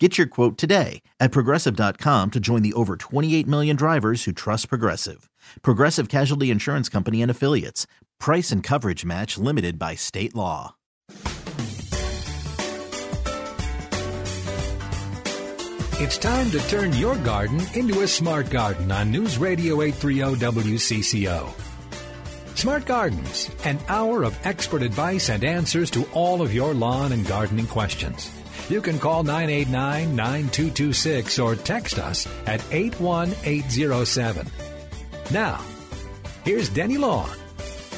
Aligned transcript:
Get 0.00 0.18
your 0.18 0.26
quote 0.26 0.58
today 0.58 1.02
at 1.20 1.30
progressive.com 1.30 2.32
to 2.32 2.40
join 2.40 2.62
the 2.62 2.72
over 2.72 2.96
28 2.96 3.46
million 3.46 3.76
drivers 3.76 4.24
who 4.24 4.32
trust 4.32 4.68
Progressive. 4.68 5.30
Progressive 5.62 6.08
Casualty 6.08 6.50
Insurance 6.50 6.88
Company 6.88 7.22
and 7.22 7.30
Affiliates. 7.30 7.86
Price 8.18 8.50
and 8.50 8.60
coverage 8.60 9.04
match 9.04 9.38
limited 9.38 9.78
by 9.78 9.94
state 9.94 10.34
law. 10.34 10.74
It's 16.00 16.18
time 16.18 16.50
to 16.50 16.58
turn 16.68 16.92
your 16.94 17.14
garden 17.18 17.64
into 17.74 18.00
a 18.00 18.08
smart 18.08 18.50
garden 18.50 18.90
on 18.90 19.12
News 19.12 19.38
Radio 19.38 19.80
830 19.80 20.44
WCCO. 20.44 21.48
Smart 22.56 22.84
Gardens, 22.84 23.48
an 23.64 23.78
hour 23.86 24.24
of 24.24 24.36
expert 24.44 24.82
advice 24.82 25.28
and 25.28 25.44
answers 25.44 25.92
to 25.92 26.04
all 26.12 26.42
of 26.42 26.52
your 26.52 26.74
lawn 26.74 27.12
and 27.12 27.24
gardening 27.24 27.68
questions. 27.68 28.28
You 28.68 28.80
can 28.80 28.98
call 28.98 29.24
989 29.24 30.16
9226 30.16 31.38
or 31.38 31.54
text 31.54 31.98
us 31.98 32.26
at 32.46 32.64
81807. 32.72 34.46
Now, 35.30 35.60
here's 36.44 36.70
Denny 36.70 36.96
Long 36.96 37.28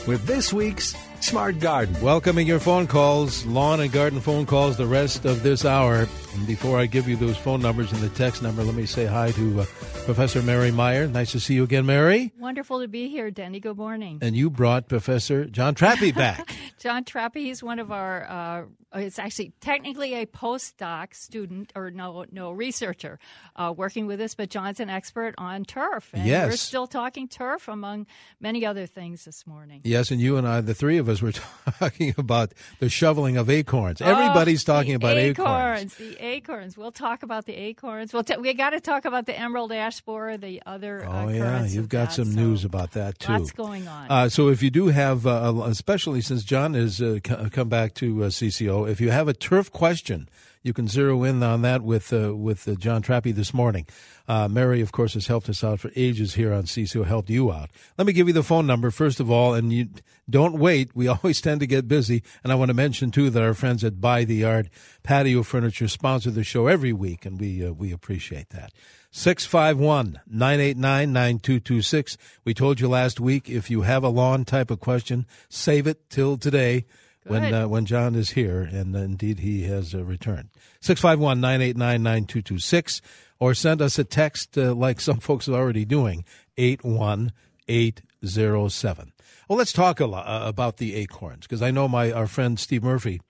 with 0.07 0.27
this 0.27 0.53
week's 0.53 0.97
Smart 1.21 1.61
Garden. 1.61 2.01
Welcoming 2.01 2.47
your 2.47 2.61
phone 2.61 2.87
calls, 2.87 3.47
lawn 3.47 3.81
and 3.81 3.93
garden 3.93 4.21
phone 4.21 4.47
calls, 4.47 4.77
the 4.77 4.87
rest 4.87 5.25
of 5.25 5.43
this 5.43 5.65
hour. 5.65 6.09
And 6.37 6.47
before 6.47 6.79
I 6.79 6.85
give 6.85 7.09
you 7.09 7.17
those 7.17 7.37
phone 7.39 7.63
numbers 7.63 7.93
and 7.93 8.01
the 8.03 8.11
text 8.11 8.43
number, 8.43 8.63
let 8.63 8.75
me 8.75 8.85
say 8.85 9.07
hi 9.07 9.31
to 9.33 9.61
uh, 9.63 9.65
Professor 10.05 10.43
Mary 10.43 10.71
Meyer. 10.71 11.07
Nice 11.07 11.33
to 11.33 11.41
see 11.41 11.55
you 11.55 11.65
again, 11.65 11.87
Mary. 11.87 12.31
Wonderful 12.39 12.81
to 12.83 12.89
be 12.89 13.09
here, 13.09 13.31
Denny. 13.31 13.59
Good 13.59 13.79
morning. 13.79 14.19
And 14.21 14.37
you 14.37 14.51
brought 14.51 14.87
Professor 14.87 15.47
John 15.47 15.75
Trappe 15.75 16.15
back. 16.15 16.55
John 16.79 17.05
Trappe, 17.05 17.37
he's 17.37 17.63
one 17.63 17.79
of 17.79 17.91
our, 17.91 18.25
uh, 18.29 18.99
it's 19.01 19.19
actually 19.19 19.53
technically 19.63 20.13
a 20.15 20.27
postdoc 20.27 21.15
student, 21.15 21.73
or 21.75 21.91
no, 21.91 22.27
no 22.31 22.51
researcher 22.53 23.19
uh, 23.57 23.73
working 23.75 24.07
with 24.07 24.21
us, 24.21 24.35
but 24.35 24.51
John's 24.51 24.79
an 24.79 24.91
expert 24.91 25.35
on 25.39 25.65
turf. 25.65 26.11
And 26.13 26.27
Yes. 26.27 26.51
we're 26.51 26.57
still 26.57 26.87
talking 26.87 27.29
turf 27.29 27.67
among 27.67 28.07
many 28.41 28.67
other 28.67 28.87
things 28.87 29.25
this 29.25 29.47
morning. 29.47 29.81
yes, 29.85 30.11
and 30.11 30.21
you 30.21 30.37
and 30.37 30.47
I, 30.47 30.61
the 30.61 30.75
three 30.75 30.99
of 30.99 31.09
us, 31.09 31.23
were 31.23 31.33
talking 31.81 32.15
about 32.19 32.53
the 32.79 32.91
shoveling 32.91 33.37
of 33.39 33.49
acorns. 33.49 34.01
Everybody's 34.03 34.63
Oh, 34.69 34.73
talking 34.75 34.91
the 34.93 34.97
about 34.97 35.17
acorns. 35.17 35.95
The 35.97 36.17
acorns. 36.27 36.77
We'll 36.77 36.93
talk 36.93 37.23
about 37.23 37.47
the 37.47 37.55
acorns. 37.55 38.13
We'll 38.13 38.25
t- 38.25 38.37
we 38.37 38.53
got 38.55 38.71
to 38.71 38.81
talk 38.81 39.05
about 39.05 39.27
the 39.27 39.39
emerald 39.39 39.73
ash 39.73 40.01
borer, 40.01 40.37
the 40.37 40.63
other. 40.67 41.05
Oh 41.07 41.11
uh, 41.11 41.29
yeah, 41.29 41.65
you've 41.67 41.89
got 41.89 42.09
that. 42.09 42.13
some 42.15 42.33
So 42.33 42.41
news 42.41 42.65
about 42.65 42.93
that 42.93 43.19
too. 43.19 43.33
Lots 43.33 43.53
going 43.53 43.89
on. 43.89 44.11
Uh, 44.11 44.29
so 44.29 44.49
if 44.49 44.63
you 44.63 44.71
do 44.71 44.89
have, 44.89 45.27
uh, 45.27 45.55
especially 45.67 46.21
since 46.21 46.45
John 46.45 46.75
has 46.75 47.01
uh, 47.01 47.19
come 47.23 47.69
back 47.69 47.95
to 47.95 48.25
uh, 48.25 48.29
CCO, 48.29 48.89
if 48.89 49.01
you 49.01 49.11
have 49.11 49.29
a 49.29 49.35
turf 49.35 49.71
question, 49.73 50.29
you 50.67 50.73
can 50.73 50.89
zero 50.89 51.23
in 51.23 51.43
on 51.45 51.63
that 51.63 51.83
with 51.83 52.13
uh, 52.13 52.35
with 52.35 52.67
uh, 52.67 52.75
John 52.75 53.01
Trappe 53.01 53.33
this 53.33 53.55
morning. 53.55 53.87
Uh, 54.27 54.49
Mary, 54.49 54.81
of 54.81 54.91
course, 54.91 55.15
has 55.15 55.29
helped 55.29 55.49
us 55.49 55.63
out 55.63 55.79
for 55.79 55.93
ages 55.95 56.35
here 56.35 56.53
on 56.53 56.65
CCO, 56.65 57.07
helped 57.07 57.31
you 57.31 57.53
out. 57.53 57.71
Let 57.97 58.09
me 58.09 58.13
give 58.13 58.27
you 58.27 58.35
the 58.35 58.43
phone 58.43 58.67
number 58.67 58.91
first 58.91 59.21
of 59.21 59.31
all, 59.31 59.55
and 59.55 59.73
you 59.73 59.89
don't 60.29 60.59
wait. 60.59 60.91
We 60.95 61.07
always 61.09 61.41
tend 61.41 61.61
to 61.61 61.67
get 61.69 61.87
busy, 61.87 62.25
and 62.43 62.53
I 62.53 62.57
want 62.57 62.71
to 62.71 62.75
mention 62.75 63.13
too 63.13 63.31
that 63.31 63.43
our 63.43 63.55
friends 63.55 63.85
at 63.85 64.01
By 64.01 64.25
the 64.25 64.35
Yard 64.35 64.69
Patio 65.05 65.45
Furniture 65.45 65.87
sponsor 65.87 66.33
the 66.33 66.43
show 66.43 66.67
every 66.67 66.93
week, 66.93 67.25
and 67.25 67.41
we 67.41 67.65
uh, 67.65 67.73
we 67.73 67.93
appreciate 67.93 68.51
that. 68.51 68.73
651 69.13 70.21
989 70.27 71.13
9226. 71.13 72.19
We 72.45 72.55
told 72.55 72.81
you 72.81 72.89
last 72.89 73.21
week 73.21 73.49
if 73.49 73.71
you 73.71 73.83
have 73.83 74.03
a 74.03 74.09
lawn 74.09 74.45
type 74.45 74.73
of 74.73 74.81
question, 74.81 75.27
save 75.49 75.87
it 75.87 76.11
till 76.11 76.37
today 76.37 76.87
when 77.27 77.55
uh, 77.55 77.69
when 77.69 77.87
John 77.87 78.15
is 78.15 78.31
here, 78.31 78.63
and 78.63 78.95
indeed 78.95 79.41
he 79.41 79.65
has 79.65 79.95
uh, 79.95 80.05
returned. 80.05 80.51
651 80.81 81.41
989 81.41 82.03
9226. 82.03 83.01
Or 83.39 83.53
send 83.53 83.83
us 83.83 83.99
a 83.99 84.05
text 84.05 84.57
uh, 84.57 84.75
like 84.75 84.99
some 84.99 85.21
folks 85.21 85.47
are 85.47 85.55
already 85.55 85.85
doing, 85.85 86.25
81807. 86.57 89.13
Well, 89.49 89.59
let's 89.59 89.73
talk 89.73 90.01
a 90.01 90.07
lot, 90.07 90.27
uh, 90.27 90.49
about 90.49 90.79
the 90.79 90.95
acorns 90.95 91.43
because 91.43 91.63
I 91.63 91.71
know 91.71 91.87
my 91.87 92.13
our 92.13 92.27
friend 92.27 92.59
Steve 92.59 92.83
Murphy 92.83 93.21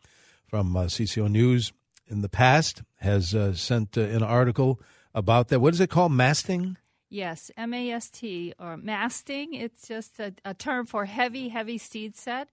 from 0.46 0.76
uh, 0.76 0.84
CCO 0.84 1.28
News 1.28 1.72
in 2.08 2.22
the 2.22 2.28
past 2.28 2.82
has 2.96 3.34
uh, 3.34 3.54
sent 3.54 3.98
uh, 3.98 4.02
an 4.02 4.22
article 4.22 4.80
about 5.14 5.48
that. 5.48 5.60
What 5.60 5.74
is 5.74 5.80
it 5.80 5.90
called? 5.90 6.12
Masting? 6.12 6.76
Yes, 7.08 7.50
M 7.56 7.74
A 7.74 7.90
S 7.90 8.10
T 8.10 8.52
or 8.58 8.76
masting. 8.76 9.54
It's 9.54 9.86
just 9.86 10.18
a, 10.18 10.34
a 10.44 10.54
term 10.54 10.86
for 10.86 11.04
heavy, 11.04 11.48
heavy 11.48 11.78
seed 11.78 12.16
set. 12.16 12.48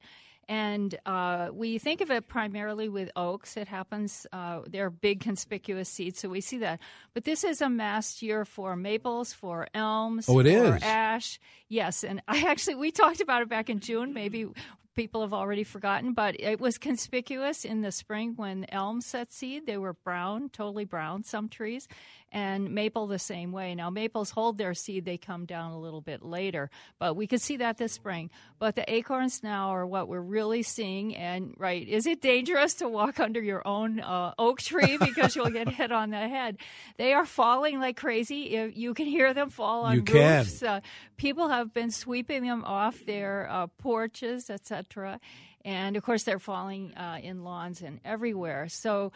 And 0.49 0.93
uh, 1.05 1.49
we 1.53 1.77
think 1.77 2.01
of 2.01 2.11
it 2.11 2.27
primarily 2.27 2.89
with 2.89 3.09
oaks. 3.15 3.55
It 3.57 3.67
happens, 3.67 4.27
uh, 4.33 4.61
they're 4.67 4.89
big, 4.89 5.19
conspicuous 5.21 5.89
seeds, 5.89 6.19
so 6.19 6.29
we 6.29 6.41
see 6.41 6.57
that. 6.59 6.79
But 7.13 7.23
this 7.23 7.43
is 7.43 7.61
a 7.61 7.69
mast 7.69 8.21
year 8.21 8.45
for 8.45 8.75
maples, 8.75 9.33
for 9.33 9.67
elms, 9.73 10.27
Oh, 10.27 10.39
it 10.39 10.43
for 10.45 10.75
is? 10.77 10.83
ash. 10.83 11.39
Yes, 11.69 12.03
and 12.03 12.21
I 12.27 12.43
actually, 12.47 12.75
we 12.75 12.91
talked 12.91 13.21
about 13.21 13.41
it 13.41 13.49
back 13.49 13.69
in 13.69 13.79
June. 13.79 14.13
Maybe 14.13 14.47
people 14.95 15.21
have 15.21 15.33
already 15.33 15.63
forgotten, 15.63 16.13
but 16.13 16.39
it 16.39 16.59
was 16.59 16.77
conspicuous 16.77 17.65
in 17.65 17.81
the 17.81 17.91
spring 17.91 18.33
when 18.35 18.65
elms 18.69 19.05
set 19.07 19.31
seed. 19.33 19.65
They 19.65 19.77
were 19.77 19.93
brown, 19.93 20.49
totally 20.49 20.85
brown, 20.85 21.23
some 21.23 21.49
trees, 21.49 21.87
and 22.33 22.71
maple 22.71 23.05
the 23.05 23.19
same 23.19 23.51
way. 23.51 23.75
Now, 23.75 23.91
maples 23.91 24.31
hold 24.31 24.57
their 24.57 24.73
seed, 24.73 25.05
they 25.05 25.17
come 25.17 25.45
down 25.45 25.71
a 25.71 25.79
little 25.79 26.01
bit 26.01 26.23
later, 26.23 26.71
but 26.97 27.15
we 27.15 27.27
could 27.27 27.41
see 27.41 27.57
that 27.57 27.77
this 27.77 27.93
spring. 27.93 28.31
But 28.57 28.75
the 28.75 28.91
acorns 28.91 29.43
now 29.43 29.69
are 29.69 29.85
what 29.85 30.07
we're 30.07 30.19
really 30.19 30.63
seeing. 30.63 31.15
And, 31.15 31.53
right, 31.59 31.87
is 31.87 32.07
it 32.07 32.21
dangerous 32.21 32.73
to 32.75 32.89
walk 32.89 33.19
under 33.19 33.39
your 33.39 33.65
own 33.67 33.99
uh, 33.99 34.33
oak 34.39 34.61
tree 34.61 34.97
because 34.99 35.35
you'll 35.35 35.51
get 35.51 35.69
hit 35.69 35.91
on 35.91 36.09
the 36.09 36.27
head? 36.27 36.57
They 36.97 37.13
are 37.13 37.25
falling 37.25 37.79
like 37.79 37.97
crazy. 37.97 38.55
If 38.55 38.75
You 38.75 38.95
can 38.95 39.05
hear 39.05 39.33
them 39.35 39.51
fall 39.51 39.83
on 39.83 39.97
You 39.97 40.01
roofs. 40.01 40.63
Uh, 40.63 40.81
people 41.17 41.49
have 41.49 41.71
been 41.71 41.91
sweeping 41.91 42.43
them 42.47 42.63
off 42.65 43.05
their 43.05 43.47
uh, 43.47 43.67
porches, 43.67 44.49
etc. 44.49 45.19
And 45.63 45.95
of 45.95 46.03
course, 46.03 46.23
they're 46.23 46.39
falling 46.39 46.95
uh, 46.95 47.19
in 47.21 47.43
lawns 47.43 47.83
and 47.83 47.99
everywhere. 48.03 48.69
So 48.69 49.11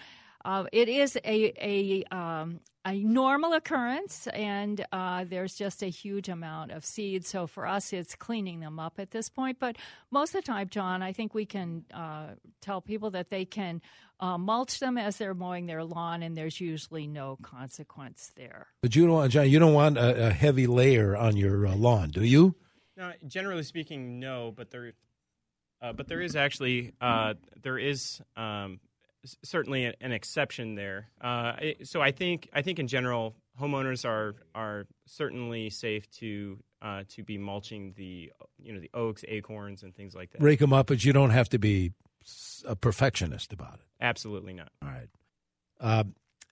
uh, 0.46 0.66
it 0.72 0.90
is 0.90 1.18
a 1.24 1.54
a, 1.62 2.04
um, 2.16 2.60
a 2.86 2.94
normal 3.04 3.54
occurrence, 3.54 4.28
and 4.28 4.86
uh, 4.94 5.26
there's 5.28 5.56
just 5.56 5.84
a 5.84 5.88
huge 5.88 6.30
amount 6.30 6.72
of 6.72 6.86
seeds. 6.86 7.28
So 7.28 7.46
for 7.48 7.68
us, 7.68 7.92
it's 7.92 8.16
cleaning 8.16 8.62
them 8.62 8.80
up 8.80 9.00
at 9.00 9.12
this 9.12 9.28
point. 9.30 9.58
But 9.60 9.76
most 10.10 10.34
of 10.36 10.44
the 10.44 10.48
time, 10.48 10.70
John, 10.70 11.02
I 11.02 11.12
think 11.12 11.34
we 11.34 11.46
can 11.46 11.84
uh, 11.94 12.28
tell 12.62 12.80
people 12.82 13.12
that 13.12 13.30
they 13.30 13.44
can 13.44 13.82
uh, 14.22 14.38
mulch 14.38 14.80
them 14.80 14.98
as 14.98 15.18
they're 15.18 15.34
mowing 15.34 15.66
their 15.66 15.84
lawn, 15.84 16.24
and 16.24 16.36
there's 16.38 16.62
usually 16.62 17.08
no 17.08 17.38
consequence 17.42 18.32
there. 18.38 18.68
But 18.82 18.96
you 18.96 19.06
don't 19.06 19.16
want, 19.16 19.32
John, 19.34 19.50
you 19.50 19.60
don't 19.60 19.74
want 19.74 19.98
a, 19.98 20.28
a 20.28 20.30
heavy 20.32 20.66
layer 20.68 21.16
on 21.16 21.36
your 21.36 21.68
uh, 21.68 21.76
lawn, 21.76 22.10
do 22.10 22.24
you? 22.24 22.56
No, 22.96 23.12
generally 23.28 23.64
speaking, 23.64 24.20
no. 24.20 24.54
But 24.56 24.72
there, 24.72 24.94
uh, 25.82 25.94
but 25.94 26.08
there 26.08 26.22
is 26.22 26.36
actually 26.36 26.94
uh, 27.02 27.34
there 27.62 27.78
is 27.78 28.22
um, 28.36 28.80
s- 28.96 28.97
certainly 29.44 29.86
an, 29.86 29.94
an 30.02 30.12
exception 30.12 30.76
there. 30.76 31.10
Uh, 31.22 31.54
so 31.84 32.02
I 32.02 32.12
think 32.12 32.50
I 32.54 32.62
think 32.62 32.80
in 32.80 32.88
general, 32.88 33.36
homeowners 33.60 34.06
are 34.06 34.36
are 34.56 34.88
certainly 35.06 35.70
safe 35.70 36.10
to 36.12 36.60
uh, 36.82 37.04
to 37.10 37.24
be 37.24 37.38
mulching 37.38 37.94
the 37.96 38.32
you 38.60 38.74
know 38.74 38.80
the 38.80 38.92
oaks, 38.94 39.24
acorns, 39.28 39.84
and 39.84 39.96
things 39.96 40.16
like 40.16 40.32
that. 40.32 40.40
Break 40.40 40.60
them 40.60 40.74
up, 40.74 40.88
but 40.88 41.04
you 41.04 41.14
don't 41.14 41.32
have 41.32 41.50
to 41.50 41.60
be 41.60 41.94
a 42.66 42.76
perfectionist 42.76 43.54
about 43.54 43.76
it. 43.76 43.86
Absolutely 44.02 44.54
not. 44.54 44.72
All 44.82 44.90
right. 44.90 45.10
Uh, 45.80 46.04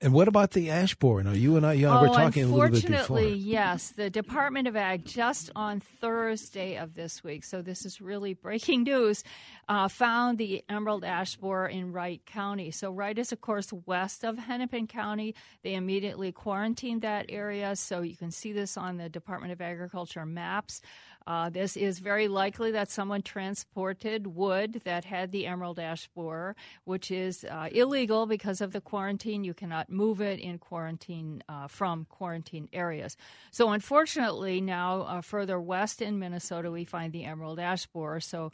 and 0.01 0.13
what 0.13 0.27
about 0.27 0.51
the 0.51 0.69
ash 0.69 0.93
borer? 0.95 1.23
Now, 1.23 1.31
you 1.31 1.55
and 1.55 1.65
I, 1.65 1.73
you 1.73 1.85
know, 1.85 2.01
we're 2.01 2.09
oh, 2.09 2.13
talking 2.13 2.43
a 2.43 2.47
little 2.47 2.69
bit 2.69 2.83
unfortunately, 2.83 3.33
yes. 3.33 3.91
The 3.91 4.09
Department 4.09 4.67
of 4.67 4.75
Ag 4.75 5.05
just 5.05 5.51
on 5.55 5.79
Thursday 5.79 6.77
of 6.77 6.95
this 6.95 7.23
week, 7.23 7.45
so 7.45 7.61
this 7.61 7.85
is 7.85 8.01
really 8.01 8.33
breaking 8.33 8.83
news, 8.83 9.23
uh, 9.69 9.87
found 9.87 10.37
the 10.37 10.63
emerald 10.67 11.05
ash 11.05 11.37
borer 11.37 11.67
in 11.67 11.93
Wright 11.93 12.21
County. 12.25 12.71
So 12.71 12.91
Wright 12.91 13.17
is, 13.17 13.31
of 13.31 13.39
course, 13.39 13.71
west 13.85 14.25
of 14.25 14.37
Hennepin 14.37 14.87
County. 14.87 15.33
They 15.63 15.75
immediately 15.75 16.33
quarantined 16.33 17.01
that 17.03 17.27
area, 17.29 17.75
so 17.77 18.01
you 18.01 18.17
can 18.17 18.31
see 18.31 18.51
this 18.51 18.75
on 18.75 18.97
the 18.97 19.07
Department 19.07 19.53
of 19.53 19.61
Agriculture 19.61 20.25
maps. 20.25 20.81
Uh, 21.27 21.49
this 21.49 21.75
is 21.75 21.99
very 21.99 22.27
likely 22.27 22.71
that 22.71 22.89
someone 22.89 23.21
transported 23.21 24.27
wood 24.27 24.81
that 24.83 25.05
had 25.05 25.31
the 25.31 25.47
emerald 25.47 25.79
ash 25.79 26.07
borer, 26.15 26.55
which 26.83 27.09
is 27.09 27.43
uh, 27.45 27.67
illegal 27.71 28.25
because 28.25 28.61
of 28.61 28.73
the 28.73 28.81
quarantine. 28.81 29.43
You 29.43 29.53
cannot 29.53 29.89
move 29.89 30.21
it 30.21 30.39
in 30.39 30.59
quarantine 30.59 31.43
uh, 31.49 31.67
from 31.67 32.05
quarantine 32.09 32.69
areas. 32.71 33.17
So, 33.51 33.71
unfortunately, 33.71 34.61
now 34.61 35.01
uh, 35.01 35.21
further 35.21 35.59
west 35.59 36.01
in 36.01 36.19
Minnesota, 36.19 36.69
we 36.69 36.85
find 36.85 37.11
the 37.11 37.25
emerald 37.25 37.59
ash 37.59 37.87
borer. 37.87 38.19
So, 38.19 38.51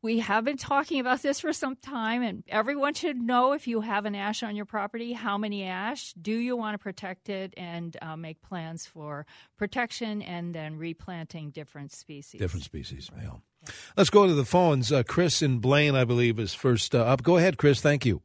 we 0.00 0.20
have 0.20 0.44
been 0.44 0.56
talking 0.56 1.00
about 1.00 1.22
this 1.22 1.40
for 1.40 1.52
some 1.52 1.74
time, 1.74 2.22
and 2.22 2.44
everyone 2.48 2.94
should 2.94 3.16
know 3.16 3.52
if 3.52 3.66
you 3.66 3.80
have 3.80 4.06
an 4.06 4.14
ash 4.14 4.42
on 4.42 4.54
your 4.54 4.64
property, 4.64 5.12
how 5.12 5.36
many 5.36 5.64
ash, 5.64 6.12
do 6.14 6.32
you 6.32 6.56
want 6.56 6.74
to 6.74 6.78
protect 6.78 7.28
it, 7.28 7.52
and 7.56 7.96
uh, 8.00 8.16
make 8.16 8.40
plans 8.40 8.86
for 8.86 9.26
protection 9.56 10.22
and 10.22 10.54
then 10.54 10.76
replanting 10.76 11.50
different 11.50 11.92
species. 11.92 12.40
Different 12.40 12.64
species, 12.64 13.10
right. 13.14 13.24
yeah. 13.24 13.72
Let's 13.96 14.10
go 14.10 14.26
to 14.26 14.34
the 14.34 14.44
phones. 14.44 14.92
Uh, 14.92 15.02
Chris 15.02 15.42
in 15.42 15.58
Blaine, 15.58 15.96
I 15.96 16.04
believe, 16.04 16.38
is 16.38 16.54
first 16.54 16.94
uh, 16.94 16.98
up. 16.98 17.24
Go 17.24 17.36
ahead, 17.36 17.58
Chris. 17.58 17.80
Thank 17.80 18.06
you. 18.06 18.22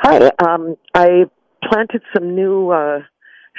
Hi. 0.00 0.30
Um, 0.44 0.74
I 0.94 1.26
planted 1.62 2.02
some 2.12 2.34
new 2.34 2.70
uh, 2.70 3.00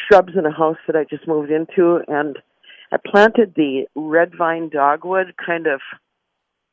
shrubs 0.08 0.34
in 0.38 0.46
a 0.46 0.52
house 0.52 0.78
that 0.88 0.98
I 0.98 1.06
just 1.10 1.26
moved 1.26 1.52
into, 1.52 2.02
and 2.10 2.38
I 2.92 2.98
planted 2.98 3.54
the 3.56 3.86
red 3.96 4.34
vine 4.38 4.70
dogwood 4.70 5.36
kind 5.44 5.68
of– 5.68 5.80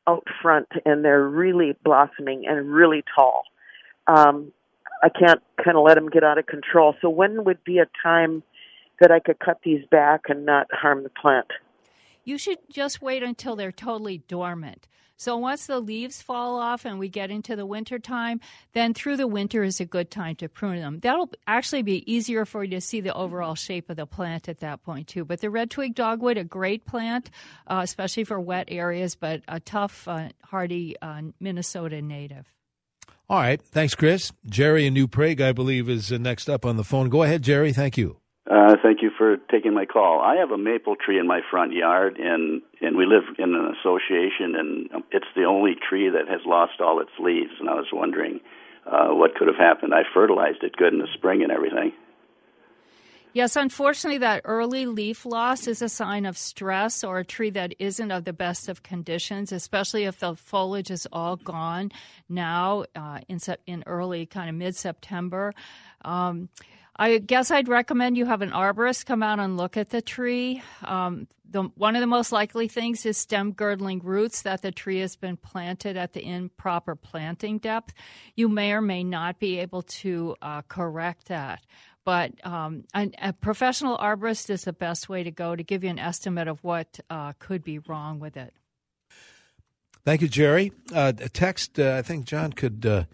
out 0.08 0.26
front 0.42 0.68
and 0.84 1.04
they're 1.04 1.28
really 1.28 1.76
blossoming 1.84 2.46
and 2.46 2.72
really 2.72 3.02
tall. 3.14 3.42
Um, 4.06 4.52
I 5.02 5.08
can't 5.08 5.42
kind 5.62 5.76
of 5.76 5.84
let 5.84 5.94
them 5.94 6.08
get 6.08 6.24
out 6.24 6.38
of 6.38 6.46
control. 6.46 6.94
So 7.00 7.08
when 7.08 7.44
would 7.44 7.62
be 7.64 7.78
a 7.78 7.86
time 8.02 8.42
that 9.00 9.10
I 9.10 9.20
could 9.20 9.38
cut 9.38 9.58
these 9.62 9.84
back 9.90 10.22
and 10.28 10.46
not 10.46 10.68
harm 10.72 11.02
the 11.02 11.10
plant? 11.10 11.48
You 12.26 12.36
should 12.36 12.58
just 12.70 13.00
wait 13.00 13.22
until 13.22 13.56
they're 13.56 13.72
totally 13.72 14.18
dormant. 14.18 14.88
So 15.16 15.38
once 15.38 15.66
the 15.66 15.80
leaves 15.80 16.20
fall 16.20 16.58
off 16.58 16.84
and 16.84 16.98
we 16.98 17.08
get 17.08 17.30
into 17.30 17.56
the 17.56 17.64
winter 17.64 17.98
time, 17.98 18.40
then 18.74 18.92
through 18.92 19.16
the 19.16 19.26
winter 19.26 19.62
is 19.62 19.80
a 19.80 19.86
good 19.86 20.10
time 20.10 20.36
to 20.36 20.48
prune 20.48 20.80
them. 20.80 21.00
That'll 21.00 21.30
actually 21.46 21.82
be 21.82 22.12
easier 22.12 22.44
for 22.44 22.64
you 22.64 22.70
to 22.72 22.80
see 22.82 23.00
the 23.00 23.14
overall 23.14 23.54
shape 23.54 23.88
of 23.88 23.96
the 23.96 24.06
plant 24.06 24.48
at 24.48 24.58
that 24.60 24.82
point 24.82 25.08
too. 25.08 25.24
But 25.24 25.40
the 25.40 25.48
red 25.48 25.70
twig 25.70 25.94
dogwood, 25.94 26.36
a 26.36 26.44
great 26.44 26.84
plant, 26.84 27.30
uh, 27.66 27.80
especially 27.82 28.24
for 28.24 28.38
wet 28.38 28.68
areas, 28.70 29.14
but 29.14 29.40
a 29.48 29.58
tough, 29.58 30.06
uh, 30.06 30.28
hardy 30.44 30.96
uh, 31.00 31.22
Minnesota 31.40 32.02
native. 32.02 32.52
All 33.28 33.38
right. 33.38 33.62
Thanks, 33.62 33.94
Chris. 33.94 34.32
Jerry 34.44 34.86
in 34.86 34.94
New 34.94 35.08
Prague, 35.08 35.40
I 35.40 35.52
believe, 35.52 35.88
is 35.88 36.12
uh, 36.12 36.18
next 36.18 36.50
up 36.50 36.66
on 36.66 36.76
the 36.76 36.84
phone. 36.84 37.08
Go 37.08 37.22
ahead, 37.22 37.42
Jerry. 37.42 37.72
Thank 37.72 37.96
you. 37.96 38.18
Uh, 38.48 38.76
thank 38.80 39.02
you 39.02 39.10
for 39.18 39.36
taking 39.50 39.74
my 39.74 39.86
call. 39.86 40.20
I 40.20 40.36
have 40.36 40.52
a 40.52 40.58
maple 40.58 40.94
tree 40.94 41.18
in 41.18 41.26
my 41.26 41.40
front 41.50 41.72
yard, 41.72 42.18
and 42.18 42.62
and 42.80 42.96
we 42.96 43.04
live 43.04 43.24
in 43.38 43.54
an 43.54 43.74
association, 43.80 44.54
and 44.54 45.04
it's 45.10 45.26
the 45.34 45.44
only 45.44 45.74
tree 45.74 46.08
that 46.08 46.28
has 46.28 46.40
lost 46.46 46.80
all 46.80 47.00
its 47.00 47.10
leaves. 47.18 47.50
And 47.58 47.68
I 47.68 47.74
was 47.74 47.86
wondering 47.92 48.40
uh, 48.86 49.08
what 49.08 49.34
could 49.34 49.48
have 49.48 49.56
happened. 49.56 49.92
I 49.92 50.02
fertilized 50.14 50.62
it 50.62 50.76
good 50.76 50.92
in 50.92 51.00
the 51.00 51.08
spring 51.14 51.42
and 51.42 51.50
everything. 51.50 51.92
Yes, 53.32 53.54
unfortunately, 53.56 54.18
that 54.18 54.42
early 54.44 54.86
leaf 54.86 55.26
loss 55.26 55.66
is 55.66 55.82
a 55.82 55.90
sign 55.90 56.24
of 56.24 56.38
stress 56.38 57.04
or 57.04 57.18
a 57.18 57.24
tree 57.24 57.50
that 57.50 57.74
isn't 57.78 58.10
of 58.10 58.24
the 58.24 58.32
best 58.32 58.68
of 58.70 58.82
conditions, 58.82 59.52
especially 59.52 60.04
if 60.04 60.20
the 60.20 60.36
foliage 60.36 60.90
is 60.90 61.06
all 61.12 61.36
gone 61.36 61.92
now 62.30 62.84
uh, 62.94 63.18
in, 63.28 63.38
in 63.66 63.84
early 63.86 64.24
kind 64.24 64.48
of 64.48 64.54
mid 64.54 64.74
September. 64.74 65.52
Um, 66.02 66.48
I 66.98 67.18
guess 67.18 67.50
I'd 67.50 67.68
recommend 67.68 68.16
you 68.16 68.24
have 68.24 68.40
an 68.40 68.50
arborist 68.50 69.04
come 69.04 69.22
out 69.22 69.38
and 69.38 69.56
look 69.56 69.76
at 69.76 69.90
the 69.90 70.00
tree. 70.00 70.62
Um, 70.82 71.28
the, 71.48 71.64
one 71.76 71.94
of 71.94 72.00
the 72.00 72.06
most 72.06 72.32
likely 72.32 72.68
things 72.68 73.04
is 73.04 73.18
stem 73.18 73.52
girdling 73.52 74.00
roots 74.00 74.42
that 74.42 74.62
the 74.62 74.72
tree 74.72 75.00
has 75.00 75.14
been 75.14 75.36
planted 75.36 75.96
at 75.96 76.14
the 76.14 76.24
improper 76.24 76.96
planting 76.96 77.58
depth. 77.58 77.92
You 78.34 78.48
may 78.48 78.72
or 78.72 78.80
may 78.80 79.04
not 79.04 79.38
be 79.38 79.58
able 79.58 79.82
to 79.82 80.36
uh, 80.40 80.62
correct 80.62 81.28
that. 81.28 81.62
But 82.04 82.32
um, 82.46 82.84
a, 82.94 83.10
a, 83.20 83.32
professional 83.32 83.98
arborist 83.98 84.48
is 84.48 84.62
the 84.62 84.72
best 84.72 85.08
way 85.08 85.24
to 85.24 85.32
go 85.32 85.56
to 85.56 85.62
give 85.64 85.82
you 85.82 85.90
an 85.90 85.98
estimate 85.98 86.46
of 86.46 86.62
what 86.62 87.00
uh, 87.10 87.32
could 87.40 87.64
be 87.64 87.80
wrong 87.80 88.20
with 88.20 88.36
it. 88.36 88.54
Thank 90.04 90.22
you, 90.22 90.28
Jerry. 90.28 90.72
Uh, 90.94 91.12
a 91.18 91.28
text, 91.28 91.80
uh, 91.80 91.96
I 91.96 92.02
think 92.02 92.24
John 92.24 92.52
could 92.52 92.86
uh, 92.86 93.04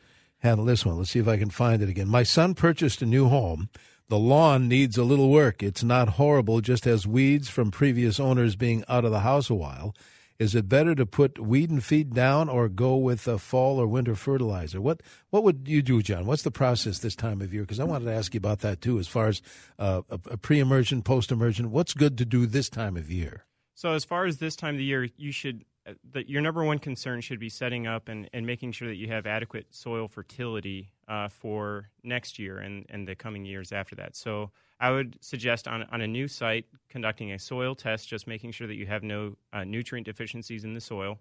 handle 0.42 0.66
this 0.66 0.84
one. 0.84 0.98
Let's 0.98 1.10
see 1.10 1.20
if 1.20 1.28
I 1.28 1.38
can 1.38 1.50
find 1.50 1.82
it 1.82 1.88
again. 1.88 2.08
My 2.08 2.24
son 2.24 2.54
purchased 2.54 3.00
a 3.00 3.06
new 3.06 3.28
home. 3.28 3.70
The 4.08 4.18
lawn 4.18 4.68
needs 4.68 4.98
a 4.98 5.04
little 5.04 5.30
work. 5.30 5.62
It's 5.62 5.82
not 5.84 6.10
horrible, 6.10 6.60
just 6.60 6.84
has 6.84 7.06
weeds 7.06 7.48
from 7.48 7.70
previous 7.70 8.20
owners 8.20 8.56
being 8.56 8.84
out 8.88 9.04
of 9.04 9.12
the 9.12 9.20
house 9.20 9.48
a 9.48 9.54
while. 9.54 9.94
Is 10.38 10.56
it 10.56 10.68
better 10.68 10.96
to 10.96 11.06
put 11.06 11.38
weed 11.38 11.70
and 11.70 11.82
feed 11.82 12.14
down 12.14 12.48
or 12.48 12.68
go 12.68 12.96
with 12.96 13.28
a 13.28 13.38
fall 13.38 13.78
or 13.78 13.86
winter 13.86 14.16
fertilizer? 14.16 14.80
What 14.80 15.00
what 15.30 15.44
would 15.44 15.68
you 15.68 15.82
do, 15.82 16.02
John? 16.02 16.26
What's 16.26 16.42
the 16.42 16.50
process 16.50 16.98
this 16.98 17.14
time 17.14 17.40
of 17.40 17.54
year? 17.54 17.62
Because 17.62 17.78
I 17.78 17.84
wanted 17.84 18.06
to 18.06 18.14
ask 18.14 18.34
you 18.34 18.38
about 18.38 18.58
that 18.60 18.80
too, 18.80 18.98
as 18.98 19.06
far 19.06 19.28
as 19.28 19.40
uh, 19.78 20.02
a, 20.10 20.18
a 20.32 20.36
pre-emergent, 20.36 21.04
post-emergent. 21.04 21.70
What's 21.70 21.94
good 21.94 22.18
to 22.18 22.24
do 22.24 22.46
this 22.46 22.68
time 22.68 22.96
of 22.96 23.08
year? 23.08 23.44
So, 23.74 23.92
as 23.94 24.04
far 24.04 24.26
as 24.26 24.38
this 24.38 24.56
time 24.56 24.74
of 24.74 24.78
the 24.78 24.84
year, 24.84 25.08
you 25.16 25.30
should 25.30 25.64
the, 26.12 26.28
your 26.28 26.40
number 26.40 26.64
one 26.64 26.78
concern 26.78 27.20
should 27.20 27.40
be 27.40 27.48
setting 27.48 27.86
up 27.86 28.08
and, 28.08 28.28
and 28.32 28.46
making 28.46 28.72
sure 28.72 28.88
that 28.88 28.96
you 28.96 29.08
have 29.08 29.26
adequate 29.26 29.66
soil 29.70 30.08
fertility 30.08 30.92
uh, 31.08 31.28
for 31.28 31.88
next 32.04 32.38
year 32.38 32.58
and, 32.58 32.86
and 32.88 33.06
the 33.06 33.14
coming 33.14 33.44
years 33.44 33.72
after 33.72 33.94
that. 33.96 34.14
So 34.14 34.50
I 34.78 34.90
would 34.90 35.16
suggest 35.20 35.66
on, 35.66 35.84
on 35.90 36.00
a 36.00 36.06
new 36.06 36.28
site 36.28 36.66
conducting 36.88 37.32
a 37.32 37.38
soil 37.38 37.74
test, 37.74 38.08
just 38.08 38.26
making 38.26 38.52
sure 38.52 38.66
that 38.66 38.76
you 38.76 38.86
have 38.86 39.02
no 39.02 39.36
uh, 39.52 39.64
nutrient 39.64 40.06
deficiencies 40.06 40.64
in 40.64 40.74
the 40.74 40.80
soil 40.80 41.18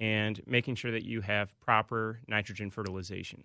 and 0.00 0.40
making 0.46 0.74
sure 0.74 0.90
that 0.90 1.04
you 1.04 1.20
have 1.20 1.58
proper 1.60 2.20
nitrogen 2.26 2.70
fertilization. 2.70 3.44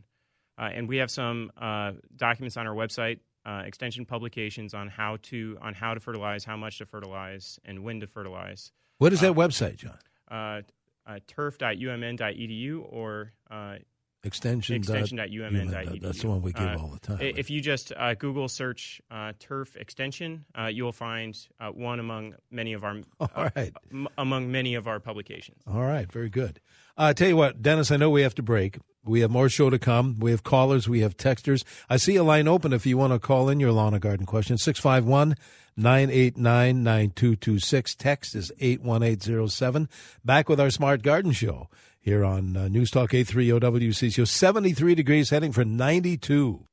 Uh, 0.57 0.69
and 0.73 0.87
we 0.87 0.97
have 0.97 1.11
some 1.11 1.51
uh, 1.57 1.91
documents 2.15 2.57
on 2.57 2.65
our 2.65 2.73
website, 2.73 3.19
uh, 3.45 3.63
extension 3.65 4.05
publications 4.05 4.73
on 4.73 4.87
how 4.87 5.17
to 5.21 5.57
on 5.61 5.73
how 5.73 5.93
to 5.93 5.99
fertilize, 5.99 6.43
how 6.43 6.57
much 6.57 6.79
to 6.79 6.85
fertilize, 6.85 7.59
and 7.63 7.83
when 7.83 7.99
to 7.99 8.07
fertilize. 8.07 8.71
What 8.97 9.13
is 9.13 9.19
that 9.19 9.31
uh, 9.31 9.35
website, 9.35 9.77
John? 9.77 9.99
Uh, 10.29 10.61
uh, 11.05 11.19
turf.umn.edu 11.27 12.85
or 12.91 13.31
uh, 13.49 13.75
extension 14.23 14.75
extension.umn.edu. 14.75 16.01
That's 16.01 16.21
the 16.21 16.27
one 16.27 16.41
we 16.41 16.53
give 16.53 16.67
uh, 16.67 16.77
all 16.79 16.87
the 16.89 16.99
time. 16.99 17.19
If 17.21 17.49
you 17.49 17.61
just 17.61 17.93
uh, 17.95 18.13
Google 18.15 18.47
search 18.47 19.01
uh, 19.09 19.33
turf 19.39 19.75
extension, 19.75 20.45
uh, 20.57 20.65
you 20.67 20.83
will 20.83 20.91
find 20.91 21.37
uh, 21.59 21.69
one 21.69 21.99
among 21.99 22.35
many 22.51 22.73
of 22.73 22.83
our 22.83 22.97
all 23.19 23.49
right. 23.55 23.73
M- 23.91 24.07
among 24.17 24.51
many 24.51 24.75
of 24.75 24.87
our 24.87 24.99
publications. 24.99 25.61
All 25.67 25.83
right, 25.83 26.11
very 26.11 26.29
good. 26.29 26.59
I 26.97 27.13
tell 27.13 27.27
you 27.27 27.37
what, 27.37 27.61
Dennis, 27.61 27.91
I 27.91 27.97
know 27.97 28.09
we 28.09 28.23
have 28.23 28.35
to 28.35 28.43
break. 28.43 28.79
We 29.05 29.21
have 29.21 29.31
more 29.31 29.49
show 29.49 29.69
to 29.69 29.79
come. 29.79 30.17
We 30.19 30.31
have 30.31 30.43
callers. 30.43 30.89
We 30.89 31.01
have 31.01 31.15
texters. 31.15 31.63
I 31.89 31.97
see 31.97 32.15
a 32.15 32.23
line 32.23 32.47
open 32.47 32.73
if 32.73 32.85
you 32.85 32.97
want 32.97 33.13
to 33.13 33.19
call 33.19 33.49
in 33.49 33.59
your 33.59 33.71
lawn 33.71 33.93
and 33.93 34.01
garden 34.01 34.25
question. 34.25 34.57
651 34.57 35.35
989 35.77 36.83
9226. 36.83 37.95
Text 37.95 38.35
is 38.35 38.51
81807. 38.59 39.87
Back 40.25 40.49
with 40.49 40.59
our 40.59 40.71
Smart 40.71 41.03
Garden 41.03 41.31
Show 41.31 41.69
here 42.07 42.23
on 42.23 42.55
uh, 42.55 42.69
News 42.69 42.89
Talk 42.89 43.13
830 43.13 43.89
WCCO. 43.89 44.25
73 44.25 44.95
degrees, 44.95 45.29
heading 45.29 45.51
for 45.51 45.65
92. 45.65 46.63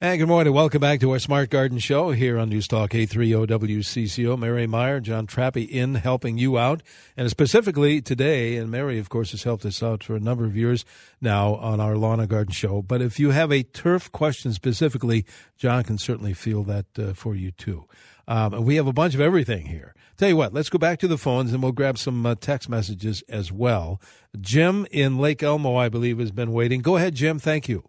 And 0.00 0.18
good 0.18 0.26
morning. 0.26 0.52
Welcome 0.52 0.80
back 0.80 0.98
to 0.98 1.12
our 1.12 1.20
Smart 1.20 1.50
Garden 1.50 1.78
Show 1.78 2.10
here 2.10 2.36
on 2.36 2.48
News 2.48 2.66
Talk 2.66 2.92
830 2.92 3.46
WCCO. 3.46 4.36
Mary 4.36 4.66
Meyer, 4.66 4.98
John 4.98 5.28
Trappe 5.28 5.68
in 5.70 5.94
helping 5.94 6.36
you 6.36 6.58
out. 6.58 6.82
And 7.16 7.30
specifically 7.30 8.02
today, 8.02 8.56
and 8.56 8.72
Mary, 8.72 8.98
of 8.98 9.08
course, 9.08 9.30
has 9.30 9.44
helped 9.44 9.64
us 9.64 9.84
out 9.84 10.02
for 10.02 10.16
a 10.16 10.20
number 10.20 10.44
of 10.46 10.56
years 10.56 10.84
now 11.20 11.54
on 11.54 11.78
our 11.78 11.96
Lawn 11.96 12.18
and 12.18 12.28
Garden 12.28 12.52
Show. 12.52 12.82
But 12.82 13.00
if 13.00 13.20
you 13.20 13.30
have 13.30 13.52
a 13.52 13.62
turf 13.62 14.10
question 14.10 14.52
specifically, 14.52 15.24
John 15.56 15.84
can 15.84 15.96
certainly 15.96 16.34
feel 16.34 16.64
that 16.64 16.86
uh, 16.98 17.12
for 17.12 17.36
you 17.36 17.52
too. 17.52 17.84
Um, 18.26 18.52
and 18.52 18.64
we 18.64 18.74
have 18.74 18.88
a 18.88 18.92
bunch 18.92 19.14
of 19.14 19.20
everything 19.20 19.66
here. 19.66 19.94
Tell 20.22 20.28
you 20.28 20.36
what, 20.36 20.54
let's 20.54 20.70
go 20.70 20.78
back 20.78 21.00
to 21.00 21.08
the 21.08 21.18
phones 21.18 21.52
and 21.52 21.64
we'll 21.64 21.72
grab 21.72 21.98
some 21.98 22.24
uh, 22.24 22.36
text 22.36 22.68
messages 22.68 23.24
as 23.28 23.50
well. 23.50 24.00
Jim 24.40 24.86
in 24.92 25.18
Lake 25.18 25.42
Elmo, 25.42 25.74
I 25.74 25.88
believe, 25.88 26.20
has 26.20 26.30
been 26.30 26.52
waiting. 26.52 26.80
Go 26.80 26.94
ahead, 26.94 27.16
Jim. 27.16 27.40
Thank 27.40 27.68
you. 27.68 27.82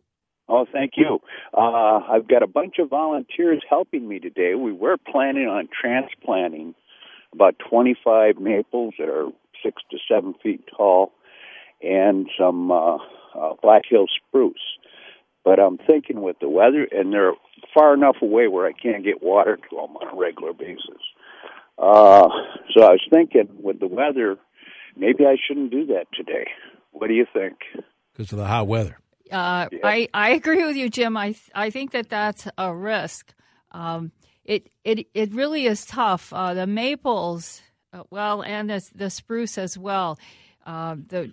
Oh, 0.50 0.66
thank 0.74 0.94
you. 0.98 1.20
Uh, 1.56 2.00
I've 2.00 2.28
got 2.28 2.42
a 2.42 2.48
bunch 2.48 2.80
of 2.80 2.90
volunteers 2.90 3.62
helping 3.70 4.08
me 4.08 4.18
today. 4.18 4.56
We 4.56 4.72
were 4.72 4.98
planning 4.98 5.46
on 5.46 5.70
transplanting 5.80 6.74
about 7.34 7.54
25 7.70 8.40
maples 8.40 8.96
that 8.98 9.10
are 9.10 9.30
six 9.64 9.84
to 9.92 9.98
seven 10.12 10.34
feet 10.42 10.64
tall 10.76 11.12
and 11.84 12.28
some 12.36 12.72
uh, 12.72 12.96
uh, 12.96 13.54
Black 13.62 13.84
Hill 13.88 14.08
spruce. 14.08 14.56
But 15.46 15.60
I'm 15.60 15.78
thinking 15.78 16.24
with 16.24 16.38
the 16.42 16.50
weather, 16.50 16.88
and 16.92 17.14
they're 17.14 17.34
far 17.76 17.94
enough 17.94 18.16
away 18.24 18.48
where 18.48 18.66
I 18.66 18.72
can't 18.72 19.04
get 19.04 19.22
water 19.22 19.58
to 19.58 19.76
them 19.76 19.96
on 19.98 20.18
a 20.18 20.20
regular 20.20 20.54
basis. 20.54 20.98
Uh, 21.78 22.30
so 22.74 22.84
I 22.84 22.92
was 22.92 23.08
thinking 23.10 23.50
with 23.62 23.80
the 23.80 23.88
weather, 23.88 24.38
maybe 24.96 25.26
I 25.26 25.36
shouldn't 25.48 25.72
do 25.72 25.86
that 25.88 26.06
today. 26.14 26.48
What 26.92 27.08
do 27.08 27.14
you 27.14 27.26
think? 27.34 27.58
Because 28.12 28.32
of 28.32 28.38
the 28.38 28.46
hot 28.46 28.68
weather. 28.68 28.98
Uh, 29.32 29.68
yeah. 29.72 29.80
I, 29.84 30.08
I 30.14 30.30
agree 30.32 30.64
with 30.64 30.76
you, 30.76 30.90
Jim. 30.90 31.18
I 31.18 31.36
I 31.56 31.70
think 31.72 31.92
that 31.92 32.10
that's 32.10 32.48
a 32.58 32.74
risk. 32.74 33.34
Um, 33.72 34.12
it 34.46 34.70
it 34.84 35.08
it 35.14 35.34
really 35.34 35.66
is 35.66 35.86
tough. 35.86 36.32
Uh, 36.32 36.54
the 36.54 36.68
maples 36.68 37.62
Uh, 37.94 38.04
well, 38.10 38.42
and 38.44 38.70
the 38.70 38.90
the 38.96 39.10
spruce 39.10 39.58
as 39.58 39.78
well. 39.78 40.18
Uh, 40.66 40.96
the 41.08 41.32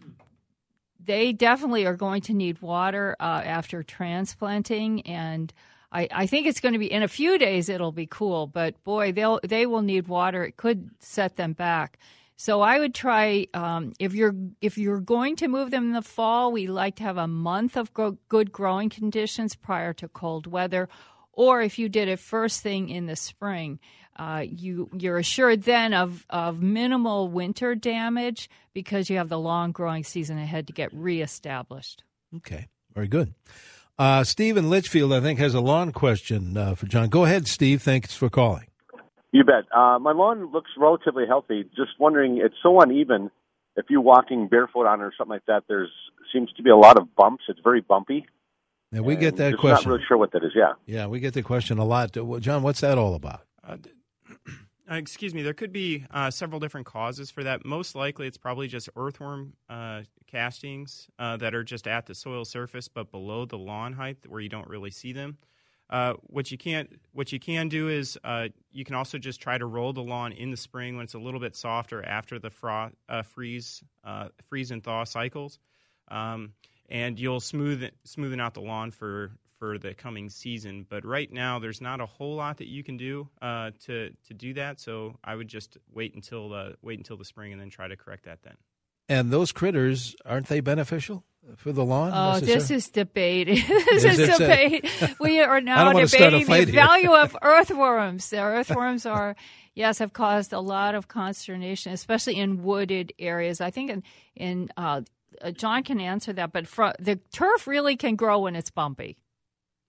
they 1.02 1.32
definitely 1.32 1.86
are 1.86 1.96
going 1.96 2.20
to 2.22 2.34
need 2.34 2.60
water 2.60 3.16
uh, 3.18 3.42
after 3.44 3.82
transplanting, 3.82 5.00
and 5.06 5.52
I, 5.92 6.08
I 6.10 6.26
think 6.26 6.46
it's 6.46 6.60
going 6.60 6.72
to 6.74 6.78
be 6.78 6.90
in 6.90 7.02
a 7.02 7.08
few 7.08 7.38
days. 7.38 7.68
It'll 7.68 7.92
be 7.92 8.06
cool, 8.06 8.46
but 8.46 8.82
boy, 8.84 9.12
they'll 9.12 9.40
they 9.42 9.66
will 9.66 9.82
need 9.82 10.08
water. 10.08 10.44
It 10.44 10.56
could 10.56 10.90
set 11.00 11.36
them 11.36 11.52
back. 11.52 11.98
So 12.36 12.62
I 12.62 12.78
would 12.78 12.94
try 12.94 13.48
um, 13.52 13.92
if 13.98 14.14
you're 14.14 14.34
if 14.60 14.78
you're 14.78 15.00
going 15.00 15.36
to 15.36 15.48
move 15.48 15.70
them 15.70 15.88
in 15.88 15.92
the 15.92 16.02
fall. 16.02 16.52
We 16.52 16.68
like 16.68 16.96
to 16.96 17.02
have 17.02 17.18
a 17.18 17.28
month 17.28 17.76
of 17.76 17.92
go- 17.92 18.18
good 18.28 18.50
growing 18.52 18.88
conditions 18.88 19.54
prior 19.54 19.92
to 19.94 20.08
cold 20.08 20.46
weather, 20.46 20.88
or 21.32 21.60
if 21.60 21.78
you 21.78 21.88
did 21.88 22.08
it 22.08 22.18
first 22.18 22.62
thing 22.62 22.88
in 22.88 23.06
the 23.06 23.16
spring, 23.16 23.78
uh, 24.16 24.44
you 24.48 24.88
you're 24.96 25.18
assured 25.18 25.64
then 25.64 25.92
of 25.92 26.24
of 26.30 26.62
minimal 26.62 27.28
winter 27.28 27.74
damage 27.74 28.48
because 28.72 29.10
you 29.10 29.18
have 29.18 29.28
the 29.28 29.38
long 29.38 29.72
growing 29.72 30.04
season 30.04 30.38
ahead 30.38 30.66
to 30.68 30.72
get 30.72 30.94
reestablished. 30.94 32.04
Okay, 32.36 32.68
very 32.94 33.08
good. 33.08 33.34
Uh, 34.00 34.24
Steve 34.24 34.56
in 34.56 34.70
Litchfield, 34.70 35.12
I 35.12 35.20
think, 35.20 35.38
has 35.40 35.52
a 35.52 35.60
lawn 35.60 35.92
question 35.92 36.56
uh, 36.56 36.74
for 36.74 36.86
John. 36.86 37.10
Go 37.10 37.26
ahead, 37.26 37.46
Steve. 37.46 37.82
Thanks 37.82 38.14
for 38.14 38.30
calling. 38.30 38.66
You 39.30 39.44
bet. 39.44 39.64
Uh, 39.76 39.98
my 39.98 40.12
lawn 40.12 40.50
looks 40.52 40.70
relatively 40.78 41.24
healthy. 41.28 41.64
Just 41.76 41.90
wondering, 41.98 42.38
it's 42.42 42.54
so 42.62 42.80
uneven. 42.80 43.30
If 43.76 43.90
you're 43.90 44.00
walking 44.00 44.48
barefoot 44.48 44.86
on 44.86 45.02
it 45.02 45.04
or 45.04 45.12
something 45.18 45.32
like 45.32 45.44
that, 45.48 45.64
there's 45.68 45.90
seems 46.32 46.50
to 46.54 46.62
be 46.62 46.70
a 46.70 46.76
lot 46.76 46.98
of 46.98 47.14
bumps. 47.14 47.44
It's 47.50 47.60
very 47.62 47.82
bumpy. 47.82 48.24
Yeah, 48.90 49.00
we 49.00 49.16
get 49.16 49.36
that 49.36 49.50
just 49.50 49.60
question. 49.60 49.90
Not 49.90 49.96
really 49.96 50.04
sure 50.08 50.16
what 50.16 50.32
that 50.32 50.44
is. 50.44 50.52
Yeah. 50.54 50.72
Yeah, 50.86 51.06
we 51.06 51.20
get 51.20 51.34
the 51.34 51.42
question 51.42 51.76
a 51.76 51.84
lot. 51.84 52.16
John, 52.40 52.62
what's 52.62 52.80
that 52.80 52.96
all 52.96 53.14
about? 53.14 53.42
Uh, 54.90 54.96
excuse 54.96 55.32
me. 55.32 55.42
There 55.42 55.54
could 55.54 55.72
be 55.72 56.04
uh, 56.10 56.30
several 56.32 56.58
different 56.58 56.86
causes 56.86 57.30
for 57.30 57.44
that. 57.44 57.64
Most 57.64 57.94
likely, 57.94 58.26
it's 58.26 58.38
probably 58.38 58.66
just 58.66 58.88
earthworm 58.96 59.52
uh, 59.68 60.02
castings 60.26 61.08
uh, 61.18 61.36
that 61.36 61.54
are 61.54 61.62
just 61.62 61.86
at 61.86 62.06
the 62.06 62.14
soil 62.14 62.44
surface, 62.44 62.88
but 62.88 63.12
below 63.12 63.44
the 63.44 63.56
lawn 63.56 63.92
height, 63.92 64.18
where 64.26 64.40
you 64.40 64.48
don't 64.48 64.66
really 64.68 64.90
see 64.90 65.12
them. 65.12 65.38
Uh, 65.90 66.14
what 66.22 66.50
you 66.50 66.58
can't, 66.58 66.88
what 67.12 67.30
you 67.32 67.38
can 67.38 67.68
do 67.68 67.88
is 67.88 68.18
uh, 68.24 68.48
you 68.72 68.84
can 68.84 68.96
also 68.96 69.16
just 69.16 69.40
try 69.40 69.58
to 69.58 69.66
roll 69.66 69.92
the 69.92 70.02
lawn 70.02 70.32
in 70.32 70.50
the 70.50 70.56
spring 70.56 70.96
when 70.96 71.04
it's 71.04 71.14
a 71.14 71.18
little 71.18 71.40
bit 71.40 71.54
softer 71.54 72.04
after 72.04 72.38
the 72.38 72.50
fro- 72.50 72.90
freeze, 73.24 73.82
freeze 74.48 74.70
and 74.70 74.84
thaw 74.84 75.02
cycles, 75.02 75.58
um, 76.08 76.52
and 76.88 77.18
you'll 77.18 77.40
smooth 77.40 77.82
it, 77.82 77.94
smoothen 78.06 78.40
out 78.40 78.54
the 78.54 78.60
lawn 78.60 78.92
for 78.92 79.32
for 79.60 79.78
the 79.78 79.94
coming 79.94 80.28
season. 80.28 80.84
But 80.88 81.04
right 81.04 81.30
now, 81.32 81.60
there's 81.60 81.80
not 81.80 82.00
a 82.00 82.06
whole 82.06 82.34
lot 82.34 82.56
that 82.56 82.66
you 82.66 82.82
can 82.82 82.96
do 82.96 83.28
uh, 83.40 83.70
to 83.84 84.10
to 84.26 84.34
do 84.34 84.54
that. 84.54 84.80
So 84.80 85.14
I 85.22 85.36
would 85.36 85.46
just 85.46 85.76
wait 85.92 86.14
until 86.14 86.48
the 86.48 86.74
wait 86.82 86.98
until 86.98 87.16
the 87.16 87.24
spring 87.24 87.52
and 87.52 87.60
then 87.60 87.70
try 87.70 87.86
to 87.86 87.96
correct 87.96 88.24
that 88.24 88.42
then. 88.42 88.56
And 89.08 89.30
those 89.30 89.52
critters 89.52 90.16
aren't 90.24 90.48
they 90.48 90.58
beneficial? 90.58 91.24
for 91.56 91.72
the 91.72 91.84
lawn? 91.84 92.12
Oh, 92.14 92.40
this 92.44 92.70
is 92.70 92.88
debate. 92.88 93.48
this 93.48 94.04
is, 94.04 94.18
is 94.18 94.38
debate. 94.38 94.88
we 95.18 95.40
are 95.40 95.60
now 95.60 95.92
debating 95.92 96.46
the 96.46 96.56
here. 96.56 96.66
value 96.66 97.14
of 97.14 97.36
earthworms. 97.42 98.30
The 98.30 98.40
earthworms 98.40 99.06
are, 99.06 99.36
yes, 99.74 99.98
have 99.98 100.12
caused 100.12 100.52
a 100.52 100.60
lot 100.60 100.94
of 100.94 101.08
consternation, 101.08 101.92
especially 101.92 102.36
in 102.36 102.62
wooded 102.62 103.12
areas. 103.18 103.60
I 103.60 103.70
think 103.70 103.90
in, 103.90 104.02
in 104.36 104.70
uh, 104.76 105.02
uh, 105.40 105.50
John 105.52 105.82
can 105.82 106.00
answer 106.00 106.32
that, 106.34 106.52
but 106.52 106.66
for, 106.66 106.92
the 106.98 107.16
turf 107.32 107.66
really 107.66 107.96
can 107.96 108.16
grow 108.16 108.40
when 108.40 108.56
it's 108.56 108.70
bumpy. 108.70 109.16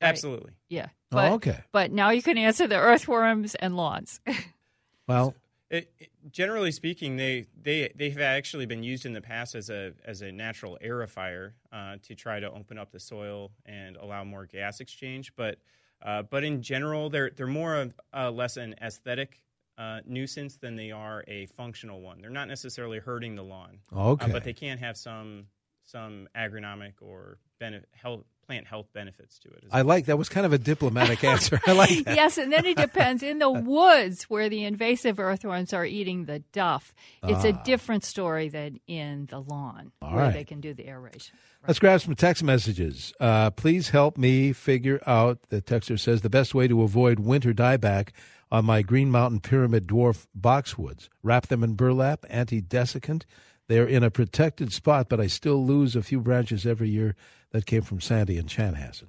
Right? 0.02 0.10
Absolutely. 0.10 0.52
Yeah. 0.70 0.88
But, 1.10 1.32
oh, 1.32 1.36
okay. 1.36 1.60
But 1.72 1.92
now 1.92 2.10
you 2.12 2.22
can 2.22 2.38
answer 2.38 2.68
the 2.68 2.78
earthworms 2.78 3.56
and 3.56 3.76
lawns. 3.76 4.20
well, 5.08 5.36
it, 5.70 5.92
it, 6.00 6.10
generally 6.32 6.72
speaking, 6.72 7.18
they 7.18 7.46
they 7.62 7.92
they've 7.96 8.20
actually 8.20 8.66
been 8.66 8.84
used 8.84 9.06
in 9.06 9.14
the 9.14 9.22
past 9.22 9.56
as 9.56 9.70
a 9.70 9.94
as 10.06 10.22
a 10.22 10.32
natural 10.32 10.78
aerifier 10.84 11.52
uh, 11.72 11.98
to 12.04 12.16
try 12.16 12.40
to 12.40 12.52
open 12.52 12.78
up 12.78 12.92
the 12.92 13.00
soil 13.00 13.52
and 13.66 13.96
allow 13.98 14.24
more 14.24 14.46
gas 14.46 14.80
exchange. 14.80 15.34
But 15.36 15.60
uh, 16.02 16.24
but 16.24 16.44
in 16.44 16.62
general, 16.62 17.10
they're 17.10 17.32
they're 17.36 17.48
more 17.48 17.76
of 17.76 17.94
uh, 18.14 18.32
less 18.32 18.58
an 18.58 18.76
aesthetic 18.82 19.42
uh, 19.78 20.02
nuisance 20.06 20.58
than 20.58 20.76
they 20.76 20.92
are 20.92 21.24
a 21.28 21.46
functional 21.46 22.02
one. 22.02 22.22
They're 22.22 22.30
not 22.30 22.48
necessarily 22.48 23.00
hurting 23.00 23.36
the 23.36 23.44
lawn. 23.44 23.80
Uh, 23.96 24.10
okay. 24.12 24.32
but 24.32 24.44
they 24.44 24.54
can 24.54 24.78
have 24.78 24.98
some 24.98 25.46
some 25.84 26.28
agronomic 26.36 26.94
or 27.02 27.38
benefit, 27.60 27.88
health 27.94 28.26
plant 28.46 28.68
health 28.68 28.88
benefits 28.94 29.40
to 29.40 29.50
it. 29.50 29.64
I 29.72 29.78
well. 29.78 29.88
like 29.88 30.06
that 30.06 30.18
was 30.18 30.30
kind 30.30 30.46
of 30.46 30.54
a 30.54 30.58
diplomatic 30.58 31.24
answer. 31.24 31.60
I 31.66 31.72
like 31.72 32.06
that. 32.06 32.16
yes, 32.16 32.38
and 32.38 32.52
then 32.52 32.66
it 32.66 32.78
depends. 32.78 33.24
In 33.24 33.40
the 33.40 33.50
woods 33.52 34.24
where 34.24 34.50
the 34.50 34.66
invasive 34.66 35.20
earthworms 35.20 35.74
are 35.74 35.86
eating 35.86 36.26
the 36.26 36.40
duff, 36.52 36.94
it's 37.24 37.46
ah. 37.46 37.50
a 37.50 37.64
different 37.64 38.04
story 38.04 38.50
than 38.50 38.80
in 38.88 39.28
the 39.30 39.40
lawn 39.40 39.92
All 40.02 40.14
where 40.14 40.26
right. 40.26 40.34
they 40.34 40.44
can 40.44 40.62
do 40.62 40.74
the 40.74 40.88
aeration. 40.88 41.38
Right. 41.62 41.68
Let's 41.70 41.80
grab 41.80 42.02
some 42.02 42.16
text 42.16 42.44
messages. 42.44 43.14
Uh, 43.20 43.52
please 43.52 43.90
help 43.90 44.18
me 44.18 44.54
figure 44.54 45.02
out. 45.06 45.40
The 45.50 45.62
texter 45.62 46.00
says 46.00 46.22
the 46.22 46.30
best 46.30 46.56
way 46.56 46.68
to 46.68 46.82
avoid 46.82 47.20
winter 47.20 47.54
dieback 47.54 48.10
on 48.52 48.66
my 48.66 48.82
Green 48.82 49.10
Mountain 49.10 49.40
Pyramid 49.42 49.88
Dwarf 49.88 50.28
boxwoods. 50.38 51.08
Wrap 51.24 51.48
them 51.48 51.64
in 51.64 51.76
burlap, 51.76 52.26
anti-desiccant. 52.30 53.24
They're 53.68 53.88
in 53.88 54.04
a 54.04 54.12
protected 54.12 54.74
spot, 54.74 55.08
but 55.08 55.22
I 55.22 55.28
still 55.28 55.66
lose 55.66 55.96
a 55.96 56.04
few 56.04 56.20
branches 56.20 56.66
every 56.66 56.90
year 56.90 57.16
that 57.52 57.66
came 57.66 57.82
from 57.82 58.02
Sandy 58.02 58.38
and 58.38 58.50
Chanhassen. 58.50 59.08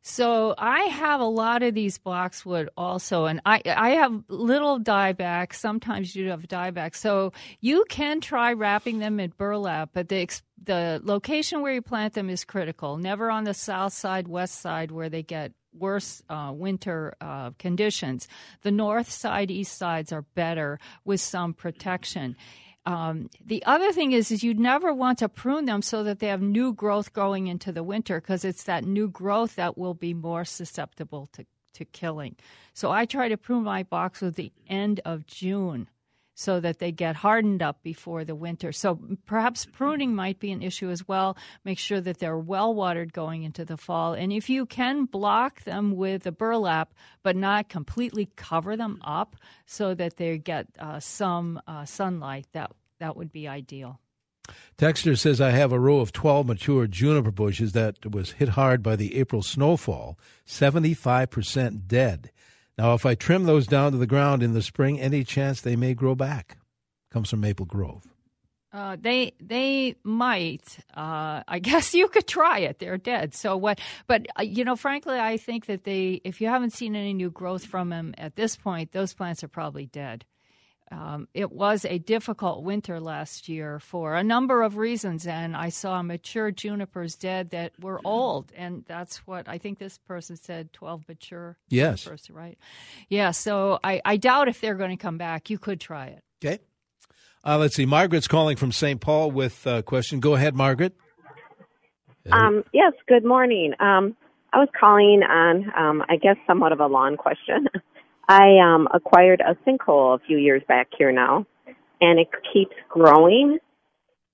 So 0.00 0.54
I 0.56 0.84
have 0.84 1.20
a 1.20 1.24
lot 1.24 1.62
of 1.62 1.74
these 1.74 1.98
boxwood 1.98 2.70
also, 2.76 3.26
and 3.26 3.40
I 3.44 3.60
I 3.66 3.90
have 3.90 4.22
little 4.28 4.80
dieback. 4.80 5.52
Sometimes 5.52 6.14
you 6.14 6.30
have 6.30 6.42
dieback, 6.42 6.94
so 6.94 7.32
you 7.60 7.84
can 7.88 8.20
try 8.20 8.52
wrapping 8.52 9.00
them 9.00 9.20
in 9.20 9.32
burlap, 9.36 9.90
but 9.92 10.08
the 10.08 10.26
the 10.62 11.00
location 11.04 11.60
where 11.62 11.74
you 11.74 11.82
plant 11.82 12.14
them 12.14 12.30
is 12.30 12.44
critical. 12.44 12.96
Never 12.96 13.30
on 13.30 13.44
the 13.44 13.54
south 13.54 13.92
side, 13.92 14.28
west 14.28 14.60
side, 14.60 14.90
where 14.90 15.08
they 15.08 15.22
get 15.22 15.52
worse 15.74 16.22
uh, 16.28 16.52
winter 16.54 17.14
uh, 17.20 17.50
conditions. 17.58 18.28
The 18.62 18.70
north 18.70 19.10
side, 19.10 19.50
east 19.50 19.76
sides 19.76 20.12
are 20.12 20.22
better 20.34 20.78
with 21.04 21.20
some 21.20 21.54
protection. 21.54 22.36
Um, 22.88 23.28
the 23.44 23.62
other 23.66 23.92
thing 23.92 24.12
is, 24.12 24.30
is 24.30 24.42
you 24.42 24.54
never 24.54 24.94
want 24.94 25.18
to 25.18 25.28
prune 25.28 25.66
them 25.66 25.82
so 25.82 26.02
that 26.04 26.20
they 26.20 26.28
have 26.28 26.40
new 26.40 26.72
growth 26.72 27.12
going 27.12 27.46
into 27.46 27.70
the 27.70 27.82
winter 27.82 28.18
because 28.18 28.46
it's 28.46 28.62
that 28.62 28.82
new 28.82 29.08
growth 29.08 29.56
that 29.56 29.76
will 29.76 29.92
be 29.92 30.14
more 30.14 30.46
susceptible 30.46 31.28
to, 31.34 31.44
to 31.74 31.84
killing. 31.84 32.36
So 32.72 32.90
I 32.90 33.04
try 33.04 33.28
to 33.28 33.36
prune 33.36 33.64
my 33.64 33.82
box 33.82 34.22
with 34.22 34.36
the 34.36 34.52
end 34.70 35.02
of 35.04 35.26
June 35.26 35.90
so 36.38 36.60
that 36.60 36.78
they 36.78 36.92
get 36.92 37.16
hardened 37.16 37.60
up 37.60 37.82
before 37.82 38.24
the 38.24 38.34
winter. 38.36 38.70
So 38.70 39.00
perhaps 39.26 39.66
pruning 39.66 40.14
might 40.14 40.38
be 40.38 40.52
an 40.52 40.62
issue 40.62 40.88
as 40.88 41.06
well. 41.08 41.36
Make 41.64 41.80
sure 41.80 42.00
that 42.00 42.20
they're 42.20 42.38
well 42.38 42.72
watered 42.72 43.12
going 43.12 43.42
into 43.42 43.64
the 43.64 43.76
fall. 43.76 44.12
And 44.14 44.32
if 44.32 44.48
you 44.48 44.64
can 44.64 45.06
block 45.06 45.64
them 45.64 45.96
with 45.96 46.28
a 46.28 46.32
burlap, 46.32 46.94
but 47.24 47.34
not 47.34 47.68
completely 47.68 48.30
cover 48.36 48.76
them 48.76 49.00
up 49.02 49.34
so 49.66 49.94
that 49.94 50.16
they 50.16 50.38
get 50.38 50.68
uh, 50.78 51.00
some 51.00 51.60
uh, 51.66 51.84
sunlight, 51.84 52.46
that, 52.52 52.70
that 53.00 53.16
would 53.16 53.32
be 53.32 53.48
ideal. 53.48 53.98
Texter 54.78 55.18
says, 55.18 55.40
I 55.40 55.50
have 55.50 55.72
a 55.72 55.80
row 55.80 55.98
of 55.98 56.12
12 56.12 56.46
mature 56.46 56.86
juniper 56.86 57.32
bushes 57.32 57.72
that 57.72 58.14
was 58.14 58.32
hit 58.32 58.50
hard 58.50 58.80
by 58.80 58.94
the 58.94 59.18
April 59.18 59.42
snowfall, 59.42 60.16
75% 60.46 61.88
dead. 61.88 62.30
Now, 62.78 62.94
if 62.94 63.04
I 63.04 63.16
trim 63.16 63.44
those 63.44 63.66
down 63.66 63.90
to 63.90 63.98
the 63.98 64.06
ground 64.06 64.40
in 64.40 64.54
the 64.54 64.62
spring, 64.62 65.00
any 65.00 65.24
chance 65.24 65.60
they 65.60 65.74
may 65.74 65.94
grow 65.94 66.14
back? 66.14 66.58
Comes 67.10 67.28
from 67.30 67.40
Maple 67.40 67.66
Grove. 67.66 68.06
Uh, 68.72 68.96
they 69.00 69.32
they 69.40 69.96
might. 70.04 70.78
Uh, 70.96 71.42
I 71.48 71.58
guess 71.62 71.92
you 71.92 72.06
could 72.06 72.28
try 72.28 72.60
it. 72.60 72.78
They're 72.78 72.98
dead. 72.98 73.34
So 73.34 73.56
what? 73.56 73.80
But 74.06 74.26
uh, 74.38 74.42
you 74.42 74.64
know, 74.64 74.76
frankly, 74.76 75.18
I 75.18 75.38
think 75.38 75.66
that 75.66 75.82
they, 75.82 76.20
if 76.22 76.40
you 76.40 76.46
haven't 76.46 76.72
seen 76.72 76.94
any 76.94 77.14
new 77.14 77.30
growth 77.30 77.64
from 77.64 77.88
them 77.88 78.14
at 78.16 78.36
this 78.36 78.56
point, 78.56 78.92
those 78.92 79.12
plants 79.12 79.42
are 79.42 79.48
probably 79.48 79.86
dead. 79.86 80.24
Um, 80.90 81.28
it 81.34 81.52
was 81.52 81.84
a 81.84 81.98
difficult 81.98 82.64
winter 82.64 83.00
last 83.00 83.48
year 83.48 83.78
for 83.78 84.14
a 84.14 84.24
number 84.24 84.62
of 84.62 84.76
reasons, 84.76 85.26
and 85.26 85.56
I 85.56 85.68
saw 85.68 86.00
mature 86.02 86.50
junipers 86.50 87.14
dead 87.14 87.50
that 87.50 87.72
were 87.80 88.00
old, 88.04 88.52
and 88.56 88.84
that's 88.86 89.18
what 89.26 89.48
I 89.48 89.58
think 89.58 89.78
this 89.78 89.98
person 89.98 90.36
said: 90.36 90.72
twelve 90.72 91.06
mature. 91.08 91.58
Yes, 91.68 92.02
junipers, 92.02 92.30
right? 92.30 92.58
Yeah. 93.08 93.32
So 93.32 93.78
I, 93.84 94.00
I 94.04 94.16
doubt 94.16 94.48
if 94.48 94.60
they're 94.60 94.74
going 94.74 94.90
to 94.90 94.96
come 94.96 95.18
back. 95.18 95.50
You 95.50 95.58
could 95.58 95.80
try 95.80 96.06
it. 96.06 96.22
Okay. 96.42 96.58
Uh, 97.44 97.58
let's 97.58 97.74
see. 97.74 97.86
Margaret's 97.86 98.28
calling 98.28 98.56
from 98.56 98.72
St. 98.72 99.00
Paul 99.00 99.30
with 99.30 99.66
a 99.66 99.82
question. 99.82 100.20
Go 100.20 100.34
ahead, 100.34 100.54
Margaret. 100.54 100.94
Um, 102.30 102.64
yes. 102.72 102.92
Good 103.06 103.24
morning. 103.24 103.72
Um, 103.80 104.16
I 104.52 104.58
was 104.58 104.68
calling 104.78 105.22
on, 105.22 105.72
um, 105.76 106.04
I 106.08 106.16
guess, 106.16 106.36
somewhat 106.46 106.72
of 106.72 106.80
a 106.80 106.86
lawn 106.86 107.16
question. 107.16 107.68
I 108.28 108.58
um, 108.58 108.88
acquired 108.92 109.40
a 109.40 109.54
sinkhole 109.66 110.14
a 110.14 110.26
few 110.26 110.36
years 110.36 110.62
back 110.68 110.88
here 110.96 111.12
now, 111.12 111.46
and 112.00 112.18
it 112.18 112.28
keeps 112.52 112.74
growing. 112.88 113.58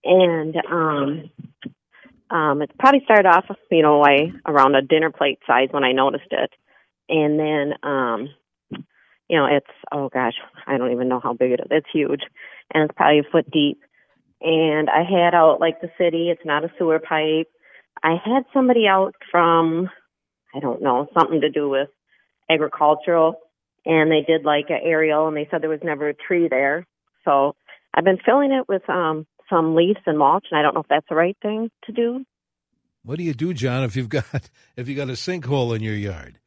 And 0.04 0.56
um, 0.70 1.30
um, 2.30 2.62
it 2.62 2.70
probably 2.78 3.02
started 3.04 3.26
off, 3.28 3.44
you 3.70 3.82
know, 3.82 4.00
like 4.00 4.32
around 4.46 4.74
a 4.74 4.82
dinner 4.82 5.10
plate 5.10 5.38
size 5.46 5.68
when 5.70 5.84
I 5.84 5.92
noticed 5.92 6.30
it, 6.30 6.50
and 7.08 7.38
then 7.38 7.74
um, 7.82 8.28
you 9.28 9.38
know, 9.38 9.46
it's 9.46 9.66
oh 9.92 10.08
gosh, 10.12 10.34
I 10.66 10.76
don't 10.76 10.92
even 10.92 11.08
know 11.08 11.20
how 11.20 11.32
big 11.32 11.52
it 11.52 11.60
is. 11.60 11.66
It's 11.70 11.86
huge, 11.92 12.22
and 12.72 12.84
it's 12.84 12.96
probably 12.96 13.20
a 13.20 13.30
foot 13.30 13.50
deep. 13.50 13.80
And 14.40 14.90
I 14.90 15.04
had 15.04 15.34
out 15.34 15.60
like 15.60 15.80
the 15.80 15.90
city. 15.96 16.28
It's 16.30 16.44
not 16.44 16.64
a 16.64 16.72
sewer 16.78 16.98
pipe. 16.98 17.48
I 18.02 18.16
had 18.22 18.44
somebody 18.52 18.86
out 18.86 19.14
from, 19.30 19.88
I 20.54 20.60
don't 20.60 20.82
know, 20.82 21.08
something 21.18 21.40
to 21.40 21.48
do 21.48 21.70
with 21.70 21.88
agricultural, 22.50 23.38
and 23.84 24.10
they 24.10 24.22
did 24.26 24.44
like 24.44 24.66
an 24.70 24.80
aerial, 24.82 25.28
and 25.28 25.36
they 25.36 25.48
said 25.50 25.62
there 25.62 25.70
was 25.70 25.80
never 25.82 26.08
a 26.08 26.14
tree 26.14 26.48
there. 26.48 26.86
So 27.24 27.54
I've 27.94 28.04
been 28.04 28.18
filling 28.24 28.52
it 28.52 28.68
with 28.68 28.88
um 28.88 29.26
some 29.50 29.74
leaves 29.74 30.00
and 30.06 30.18
mulch, 30.18 30.46
and 30.50 30.58
I 30.58 30.62
don't 30.62 30.74
know 30.74 30.80
if 30.80 30.88
that's 30.88 31.08
the 31.08 31.14
right 31.14 31.36
thing 31.42 31.70
to 31.84 31.92
do. 31.92 32.24
What 33.02 33.18
do 33.18 33.24
you 33.24 33.34
do, 33.34 33.52
John, 33.52 33.84
if 33.84 33.96
you've 33.96 34.08
got 34.08 34.24
if 34.76 34.88
you 34.88 34.94
got 34.94 35.08
a 35.08 35.12
sinkhole 35.12 35.74
in 35.76 35.82
your 35.82 35.94
yard? 35.94 36.38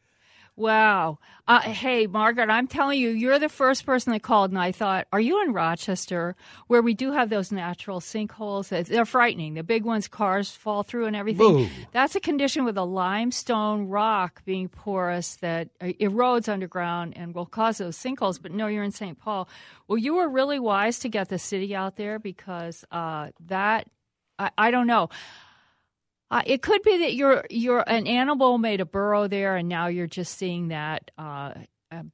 Wow. 0.57 1.19
Uh, 1.47 1.61
hey, 1.61 2.07
Margaret, 2.07 2.49
I'm 2.49 2.67
telling 2.67 2.99
you, 2.99 3.09
you're 3.09 3.37
the 3.37 3.47
first 3.47 3.85
person 3.85 4.11
that 4.11 4.23
called, 4.23 4.49
and 4.49 4.59
I 4.59 4.71
thought, 4.71 5.05
are 5.13 5.19
you 5.19 5.43
in 5.43 5.53
Rochester, 5.53 6.35
where 6.65 6.81
we 6.81 6.95
do 6.95 7.11
have 7.11 7.29
those 7.29 7.51
natural 7.51 7.99
sinkholes? 7.99 8.69
They're 8.87 9.05
frightening. 9.05 9.53
The 9.53 9.61
big 9.61 9.83
ones, 9.83 10.07
cars 10.07 10.49
fall 10.49 10.81
through 10.81 11.05
and 11.05 11.15
everything. 11.15 11.65
Boo. 11.65 11.69
That's 11.91 12.15
a 12.15 12.19
condition 12.19 12.65
with 12.65 12.75
a 12.75 12.83
limestone 12.83 13.87
rock 13.87 14.43
being 14.45 14.67
porous 14.67 15.35
that 15.37 15.69
uh, 15.79 15.93
erodes 16.01 16.49
underground 16.49 17.15
and 17.15 17.35
will 17.35 17.45
cause 17.45 17.77
those 17.77 17.95
sinkholes. 17.95 18.41
But 18.41 18.51
no, 18.51 18.65
you're 18.65 18.83
in 18.83 18.91
St. 18.91 19.17
Paul. 19.19 19.47
Well, 19.87 19.99
you 19.99 20.15
were 20.15 20.27
really 20.27 20.59
wise 20.59 20.97
to 20.99 21.07
get 21.07 21.29
the 21.29 21.37
city 21.37 21.75
out 21.75 21.97
there 21.97 22.17
because 22.17 22.83
uh, 22.91 23.29
that, 23.45 23.87
I, 24.39 24.49
I 24.57 24.71
don't 24.71 24.87
know. 24.87 25.09
Uh, 26.29 26.41
it 26.45 26.61
could 26.61 26.81
be 26.81 26.97
that 26.99 27.13
you're 27.13 27.45
you're 27.49 27.83
an 27.87 28.05
animal 28.05 28.57
made 28.57 28.81
a 28.81 28.85
burrow 28.85 29.27
there, 29.27 29.55
and 29.55 29.69
now 29.69 29.87
you're 29.87 30.07
just 30.07 30.37
seeing 30.37 30.69
that 30.69 31.09
uh, 31.17 31.53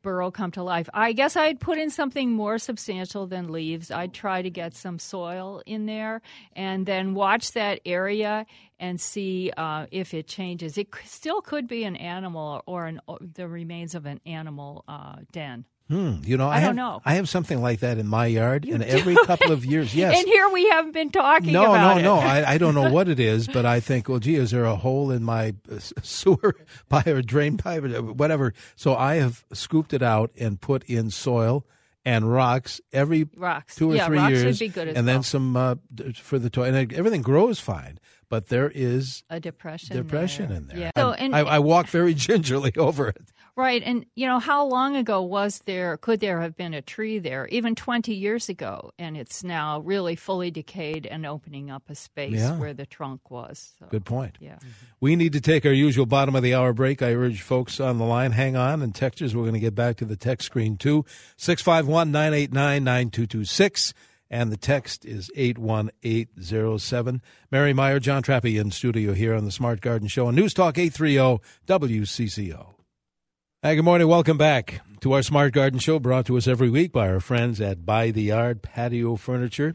burrow 0.01 0.29
come 0.31 0.51
to 0.51 0.63
life. 0.63 0.87
I 0.93 1.13
guess 1.13 1.35
I'd 1.35 1.59
put 1.59 1.77
in 1.77 1.89
something 1.89 2.31
more 2.31 2.59
substantial 2.59 3.25
than 3.25 3.51
leaves. 3.51 3.91
I'd 3.91 4.13
try 4.13 4.41
to 4.41 4.49
get 4.49 4.75
some 4.75 4.99
soil 4.99 5.63
in 5.65 5.85
there, 5.85 6.21
and 6.55 6.85
then 6.85 7.15
watch 7.15 7.53
that 7.53 7.81
area 7.85 8.45
and 8.79 8.99
see 8.99 9.51
uh, 9.55 9.87
if 9.91 10.13
it 10.13 10.27
changes. 10.27 10.77
It 10.77 10.89
still 11.05 11.41
could 11.41 11.67
be 11.67 11.83
an 11.83 11.95
animal 11.95 12.61
or 12.65 12.85
an, 12.85 13.01
or 13.07 13.17
the 13.19 13.47
remains 13.47 13.95
of 13.95 14.05
an 14.05 14.19
animal 14.25 14.83
uh, 14.87 15.17
den. 15.31 15.65
Hmm. 15.89 16.17
You 16.23 16.37
know, 16.37 16.47
I, 16.47 16.57
I 16.57 16.59
don't 16.61 16.67
have, 16.67 16.75
know. 16.75 17.01
I 17.03 17.15
have 17.15 17.27
something 17.27 17.61
like 17.61 17.81
that 17.81 17.97
in 17.97 18.07
my 18.07 18.25
yard, 18.25 18.65
You 18.65 18.73
and 18.73 18.83
every 18.83 19.15
couple 19.25 19.51
of 19.51 19.65
years, 19.65 19.93
yes. 19.95 20.17
And 20.17 20.25
here 20.27 20.47
we 20.49 20.67
haven't 20.69 20.93
been 20.93 21.11
talking 21.11 21.51
no, 21.51 21.75
no, 21.75 21.97
it. 21.97 22.01
no. 22.01 22.15
I, 22.15 22.53
I 22.53 22.57
don't 22.57 22.73
know 22.73 22.89
what 22.89 23.09
it 23.09 23.19
is, 23.19 23.47
but 23.47 23.65
I 23.65 23.79
think, 23.81 24.07
well, 24.07 24.19
gee, 24.19 24.35
is 24.35 24.51
there 24.51 24.63
a 24.63 24.77
hole 24.77 25.11
in 25.11 25.23
my 25.23 25.55
uh, 25.71 25.79
sewer 26.01 26.55
pipe 26.89 27.07
or 27.07 27.21
drain 27.21 27.57
pipe 27.57 27.83
or 27.83 28.01
whatever? 28.01 28.53
So 28.75 28.95
I 28.95 29.15
have 29.15 29.43
scooped 29.51 29.93
it 29.93 30.01
out 30.01 30.31
and 30.39 30.59
put 30.59 30.83
in 30.85 31.09
soil 31.11 31.65
and 32.05 32.31
rocks 32.31 32.79
every 32.91 33.27
Rocks. 33.35 33.75
two 33.75 33.91
or 33.91 33.95
Yeah, 33.95 34.07
three 34.07 34.17
rocks 34.17 34.31
would 34.31 34.41
years, 34.41 34.59
be 34.59 34.67
good 34.69 34.87
as 34.89 34.95
and 34.97 35.07
then 35.07 35.23
some 35.23 35.55
uh, 35.55 35.75
for 36.15 36.39
the 36.39 36.49
toy, 36.49 36.63
and 36.73 36.93
everything 36.93 37.21
grows 37.21 37.59
fine. 37.59 37.99
But 38.29 38.47
there 38.47 38.71
is 38.73 39.23
a 39.29 39.39
depression. 39.39 39.95
depression 39.95 40.47
there. 40.47 40.57
in 40.57 40.67
there. 40.67 40.77
Yeah. 40.79 40.91
So, 40.97 41.11
and 41.11 41.35
I, 41.35 41.41
I 41.41 41.59
walk 41.59 41.87
very 41.87 42.13
gingerly 42.15 42.73
over 42.77 43.09
it. 43.09 43.21
Right. 43.55 43.83
And, 43.85 44.07
you 44.15 44.25
know, 44.25 44.39
how 44.39 44.65
long 44.65 44.95
ago 44.95 45.21
was 45.21 45.59
there, 45.65 45.95
could 45.97 46.19
there 46.21 46.41
have 46.41 46.55
been 46.57 46.73
a 46.73 46.81
tree 46.81 47.19
there? 47.19 47.47
Even 47.49 47.75
20 47.75 48.11
years 48.11 48.49
ago. 48.49 48.91
And 48.97 49.15
it's 49.15 49.43
now 49.43 49.79
really 49.81 50.15
fully 50.15 50.49
decayed 50.49 51.05
and 51.05 51.23
opening 51.23 51.69
up 51.69 51.83
a 51.87 51.93
space 51.93 52.33
Yeah. 52.39 52.57
where 52.57 52.73
the 52.73 52.87
trunk 52.87 53.29
was. 53.29 53.73
So, 53.77 53.85
Good 53.91 54.05
point. 54.05 54.37
Yeah. 54.39 54.57
We 54.99 55.15
need 55.15 55.33
to 55.33 55.41
take 55.41 55.67
our 55.67 55.71
usual 55.71 56.07
bottom 56.07 56.35
of 56.35 56.41
the 56.41 56.55
hour 56.55 56.73
break. 56.73 57.03
I 57.03 57.13
urge 57.13 57.41
folks 57.43 57.79
on 57.79 57.99
the 57.99 58.05
line, 58.05 58.31
hang 58.31 58.55
on. 58.55 58.81
And 58.81 58.91
texters, 58.91 59.35
we're 59.35 59.43
going 59.43 59.53
to 59.53 59.59
get 59.59 59.75
back 59.75 59.97
to 59.97 60.05
the 60.05 60.15
text 60.15 60.47
screen 60.47 60.75
too. 60.75 61.05
651 61.37 62.11
989 62.11 62.83
9226. 62.83 63.93
And 64.31 64.51
the 64.51 64.57
text 64.57 65.05
is 65.05 65.29
81807. 65.35 67.21
Mary 67.51 67.71
Meyer, 67.71 67.99
John 67.99 68.23
Trappe 68.23 68.59
in 68.59 68.71
studio 68.71 69.13
here 69.13 69.35
on 69.35 69.45
the 69.45 69.51
Smart 69.51 69.79
Garden 69.79 70.07
Show 70.07 70.25
on 70.25 70.33
News 70.33 70.55
Talk 70.55 70.79
830 70.79 71.39
WCCO. 71.67 72.72
Hi, 73.65 73.75
good 73.75 73.85
morning. 73.85 74.09
Welcome 74.09 74.37
back 74.37 74.81
to 74.99 75.13
our 75.13 75.23
Smart 75.23 75.53
Garden 75.53 75.79
Show 75.79 75.97
brought 75.97 76.25
to 76.25 76.35
us 76.35 76.49
every 76.49 76.69
week 76.69 76.91
by 76.91 77.07
our 77.07 77.21
friends 77.21 77.61
at 77.61 77.85
By 77.85 78.11
the 78.11 78.23
Yard 78.23 78.61
Patio 78.61 79.15
Furniture. 79.15 79.73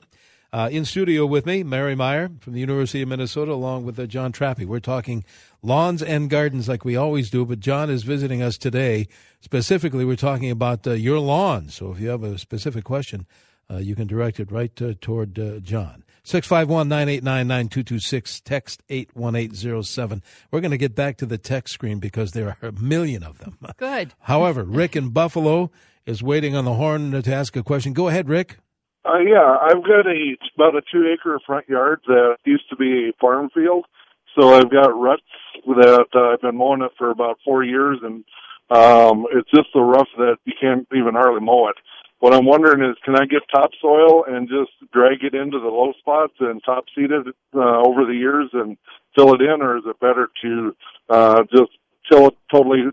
Uh, 0.52 0.68
in 0.70 0.84
studio 0.84 1.24
with 1.24 1.46
me, 1.46 1.62
Mary 1.62 1.94
Meyer 1.94 2.28
from 2.38 2.52
the 2.52 2.60
University 2.60 3.00
of 3.00 3.08
Minnesota, 3.08 3.50
along 3.50 3.86
with 3.86 3.98
uh, 3.98 4.04
John 4.04 4.30
Trappe. 4.30 4.66
We're 4.66 4.78
talking 4.78 5.24
lawns 5.62 6.02
and 6.02 6.28
gardens 6.28 6.68
like 6.68 6.84
we 6.84 6.96
always 6.96 7.30
do, 7.30 7.46
but 7.46 7.60
John 7.60 7.88
is 7.88 8.02
visiting 8.02 8.42
us 8.42 8.58
today. 8.58 9.08
Specifically, 9.40 10.04
we're 10.04 10.16
talking 10.16 10.50
about 10.50 10.86
uh, 10.86 10.90
your 10.90 11.18
lawn. 11.18 11.70
So 11.70 11.90
if 11.90 11.98
you 11.98 12.10
have 12.10 12.22
a 12.22 12.36
specific 12.36 12.84
question, 12.84 13.26
uh, 13.70 13.78
you 13.78 13.96
can 13.96 14.06
direct 14.06 14.38
it 14.38 14.52
right 14.52 14.82
uh, 14.82 14.92
toward 15.00 15.38
uh, 15.38 15.60
John. 15.60 16.04
651 16.28 16.90
989 16.90 17.48
9226, 17.48 18.40
text 18.42 18.82
81807. 18.90 20.22
We're 20.50 20.60
going 20.60 20.72
to 20.72 20.76
get 20.76 20.94
back 20.94 21.16
to 21.16 21.26
the 21.26 21.38
text 21.38 21.72
screen 21.72 22.00
because 22.00 22.32
there 22.32 22.58
are 22.60 22.68
a 22.68 22.72
million 22.72 23.22
of 23.22 23.38
them. 23.38 23.56
Good. 23.78 24.12
However, 24.20 24.62
Rick 24.62 24.94
in 24.94 25.08
Buffalo 25.08 25.70
is 26.04 26.22
waiting 26.22 26.54
on 26.54 26.66
the 26.66 26.74
horn 26.74 27.22
to 27.22 27.34
ask 27.34 27.56
a 27.56 27.62
question. 27.62 27.94
Go 27.94 28.08
ahead, 28.08 28.28
Rick. 28.28 28.58
Uh, 29.06 29.20
yeah, 29.20 29.56
I've 29.58 29.82
got 29.82 30.06
a 30.06 30.34
it's 30.34 30.50
about 30.54 30.76
a 30.76 30.82
two 30.92 31.10
acre 31.10 31.40
front 31.46 31.66
yard 31.66 32.00
that 32.08 32.36
used 32.44 32.68
to 32.68 32.76
be 32.76 33.08
a 33.08 33.12
farm 33.18 33.48
field. 33.54 33.86
So 34.38 34.52
I've 34.54 34.70
got 34.70 34.88
ruts 34.88 35.22
that 35.66 36.08
uh, 36.14 36.34
I've 36.34 36.42
been 36.42 36.56
mowing 36.56 36.82
it 36.82 36.92
for 36.98 37.10
about 37.10 37.38
four 37.42 37.64
years, 37.64 38.00
and 38.02 38.22
um, 38.68 39.24
it's 39.32 39.50
just 39.50 39.68
so 39.72 39.80
rough 39.80 40.08
that 40.18 40.36
you 40.44 40.52
can't 40.60 40.86
even 40.94 41.14
hardly 41.14 41.40
mow 41.40 41.68
it. 41.68 41.76
What 42.20 42.34
I'm 42.34 42.46
wondering 42.46 42.88
is, 42.88 42.96
can 43.04 43.14
I 43.14 43.26
get 43.26 43.42
topsoil 43.54 44.24
and 44.24 44.48
just 44.48 44.72
drag 44.92 45.22
it 45.22 45.34
into 45.34 45.60
the 45.60 45.68
low 45.68 45.92
spots 45.98 46.34
and 46.40 46.60
top 46.64 46.86
seed 46.94 47.10
it 47.12 47.26
uh, 47.54 47.82
over 47.86 48.04
the 48.04 48.14
years 48.14 48.50
and 48.52 48.76
fill 49.14 49.34
it 49.34 49.40
in, 49.40 49.62
or 49.62 49.76
is 49.76 49.84
it 49.86 50.00
better 50.00 50.28
to 50.42 50.76
uh, 51.08 51.42
just 51.44 51.70
till 52.10 52.28
it 52.28 52.34
totally 52.50 52.86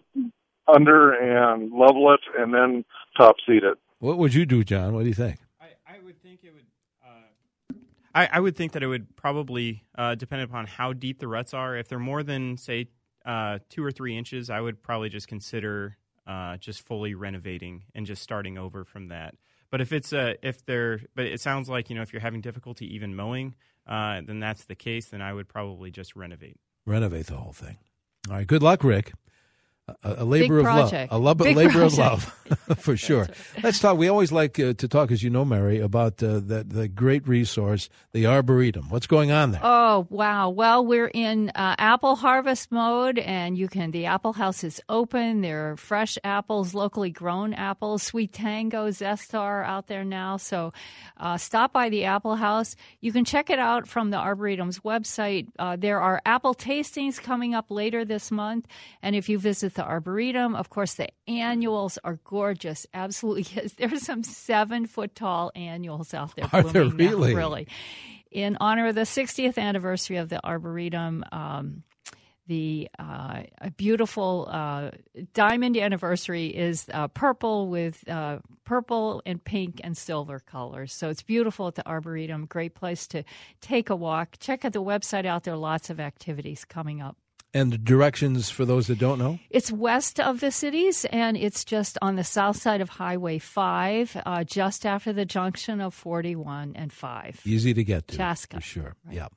under 0.68 1.14
and 1.14 1.72
level 1.72 2.14
it 2.14 2.20
and 2.38 2.54
then 2.54 2.86
top 3.18 3.38
seed 3.48 3.64
it? 3.64 3.78
What 4.00 4.18
would 4.20 4.34
you 4.34 4.46
do, 4.46 4.64
John? 4.64 4.94
What 4.94 5.02
do 5.02 5.08
you 5.08 5.16
think? 5.16 5.40
I 5.88 5.98
would 6.04 6.22
think 6.22 6.42
it 6.44 6.54
would. 6.54 6.66
Uh, 7.04 7.74
I, 8.14 8.30
I 8.34 8.40
would 8.40 8.56
think 8.56 8.74
that 8.74 8.84
it 8.84 8.88
would 8.88 9.16
probably 9.16 9.84
uh, 9.98 10.14
depend 10.16 10.44
upon 10.44 10.68
how 10.68 10.94
deep 10.94 11.20
the 11.20 11.28
ruts 11.28 11.54
are. 11.54 11.76
If 11.76 11.88
they're 11.88 11.98
more 11.98 12.22
than 12.22 12.58
say 12.58 12.90
uh, 13.26 13.60
two 13.70 13.84
or 13.84 13.92
three 13.92 14.16
inches, 14.16 14.52
I 14.52 14.62
would 14.62 14.84
probably 14.84 15.10
just 15.10 15.28
consider 15.28 15.98
uh, 16.28 16.58
just 16.58 16.86
fully 16.86 17.14
renovating 17.14 17.84
and 17.94 18.06
just 18.06 18.22
starting 18.22 18.58
over 18.58 18.84
from 18.84 19.10
that. 19.10 19.36
But 19.72 19.82
if 19.82 19.92
it's 19.92 20.14
a 20.14 20.36
if 20.46 20.66
they're 20.66 21.02
but 21.16 21.26
it 21.26 21.42
sounds 21.42 21.70
like 21.70 21.90
you 21.90 21.96
know 21.96 22.02
if 22.02 22.14
you're 22.14 22.22
having 22.22 22.42
difficulty 22.42 22.94
even 22.96 23.16
mowing, 23.16 23.56
uh, 23.88 24.22
then 24.26 24.40
that's 24.40 24.66
the 24.66 24.76
case. 24.76 25.08
Then 25.08 25.22
I 25.22 25.34
would 25.34 25.48
probably 25.48 25.92
just 25.92 26.16
renovate. 26.16 26.58
Renovate 26.86 27.28
the 27.28 27.36
whole 27.38 27.54
thing. 27.54 27.78
All 28.30 28.36
right. 28.36 28.48
Good 28.48 28.64
luck, 28.64 28.84
Rick. 28.84 29.14
A, 29.88 30.24
a 30.24 30.26
labor 30.26 30.63
Big 30.63 30.67
of 30.67 30.76
love, 30.91 31.08
a 31.12 31.17
lo- 31.19 31.36
Big 31.36 31.56
labor 31.56 31.84
of 31.84 31.95
love, 31.95 32.24
for 32.78 32.98
sure. 32.98 33.28
Let's 33.62 33.80
talk. 33.80 34.00
We 34.00 34.08
always 34.08 34.32
like 34.32 34.60
uh, 34.60 34.74
to 34.74 34.88
talk, 34.88 35.12
as 35.12 35.21
you 35.21 35.30
know, 35.30 35.45
Mary, 35.45 35.80
about 35.80 36.24
uh, 36.24 36.39
the 36.39 36.65
the 36.67 36.88
great 36.88 37.28
resource, 37.28 37.88
the 38.12 38.26
arboretum. 38.26 38.89
What's 38.89 39.06
going 39.06 39.32
on 39.32 39.52
there? 39.52 39.62
Oh 39.63 40.08
wow! 40.10 40.50
Well, 40.50 40.84
we're 40.84 41.12
in 41.13 41.52
uh, 41.54 41.76
apple 41.78 42.15
harvest 42.15 42.71
mode, 42.71 43.19
and 43.19 43.60
you 43.60 43.67
can. 43.67 43.91
The 43.91 44.08
apple 44.08 44.34
house 44.34 44.63
is 44.63 44.82
open. 44.89 45.41
There 45.41 45.74
are 45.74 45.78
fresh 45.78 46.17
apples, 46.24 46.74
locally 46.74 47.12
grown 47.12 47.54
apples. 47.54 48.10
SweeTango, 48.10 48.89
Zestar 48.89 49.63
out 49.63 49.86
there 49.86 50.04
now. 50.04 50.38
So, 50.38 50.74
uh, 51.17 51.38
stop 51.38 51.74
by 51.74 51.89
the 51.89 52.06
apple 52.06 52.38
house. 52.38 52.76
You 53.02 53.12
can 53.12 53.24
check 53.24 53.52
it 53.52 53.60
out 53.60 53.88
from 53.88 54.10
the 54.10 54.17
arboretum's 54.17 54.80
website. 54.80 55.45
Uh, 55.60 55.76
there 55.76 56.02
are 56.02 56.24
apple 56.26 56.56
tastings 56.56 57.21
coming 57.21 57.54
up 57.54 57.69
later 57.69 58.04
this 58.04 58.32
month, 58.32 58.65
and 59.04 59.15
if 59.15 59.30
you 59.30 59.38
visit 59.38 59.75
the 59.76 59.86
arboretum, 59.86 60.56
of 60.56 60.70
course, 60.70 60.96
the 60.96 61.10
annuals 61.28 61.98
are 62.04 62.20
gorgeous. 62.24 62.88
Absolutely, 62.94 63.46
yes. 63.56 63.74
There's 63.74 64.04
some 64.04 64.24
seven 64.24 64.88
foot 64.88 65.16
tall 65.16 65.52
annuals 65.56 66.14
out 66.14 66.36
there. 66.36 66.50
Are 66.52 66.64
there 66.64 66.86
blooming 66.86 66.98
now, 66.98 67.12
really? 67.12 67.36
Really 67.36 67.68
in 68.36 68.58
honor 68.60 68.88
of 68.88 68.96
the 68.96 69.02
60th 69.02 69.58
anniversary 69.58 70.18
of 70.18 70.28
the 70.28 70.46
Arboretum. 70.46 71.24
Um, 71.32 71.84
the 72.48 72.90
uh, 73.00 73.44
a 73.60 73.72
beautiful 73.72 74.48
uh, 74.52 74.92
diamond 75.34 75.78
anniversary 75.78 76.48
is 76.48 76.86
uh, 76.94 77.08
purple 77.08 77.70
with 77.70 78.08
uh, 78.08 78.40
purple 78.66 79.24
and 79.26 79.44
pink 79.44 79.82
and 79.84 79.98
silver 79.98 80.40
colors. 80.40 80.94
So 80.94 81.10
it's 81.10 81.24
beautiful 81.24 81.68
at 81.68 81.76
the 81.76 81.88
Arboretum. 81.88 82.46
Great 82.46 82.76
place 82.76 83.08
to 83.08 83.24
take 83.62 83.90
a 83.90 83.96
walk. 83.96 84.36
Check 84.40 84.64
out 84.64 84.74
the 84.74 84.84
website 84.84 85.26
out 85.26 85.44
there. 85.44 85.56
Lots 85.56 85.90
of 85.90 86.00
activities 86.00 86.66
coming 86.66 87.02
up. 87.02 87.18
And 87.56 87.72
the 87.72 87.78
directions 87.78 88.50
for 88.50 88.65
those 88.65 88.88
that 88.88 89.00
don't 89.00 89.18
know. 89.18 89.39
It's 89.50 89.72
west 89.72 90.20
of 90.20 90.41
the 90.41 90.52
cities, 90.52 91.06
and 91.06 91.38
it's 91.38 91.63
just 91.63 91.98
on 92.02 92.18
the 92.18 92.24
south 92.26 92.58
side 92.58 92.82
of 92.82 92.89
Highway 92.89 93.39
5, 93.39 94.22
uh, 94.26 94.44
just 94.44 94.86
after 94.86 95.13
the 95.13 95.24
junction 95.24 95.80
of 95.80 95.94
41 95.94 96.74
and 96.76 96.91
5. 96.91 97.41
Easy 97.46 97.74
to 97.74 97.84
get 97.84 98.10
to. 98.10 98.18
Chaska. 98.18 98.58
For 98.58 98.62
sure. 98.62 98.96
Yeah. 99.10 99.30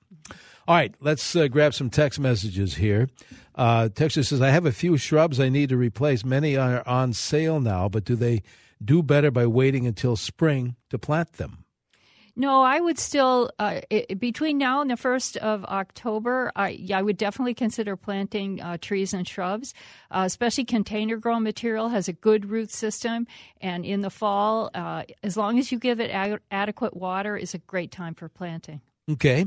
All 0.66 0.74
right, 0.74 0.92
let's 1.00 1.36
uh, 1.36 1.46
grab 1.46 1.74
some 1.74 1.90
text 1.90 2.18
messages 2.18 2.74
here. 2.74 3.08
Uh, 3.54 3.88
Texas 3.88 4.30
says, 4.30 4.42
I 4.42 4.50
have 4.50 4.66
a 4.66 4.72
few 4.72 4.96
shrubs 4.96 5.38
I 5.38 5.48
need 5.48 5.68
to 5.68 5.76
replace. 5.76 6.24
Many 6.24 6.56
are 6.56 6.82
on 6.88 7.12
sale 7.12 7.60
now, 7.60 7.88
but 7.88 8.04
do 8.04 8.16
they 8.16 8.42
do 8.84 9.00
better 9.00 9.30
by 9.30 9.46
waiting 9.46 9.86
until 9.86 10.16
spring 10.16 10.74
to 10.90 10.98
plant 10.98 11.34
them? 11.34 11.64
No, 12.38 12.62
I 12.62 12.78
would 12.78 13.00
still 13.00 13.50
uh, 13.58 13.80
it, 13.90 14.20
between 14.20 14.58
now 14.58 14.80
and 14.80 14.88
the 14.88 14.96
first 14.96 15.36
of 15.38 15.64
October. 15.64 16.52
I 16.54 16.68
yeah, 16.68 17.00
I 17.00 17.02
would 17.02 17.16
definitely 17.16 17.52
consider 17.52 17.96
planting 17.96 18.62
uh, 18.62 18.78
trees 18.80 19.12
and 19.12 19.26
shrubs, 19.26 19.74
uh, 20.12 20.22
especially 20.24 20.64
container 20.64 21.16
grown 21.16 21.42
material 21.42 21.88
has 21.88 22.06
a 22.06 22.12
good 22.12 22.46
root 22.48 22.70
system, 22.70 23.26
and 23.60 23.84
in 23.84 24.02
the 24.02 24.08
fall, 24.08 24.70
uh, 24.72 25.02
as 25.24 25.36
long 25.36 25.58
as 25.58 25.72
you 25.72 25.80
give 25.80 25.98
it 25.98 26.12
ad- 26.12 26.38
adequate 26.52 26.96
water, 26.96 27.36
is 27.36 27.54
a 27.54 27.58
great 27.58 27.90
time 27.90 28.14
for 28.14 28.28
planting. 28.28 28.82
Okay, 29.10 29.46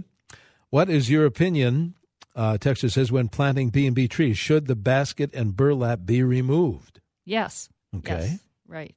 what 0.69 0.89
is 0.89 1.09
your 1.09 1.25
opinion? 1.25 1.95
Uh, 2.35 2.57
Texas 2.57 2.95
says 2.95 3.09
when 3.09 3.29
planting 3.29 3.69
B 3.69 3.87
and 3.87 3.95
B 3.95 4.09
trees, 4.09 4.37
should 4.37 4.67
the 4.67 4.75
basket 4.75 5.33
and 5.33 5.55
burlap 5.55 6.05
be 6.05 6.23
removed? 6.23 6.99
Yes. 7.23 7.69
Okay. 7.95 8.31
Yes. 8.31 8.39
Right. 8.67 8.95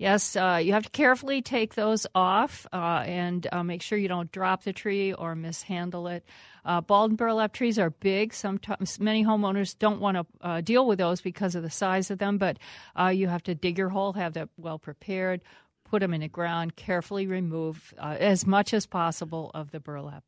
Yes, 0.00 0.34
uh, 0.34 0.58
you 0.64 0.72
have 0.72 0.84
to 0.84 0.90
carefully 0.90 1.42
take 1.42 1.74
those 1.74 2.06
off 2.14 2.66
uh, 2.72 3.04
and 3.04 3.46
uh, 3.52 3.62
make 3.62 3.82
sure 3.82 3.98
you 3.98 4.08
don't 4.08 4.32
drop 4.32 4.64
the 4.64 4.72
tree 4.72 5.12
or 5.12 5.34
mishandle 5.34 6.06
it. 6.06 6.24
Uh, 6.64 6.80
balled 6.80 7.10
and 7.10 7.18
burlap 7.18 7.52
trees 7.52 7.78
are 7.78 7.90
big. 7.90 8.32
Sometimes 8.32 8.98
many 8.98 9.22
homeowners 9.22 9.78
don't 9.78 10.00
want 10.00 10.16
to 10.16 10.26
uh, 10.40 10.62
deal 10.62 10.86
with 10.86 10.98
those 10.98 11.20
because 11.20 11.54
of 11.54 11.62
the 11.62 11.68
size 11.68 12.10
of 12.10 12.16
them, 12.18 12.38
but 12.38 12.56
uh, 12.98 13.08
you 13.08 13.28
have 13.28 13.42
to 13.42 13.54
dig 13.54 13.76
your 13.76 13.90
hole, 13.90 14.14
have 14.14 14.32
that 14.32 14.48
well 14.56 14.78
prepared, 14.78 15.42
put 15.84 16.00
them 16.00 16.14
in 16.14 16.22
the 16.22 16.28
ground, 16.28 16.76
carefully 16.76 17.26
remove 17.26 17.92
as 17.98 18.46
much 18.46 18.72
as 18.72 18.86
possible 18.86 19.50
of 19.52 19.70
the 19.70 19.80
burlap. 19.80 20.24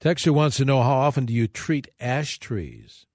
Texture 0.00 0.34
wants 0.34 0.58
to 0.58 0.66
know 0.66 0.82
how 0.82 0.96
often 0.96 1.24
do 1.24 1.32
you 1.32 1.46
treat 1.46 1.88
ash 1.98 2.38
trees? 2.38 3.06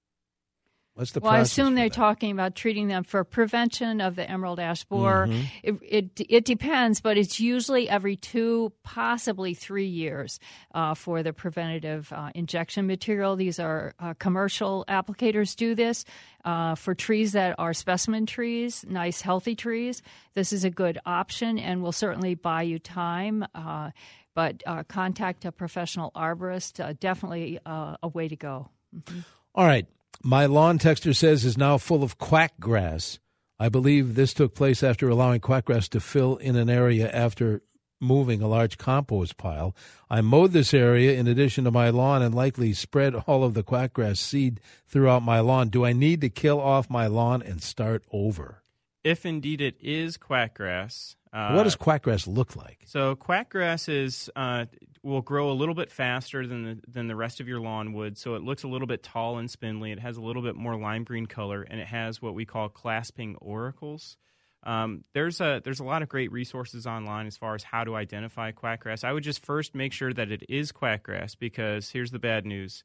What's 1.00 1.14
the 1.14 1.22
well, 1.22 1.32
I 1.32 1.40
assume 1.40 1.76
they're 1.76 1.88
that? 1.88 1.94
talking 1.96 2.30
about 2.30 2.56
treating 2.56 2.90
them 2.90 3.06
for 3.06 3.24
prevention 3.24 4.02
of 4.02 4.18
the 4.18 4.30
emerald 4.30 4.60
ash 4.60 4.84
borer. 4.84 5.28
Mm-hmm. 5.28 5.46
It, 5.64 5.80
it, 5.82 6.26
it 6.28 6.44
depends, 6.46 7.00
but 7.00 7.18
it's 7.18 7.40
usually 7.40 7.88
every 7.88 8.18
two, 8.18 8.74
possibly 8.84 9.54
three 9.54 9.88
years 9.88 10.42
uh, 10.74 10.96
for 10.96 11.24
the 11.24 11.32
preventative 11.32 12.12
uh, 12.12 12.32
injection 12.36 12.86
material. 12.86 13.38
These 13.38 13.62
are 13.62 13.94
uh, 13.98 14.14
commercial 14.16 14.84
applicators 14.90 15.56
do 15.56 15.74
this 15.74 16.04
uh, 16.44 16.76
for 16.76 16.94
trees 16.94 17.32
that 17.32 17.56
are 17.58 17.74
specimen 17.74 18.26
trees, 18.26 18.84
nice 18.86 19.22
healthy 19.22 19.56
trees. 19.56 20.02
This 20.34 20.52
is 20.52 20.66
a 20.66 20.70
good 20.70 21.00
option 21.06 21.58
and 21.58 21.82
will 21.82 21.94
certainly 21.94 22.36
buy 22.36 22.64
you 22.64 22.78
time. 22.78 23.46
Uh, 23.56 23.92
but 24.36 24.64
uh, 24.68 24.84
contact 24.84 25.46
a 25.46 25.54
professional 25.54 26.12
arborist. 26.14 27.00
definitely 27.00 27.58
a 27.66 28.08
way 28.14 28.28
to 28.28 28.36
go. 28.36 28.68
Mm-hmm. 28.94 29.20
All 29.56 29.66
right. 29.66 29.88
My 30.24 30.46
lawn 30.46 30.78
texture 30.78 31.14
says 31.14 31.46
is 31.46 31.58
now 31.58 31.78
full 31.78 32.04
of 32.04 32.18
quack 32.18 32.60
grass. 32.60 33.20
I 33.60 33.70
believe 33.70 34.16
this 34.16 34.34
took 34.34 34.56
place 34.56 34.84
after 34.84 35.10
allowing 35.10 35.42
quack 35.42 35.66
grass 35.66 35.88
to 35.90 36.00
fill 36.00 36.38
in 36.38 36.56
an 36.56 36.70
area 36.70 37.10
after 37.12 37.62
moving 38.02 38.42
a 38.42 38.48
large 38.48 38.78
compost 38.78 39.38
pile. 39.38 39.76
I 40.10 40.22
mowed 40.22 40.52
this 40.52 40.74
area 40.74 41.18
in 41.18 41.28
addition 41.28 41.66
to 41.66 41.72
my 41.72 41.90
lawn 41.90 42.22
and 42.22 42.34
likely 42.34 42.74
spread 42.74 43.16
all 43.16 43.44
of 43.44 43.54
the 43.54 43.64
quack 43.64 43.94
grass 43.94 44.20
seed 44.20 44.60
throughout 44.88 45.24
my 45.24 45.40
lawn. 45.40 45.70
Do 45.70 45.86
I 45.86 45.94
need 45.94 46.22
to 46.22 46.30
kill 46.30 46.60
off 46.60 46.90
my 46.90 47.08
lawn 47.08 47.42
and 47.42 47.62
start 47.62 48.04
over? 48.12 48.64
If 49.04 49.26
indeed 49.26 49.62
it 49.62 49.78
is 49.80 50.18
quackgrass, 50.18 51.16
uh, 51.32 51.54
what 51.54 51.64
does 51.64 51.76
quackgrass 51.76 52.28
look 52.28 52.56
like? 52.56 52.80
So 52.86 53.16
quackgrass 53.16 53.88
is 53.88 54.30
uh, 54.36 54.66
will 55.04 55.22
grow 55.22 55.52
a 55.52 55.54
little 55.54 55.76
bit 55.76 55.92
faster 55.92 56.48
than 56.48 56.64
the, 56.64 56.82
than 56.88 57.08
the 57.08 57.16
rest 57.16 57.40
of 57.40 57.48
your 57.48 57.60
lawn 57.60 57.94
would. 57.94 58.18
So 58.18 58.36
it 58.36 58.42
looks 58.42 58.64
a 58.64 58.68
little 58.68 58.88
bit 58.88 59.04
tall 59.04 59.38
and 59.38 59.50
spindly. 59.50 59.92
It 59.92 60.00
has 60.00 60.18
a 60.18 60.22
little 60.22 60.42
bit 60.42 60.56
more 60.56 60.76
lime 60.76 61.04
green 61.04 61.28
color, 61.28 61.62
and 61.62 61.80
it 61.80 61.88
has 61.88 62.22
what 62.22 62.34
we 62.34 62.46
call 62.46 62.70
clasping 62.70 63.36
auricles. 63.42 64.18
Um, 64.64 65.06
there's 65.14 65.40
a 65.40 65.62
there's 65.64 65.80
a 65.80 65.86
lot 65.86 66.02
of 66.02 66.10
great 66.10 66.32
resources 66.32 66.86
online 66.86 67.28
as 67.28 67.38
far 67.38 67.56
as 67.56 67.64
how 67.64 67.84
to 67.84 67.96
identify 67.96 68.52
quackgrass. 68.52 69.04
I 69.04 69.14
would 69.14 69.24
just 69.24 69.46
first 69.46 69.74
make 69.74 69.94
sure 69.94 70.12
that 70.14 70.32
it 70.32 70.44
is 70.50 70.72
quackgrass 70.72 71.38
because 71.38 71.90
here's 71.90 72.12
the 72.12 72.20
bad 72.20 72.46
news: 72.46 72.84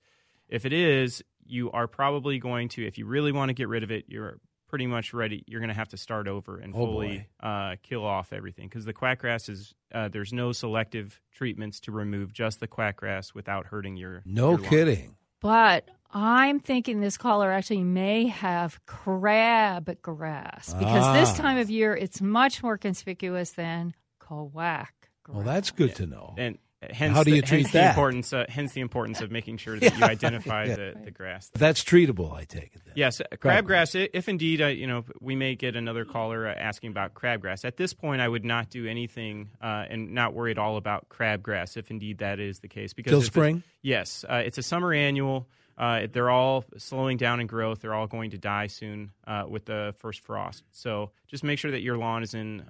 if 0.49 0.67
it 0.67 0.73
is, 0.73 1.25
you 1.47 1.71
are 1.73 1.89
probably 1.89 2.39
going 2.39 2.69
to, 2.71 2.87
if 2.87 2.99
you 2.99 3.07
really 3.07 3.33
want 3.33 3.49
to 3.49 3.55
get 3.55 3.69
rid 3.69 3.83
of 3.83 3.91
it, 3.91 4.05
you're 4.09 4.39
pretty 4.69 4.87
much 4.87 5.15
ready. 5.15 5.45
You're 5.47 5.61
going 5.61 5.69
to 5.69 5.75
have 5.75 5.89
to 5.89 5.97
start 5.97 6.29
over 6.29 6.59
and 6.59 6.75
oh 6.75 6.79
fully 6.79 7.29
uh, 7.41 7.77
kill 7.83 8.05
off 8.05 8.33
everything 8.33 8.69
because 8.69 8.85
the 8.85 8.95
quackgrass 8.95 9.49
is 9.49 9.75
uh, 9.95 10.09
there's 10.09 10.33
no 10.33 10.53
selective 10.53 11.21
treatments 11.33 11.81
to 11.81 11.93
remove 11.93 12.33
just 12.33 12.61
the 12.61 12.69
quackgrass 12.69 13.35
without 13.35 13.67
hurting 13.67 13.97
your. 13.97 14.23
No 14.25 14.51
your 14.51 14.59
kidding. 14.59 15.17
But 15.41 15.89
I'm 16.11 16.61
thinking 16.61 17.01
this 17.01 17.19
caller 17.19 17.51
actually 17.51 17.85
may 17.85 18.29
have 18.29 18.81
crab 18.87 20.01
grass 20.01 20.73
because 20.73 21.05
ah. 21.05 21.13
this 21.13 21.33
time 21.35 21.59
of 21.59 21.69
year 21.69 21.95
it's 21.95 22.21
much 22.21 22.63
more 22.63 22.79
conspicuous 22.79 23.51
than 23.51 23.95
quack. 24.21 24.95
Well, 25.29 25.43
that's 25.43 25.71
good 25.71 25.95
to 25.97 26.07
know. 26.07 26.35
And 26.37 26.59
Hence 26.93 27.15
How 27.15 27.25
do 27.25 27.31
you 27.31 27.41
the, 27.41 27.47
treat 27.47 27.73
that? 27.73 27.73
The 27.73 27.89
importance, 27.89 28.33
uh, 28.33 28.47
hence 28.49 28.73
the 28.73 28.81
importance 28.81 29.21
of 29.21 29.31
making 29.31 29.59
sure 29.59 29.75
that 29.79 29.93
yeah. 29.93 29.99
you 29.99 30.05
identify 30.05 30.65
yeah. 30.65 30.77
the, 30.77 30.95
the 31.05 31.11
grass. 31.11 31.51
That's 31.55 31.83
treatable, 31.83 32.33
I 32.33 32.45
take 32.45 32.75
it. 32.75 32.83
Then. 32.85 32.95
Yes, 32.97 33.21
uh, 33.21 33.25
crabgrass. 33.37 34.09
If 34.13 34.29
indeed, 34.29 34.63
uh, 34.63 34.67
you 34.67 34.87
know, 34.87 35.05
we 35.21 35.37
may 35.37 35.55
get 35.55 35.77
another 35.77 36.05
caller 36.05 36.47
uh, 36.47 36.55
asking 36.55 36.91
about 36.91 37.15
crabgrass. 37.15 37.65
At 37.65 37.77
this 37.77 37.93
point, 37.93 38.21
I 38.21 38.29
would 38.29 38.45
not 38.45 38.71
do 38.71 38.87
anything 38.87 39.51
uh, 39.61 39.85
and 39.89 40.13
not 40.13 40.35
worry 40.35 40.51
at 40.51 40.59
all 40.59 40.77
about 40.77 41.09
crabgrass, 41.09 41.77
if 41.77 41.91
indeed 41.91 42.19
that 42.19 42.41
is 42.41 42.61
the 42.61 42.69
case. 42.69 42.93
Because 42.93 43.11
till 43.11 43.23
spring. 43.23 43.63
yes, 43.83 44.25
uh, 44.29 44.43
it's 44.45 44.59
a 44.59 44.63
summer 44.63 44.93
annual. 44.93 45.49
they're 45.79 46.31
all 46.31 46.65
slowing 46.77 47.17
down 47.17 47.41
in 47.41 47.47
growth. 47.47 47.81
They're 47.81 47.95
all 47.95 48.07
going 48.07 48.31
to 48.31 48.39
die 48.39 48.69
soon 48.69 49.11
with 49.49 49.65
the 49.65 49.95
first 49.99 50.21
frost. 50.21 50.65
So 50.73 51.11
just 51.27 51.45
make 51.45 51.59
sure 51.59 51.71
that 51.71 51.83
your 51.83 51.99
lawn 51.99 52.23
is 52.23 52.35
in 52.35 52.65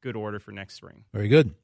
good 0.00 0.16
order 0.16 0.38
for 0.38 0.52
next 0.52 0.74
spring. 0.74 1.04
Very 1.12 1.28
good. 1.28 1.54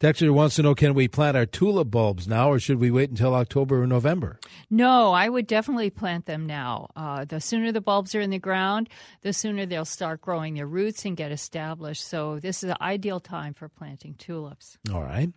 Dexter 0.00 0.32
wants 0.32 0.54
to 0.56 0.62
know 0.62 0.76
can 0.76 0.94
we 0.94 1.08
plant 1.08 1.36
our 1.36 1.44
tulip 1.44 1.90
bulbs 1.90 2.28
now 2.28 2.52
or 2.52 2.60
should 2.60 2.78
we 2.78 2.88
wait 2.88 3.10
until 3.10 3.34
October 3.34 3.82
or 3.82 3.86
November? 3.86 4.38
No, 4.70 5.12
I 5.12 5.28
would 5.28 5.48
definitely 5.48 5.90
plant 5.90 6.26
them 6.26 6.46
now. 6.46 6.88
Uh, 6.94 7.24
the 7.24 7.40
sooner 7.40 7.72
the 7.72 7.80
bulbs 7.80 8.14
are 8.14 8.20
in 8.20 8.30
the 8.30 8.38
ground, 8.38 8.88
the 9.22 9.32
sooner 9.32 9.66
they'll 9.66 9.84
start 9.84 10.20
growing 10.20 10.54
their 10.54 10.68
roots 10.68 11.04
and 11.04 11.16
get 11.16 11.32
established. 11.32 12.06
So, 12.06 12.38
this 12.38 12.62
is 12.62 12.68
the 12.68 12.80
ideal 12.80 13.18
time 13.18 13.54
for 13.54 13.68
planting 13.68 14.14
tulips. 14.14 14.78
All 14.92 15.02
right. 15.02 15.30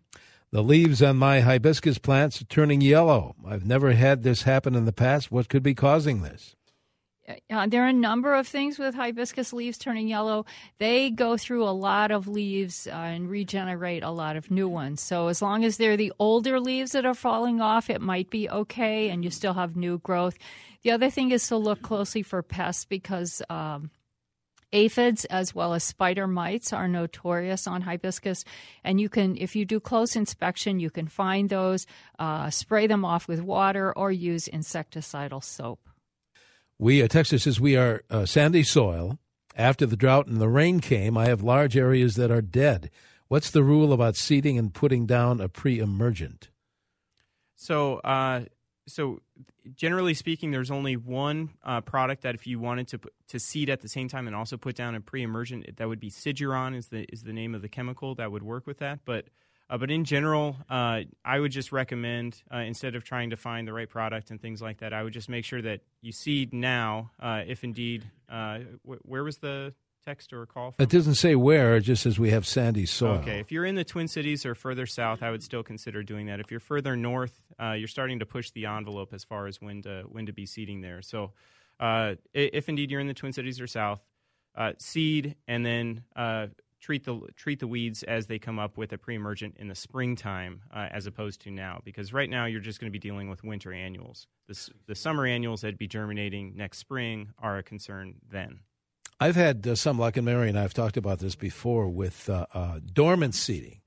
The 0.52 0.62
leaves 0.62 1.02
on 1.02 1.18
my 1.18 1.40
hibiscus 1.40 1.98
plants 1.98 2.42
are 2.42 2.46
turning 2.46 2.82
yellow. 2.82 3.36
I've 3.48 3.66
never 3.66 3.94
had 3.94 4.22
this 4.22 4.44
happen 4.44 4.76
in 4.76 4.86
the 4.86 4.94
past. 4.94 5.32
What 5.32 5.50
could 5.50 5.64
be 5.64 5.74
causing 5.74 6.22
this? 6.22 6.56
Uh, 7.50 7.68
there 7.68 7.84
are 7.84 7.88
a 7.88 7.94
number 7.94 8.34
of 8.34 8.48
things 8.48 8.80
with 8.80 8.96
hibiscus 8.96 9.54
leaves 9.54 9.78
turning 9.78 10.08
yellow. 10.08 10.46
They 10.78 11.10
go 11.10 11.38
through 11.38 11.64
a 11.64 11.72
lot 11.72 12.12
of 12.12 12.28
leaves 12.28 12.88
uh, 12.88 12.92
and 12.92 13.30
regenerate 13.30 14.04
a 14.04 14.10
lot 14.10 14.36
of 14.36 14.52
new 14.52 14.68
ones. 14.68 15.02
So, 15.02 15.28
as 15.28 15.42
long 15.42 15.64
as 15.64 15.78
they're 15.78 15.98
the 15.98 16.14
older 16.20 16.60
leaves 16.60 16.92
that 16.92 17.06
are 17.06 17.14
falling 17.14 17.62
off, 17.62 17.90
it 17.90 18.02
might 18.02 18.30
be 18.30 18.50
okay 18.50 19.10
and 19.10 19.24
you 19.24 19.30
still 19.30 19.54
have 19.54 19.76
new 19.76 20.00
growth. 20.00 20.38
The 20.84 20.92
other 20.92 21.10
thing 21.10 21.32
is 21.32 21.48
to 21.48 21.58
look 21.58 21.82
closely 21.82 22.24
for 22.24 22.42
pests 22.42 22.86
because 22.86 23.42
um, 23.50 23.92
aphids 24.74 25.26
as 25.26 25.54
well 25.54 25.74
as 25.74 25.84
spider 25.84 26.28
mites 26.28 26.74
are 26.74 26.88
notorious 26.88 27.68
on 27.68 27.82
hibiscus 27.82 28.44
and 28.84 29.02
you 29.02 29.10
can 29.10 29.36
if 29.38 29.56
you 29.56 29.66
do 29.66 29.80
close 29.80 30.16
inspection 30.16 30.80
you 30.80 30.90
can 30.90 31.08
find 31.08 31.50
those 31.50 31.86
uh, 32.20 32.50
spray 32.50 32.88
them 32.88 33.04
off 33.04 33.28
with 33.28 33.42
water 33.42 33.92
or 33.94 34.12
use 34.12 34.48
insecticidal 34.48 35.44
soap 35.44 35.91
we, 36.82 37.04
uh, 37.04 37.08
Texas 37.08 37.44
says 37.44 37.62
we 37.62 37.78
are 37.78 38.04
uh, 38.10 38.26
sandy 38.26 38.64
soil. 38.64 39.20
After 39.56 39.86
the 39.86 39.96
drought 39.96 40.26
and 40.26 40.42
the 40.42 40.50
rain 40.50 40.80
came, 40.80 41.16
I 41.16 41.28
have 41.28 41.44
large 41.44 41.78
areas 41.78 42.16
that 42.16 42.32
are 42.32 42.42
dead. 42.42 42.90
What's 43.28 43.52
the 43.52 43.64
rule 43.64 43.94
about 43.94 44.16
seeding 44.16 44.58
and 44.58 44.74
putting 44.74 45.06
down 45.06 45.40
a 45.40 45.48
pre-emergent? 45.48 46.50
So, 47.56 47.98
uh, 48.00 48.46
so 48.88 49.22
generally 49.76 50.16
speaking, 50.16 50.50
there's 50.50 50.72
only 50.72 50.98
one 50.98 51.52
uh, 51.64 51.82
product 51.82 52.24
that 52.24 52.34
if 52.34 52.48
you 52.48 52.60
wanted 52.60 52.88
to 52.90 53.00
to 53.28 53.40
seed 53.40 53.70
at 53.70 53.82
the 53.82 53.88
same 53.88 54.08
time 54.08 54.26
and 54.26 54.36
also 54.36 54.58
put 54.58 54.76
down 54.76 54.96
a 54.96 55.02
pre-emergent, 55.02 55.78
that 55.78 55.88
would 55.88 56.00
be 56.00 56.10
Siduron 56.10 56.76
is 56.76 56.88
the 56.88 57.04
is 57.14 57.22
the 57.22 57.34
name 57.34 57.54
of 57.54 57.62
the 57.62 57.70
chemical 57.70 58.16
that 58.16 58.32
would 58.32 58.44
work 58.44 58.66
with 58.66 58.80
that. 58.80 59.02
But 59.06 59.26
uh, 59.72 59.78
but 59.78 59.90
in 59.90 60.04
general, 60.04 60.58
uh, 60.70 61.00
I 61.24 61.40
would 61.40 61.54
just 61.54 61.72
recommend 61.72 62.44
uh, 62.54 62.58
instead 62.58 62.94
of 62.94 63.06
trying 63.06 63.30
to 63.30 63.38
find 63.38 63.66
the 63.66 63.72
right 63.72 63.90
product 63.90 64.30
and 64.30 64.40
things 64.40 64.62
like 64.62 64.80
that, 64.80 64.92
I 64.92 65.02
would 65.02 65.14
just 65.14 65.30
make 65.30 65.46
sure 65.46 65.62
that 65.62 65.80
you 66.02 66.12
seed 66.12 66.54
now, 66.54 67.12
uh, 67.22 67.44
if 67.48 67.64
indeed. 67.64 68.04
Uh, 68.30 68.60
wh- 68.84 69.08
where 69.08 69.24
was 69.24 69.38
the 69.38 69.74
text 70.04 70.34
or 70.34 70.46
call 70.46 70.72
from? 70.72 70.84
It 70.84 70.90
doesn't 70.90 71.16
say 71.16 71.36
where. 71.36 71.78
It 71.78 71.82
just 71.82 72.04
says 72.04 72.20
we 72.20 72.32
have 72.32 72.46
sandy 72.46 72.86
soil. 72.86 73.20
Okay. 73.20 73.40
If 73.40 73.50
you're 73.50 73.64
in 73.64 73.76
the 73.76 73.86
Twin 73.86 74.10
Cities 74.10 74.46
or 74.46 74.56
further 74.56 74.86
south, 74.86 75.24
I 75.24 75.32
would 75.32 75.42
still 75.42 75.64
consider 75.64 76.04
doing 76.04 76.26
that. 76.26 76.42
If 76.42 76.52
you're 76.52 76.60
further 76.60 76.98
north, 76.98 77.42
uh, 77.58 77.72
you're 77.72 77.88
starting 77.88 78.20
to 78.20 78.26
push 78.26 78.52
the 78.52 78.66
envelope 78.66 79.14
as 79.14 79.24
far 79.24 79.48
as 79.48 79.62
when 79.62 79.84
to 79.84 80.04
when 80.10 80.26
to 80.26 80.34
be 80.34 80.46
seeding 80.46 80.82
there. 80.82 81.02
So, 81.02 81.32
if 82.34 82.68
indeed 82.68 82.92
you're 82.92 83.00
in 83.00 83.08
the 83.08 83.14
Twin 83.14 83.32
Cities 83.32 83.62
or 83.62 83.68
south, 83.68 84.02
seed 84.80 85.36
and 85.48 85.66
then 85.66 86.04
treat 86.82 87.06
the 87.06 87.22
treat 87.36 87.60
the 87.60 87.68
weeds 87.68 88.04
as 88.04 88.28
they 88.28 88.40
come 88.40 88.60
up 88.60 88.78
with 88.78 88.92
a 88.92 88.98
pre-emergent 88.98 89.56
in 89.58 89.68
the 89.68 89.76
springtime, 89.76 90.62
uh, 90.74 90.88
as 90.92 91.06
opposed 91.06 91.42
to 91.42 91.52
now. 91.52 91.80
Because 91.86 92.12
right 92.12 92.30
now 92.30 92.46
you're 92.46 92.60
just 92.60 92.80
going 92.80 92.92
to 92.92 92.92
be 92.92 93.00
dealing 93.00 93.30
with 93.30 93.44
winter 93.44 93.72
annuals. 93.72 94.28
The, 94.48 94.70
the 94.88 94.96
summer 94.96 95.26
annuals 95.26 95.62
that'd 95.62 95.78
be 95.78 95.88
germinating 95.88 96.56
next 96.56 96.80
spring 96.80 97.30
are 97.40 97.58
a 97.58 97.64
concern 97.64 98.16
then. 98.30 98.60
I've 99.20 99.36
had 99.36 99.66
uh, 99.68 99.76
some 99.76 100.00
luck, 100.00 100.18
and 100.18 100.26
Mary 100.26 100.50
and 100.50 100.58
I 100.58 100.64
have 100.64 100.74
talked 100.74 100.98
about 100.98 101.20
this 101.20 101.36
before 101.36 101.88
with 101.88 102.28
uh, 102.28 102.48
uh, 102.54 102.80
dormant 102.92 103.36
seeding. 103.36 103.82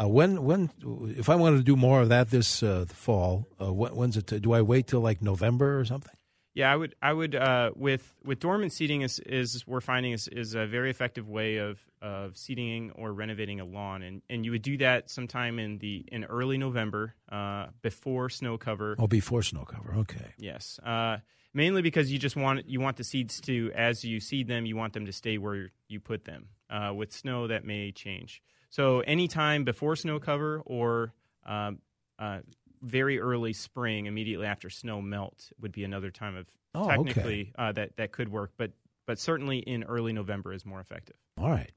Uh, 0.00 0.08
when 0.08 0.42
when 0.44 0.70
if 1.16 1.28
I 1.28 1.36
wanted 1.36 1.58
to 1.58 1.62
do 1.62 1.76
more 1.76 2.00
of 2.00 2.08
that 2.08 2.30
this 2.30 2.62
uh, 2.62 2.86
fall, 2.88 3.46
uh, 3.60 3.72
when, 3.72 3.94
when's 3.94 4.16
it? 4.16 4.26
do 4.26 4.52
I 4.52 4.62
wait 4.62 4.88
till 4.88 5.00
like 5.00 5.22
November 5.22 5.78
or 5.78 5.84
something? 5.84 6.14
Yeah, 6.54 6.72
I 6.72 6.76
would. 6.76 6.94
I 7.00 7.12
would 7.12 7.34
uh, 7.36 7.70
with 7.76 8.14
with 8.24 8.40
dormant 8.40 8.72
seeding 8.72 9.02
is, 9.02 9.20
is 9.20 9.64
we're 9.66 9.80
finding 9.80 10.12
is, 10.12 10.26
is 10.28 10.54
a 10.54 10.66
very 10.66 10.90
effective 10.90 11.28
way 11.28 11.58
of 11.58 11.78
of 12.02 12.36
seeding 12.36 12.90
or 12.92 13.12
renovating 13.12 13.60
a 13.60 13.64
lawn, 13.64 14.02
and, 14.02 14.22
and 14.30 14.44
you 14.44 14.52
would 14.52 14.62
do 14.62 14.76
that 14.78 15.10
sometime 15.10 15.58
in 15.58 15.78
the 15.78 16.04
in 16.08 16.24
early 16.24 16.58
November 16.58 17.14
uh, 17.30 17.66
before 17.82 18.28
snow 18.30 18.56
cover. 18.56 18.96
Oh, 18.98 19.06
before 19.06 19.42
snow 19.42 19.64
cover. 19.64 19.94
Okay. 19.98 20.34
Yes, 20.38 20.78
uh, 20.84 21.18
mainly 21.52 21.82
because 21.82 22.10
you 22.10 22.18
just 22.18 22.36
want 22.36 22.68
you 22.68 22.80
want 22.80 22.96
the 22.96 23.04
seeds 23.04 23.40
to 23.42 23.70
as 23.74 24.04
you 24.04 24.20
seed 24.20 24.48
them, 24.48 24.66
you 24.66 24.76
want 24.76 24.92
them 24.92 25.06
to 25.06 25.12
stay 25.12 25.38
where 25.38 25.70
you 25.88 26.00
put 26.00 26.24
them. 26.24 26.48
Uh, 26.70 26.92
with 26.94 27.12
snow, 27.12 27.48
that 27.48 27.64
may 27.64 27.90
change. 27.90 28.42
So 28.68 29.00
anytime 29.00 29.64
before 29.64 29.96
snow 29.96 30.20
cover 30.20 30.62
or 30.64 31.12
um, 31.44 31.80
uh, 32.16 32.40
very 32.80 33.18
early 33.18 33.52
spring, 33.52 34.06
immediately 34.06 34.46
after 34.46 34.70
snow 34.70 35.02
melt, 35.02 35.50
would 35.60 35.72
be 35.72 35.82
another 35.82 36.10
time 36.10 36.36
of 36.36 36.46
oh, 36.74 36.88
technically 36.88 37.40
okay. 37.40 37.52
uh, 37.58 37.72
that 37.72 37.96
that 37.96 38.12
could 38.12 38.28
work. 38.28 38.52
But 38.56 38.70
but 39.06 39.18
certainly 39.18 39.58
in 39.58 39.82
early 39.84 40.12
November 40.12 40.52
is 40.52 40.64
more 40.64 40.80
effective. 40.80 41.16
All 41.36 41.50
right, 41.50 41.72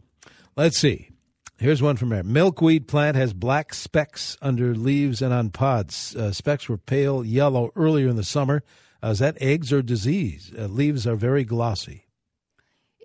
let's 0.55 0.77
see. 0.77 1.09
Here's 1.57 1.81
one 1.81 1.95
from 1.95 2.09
there. 2.09 2.23
Milkweed 2.23 2.87
plant 2.87 3.15
has 3.15 3.33
black 3.33 3.73
specks 3.73 4.37
under 4.41 4.75
leaves 4.75 5.21
and 5.21 5.33
on 5.33 5.49
pods. 5.49 6.15
Uh, 6.15 6.31
specks 6.31 6.67
were 6.67 6.77
pale 6.77 7.23
yellow 7.23 7.71
earlier 7.75 8.07
in 8.07 8.15
the 8.15 8.23
summer. 8.23 8.63
Uh, 9.03 9.09
is 9.09 9.19
that 9.19 9.41
eggs 9.41 9.71
or 9.71 9.81
disease? 9.81 10.51
Uh, 10.57 10.65
leaves 10.65 11.05
are 11.05 11.15
very 11.15 11.43
glossy. 11.43 12.07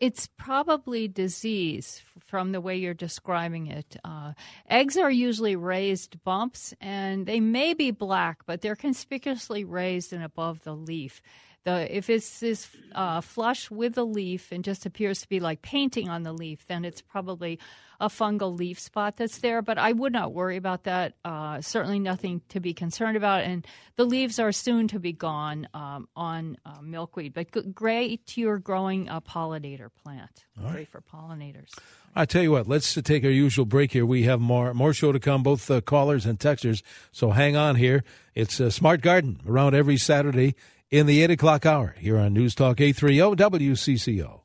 It's 0.00 0.28
probably 0.36 1.08
disease 1.08 2.02
from 2.20 2.52
the 2.52 2.60
way 2.60 2.76
you're 2.76 2.94
describing 2.94 3.66
it. 3.66 3.96
Uh, 4.04 4.32
eggs 4.70 4.96
are 4.96 5.10
usually 5.10 5.56
raised 5.56 6.22
bumps, 6.22 6.72
and 6.80 7.26
they 7.26 7.40
may 7.40 7.74
be 7.74 7.90
black, 7.90 8.38
but 8.46 8.60
they're 8.60 8.76
conspicuously 8.76 9.64
raised 9.64 10.12
and 10.12 10.22
above 10.22 10.62
the 10.62 10.74
leaf. 10.74 11.20
The, 11.64 11.94
if 11.94 12.08
it's 12.08 12.42
is 12.42 12.68
uh, 12.94 13.20
flush 13.20 13.70
with 13.70 13.94
the 13.94 14.06
leaf 14.06 14.52
and 14.52 14.64
just 14.64 14.86
appears 14.86 15.20
to 15.22 15.28
be 15.28 15.40
like 15.40 15.62
painting 15.62 16.08
on 16.08 16.22
the 16.22 16.32
leaf, 16.32 16.66
then 16.66 16.84
it's 16.84 17.02
probably 17.02 17.58
a 18.00 18.08
fungal 18.08 18.56
leaf 18.56 18.78
spot 18.78 19.16
that's 19.16 19.38
there. 19.38 19.60
But 19.60 19.76
I 19.76 19.92
would 19.92 20.12
not 20.12 20.32
worry 20.32 20.56
about 20.56 20.84
that. 20.84 21.14
Uh, 21.24 21.60
certainly 21.60 21.98
nothing 21.98 22.42
to 22.50 22.60
be 22.60 22.72
concerned 22.72 23.16
about. 23.16 23.42
And 23.42 23.66
the 23.96 24.04
leaves 24.04 24.38
are 24.38 24.52
soon 24.52 24.88
to 24.88 25.00
be 25.00 25.12
gone 25.12 25.68
um, 25.74 26.08
on 26.14 26.56
uh, 26.64 26.80
milkweed. 26.80 27.34
But 27.34 27.52
g- 27.52 27.62
great, 27.62 28.36
you're 28.36 28.58
growing 28.58 29.08
a 29.08 29.20
pollinator 29.20 29.90
plant. 30.02 30.44
All 30.62 30.70
Great 30.70 30.88
for 30.88 31.00
pollinators. 31.00 31.70
I 32.14 32.24
tell 32.24 32.42
you 32.42 32.52
what, 32.52 32.66
let's 32.66 32.94
take 32.94 33.24
our 33.24 33.30
usual 33.30 33.64
break 33.64 33.92
here. 33.92 34.06
We 34.06 34.24
have 34.24 34.40
more 34.40 34.74
more 34.74 34.92
show 34.92 35.12
to 35.12 35.20
come, 35.20 35.42
both 35.42 35.70
uh, 35.70 35.80
callers 35.80 36.24
and 36.26 36.38
texters. 36.38 36.82
So 37.12 37.30
hang 37.30 37.54
on 37.54 37.76
here. 37.76 38.02
It's 38.34 38.58
a 38.60 38.70
Smart 38.70 39.02
Garden 39.02 39.40
around 39.46 39.74
every 39.74 39.96
Saturday 39.98 40.54
in 40.90 41.06
the 41.06 41.22
8 41.22 41.32
o'clock 41.32 41.66
hour 41.66 41.94
here 41.98 42.18
on 42.18 42.32
News 42.32 42.54
Talk 42.54 42.80
830 42.80 43.36
WCCO. 43.36 44.40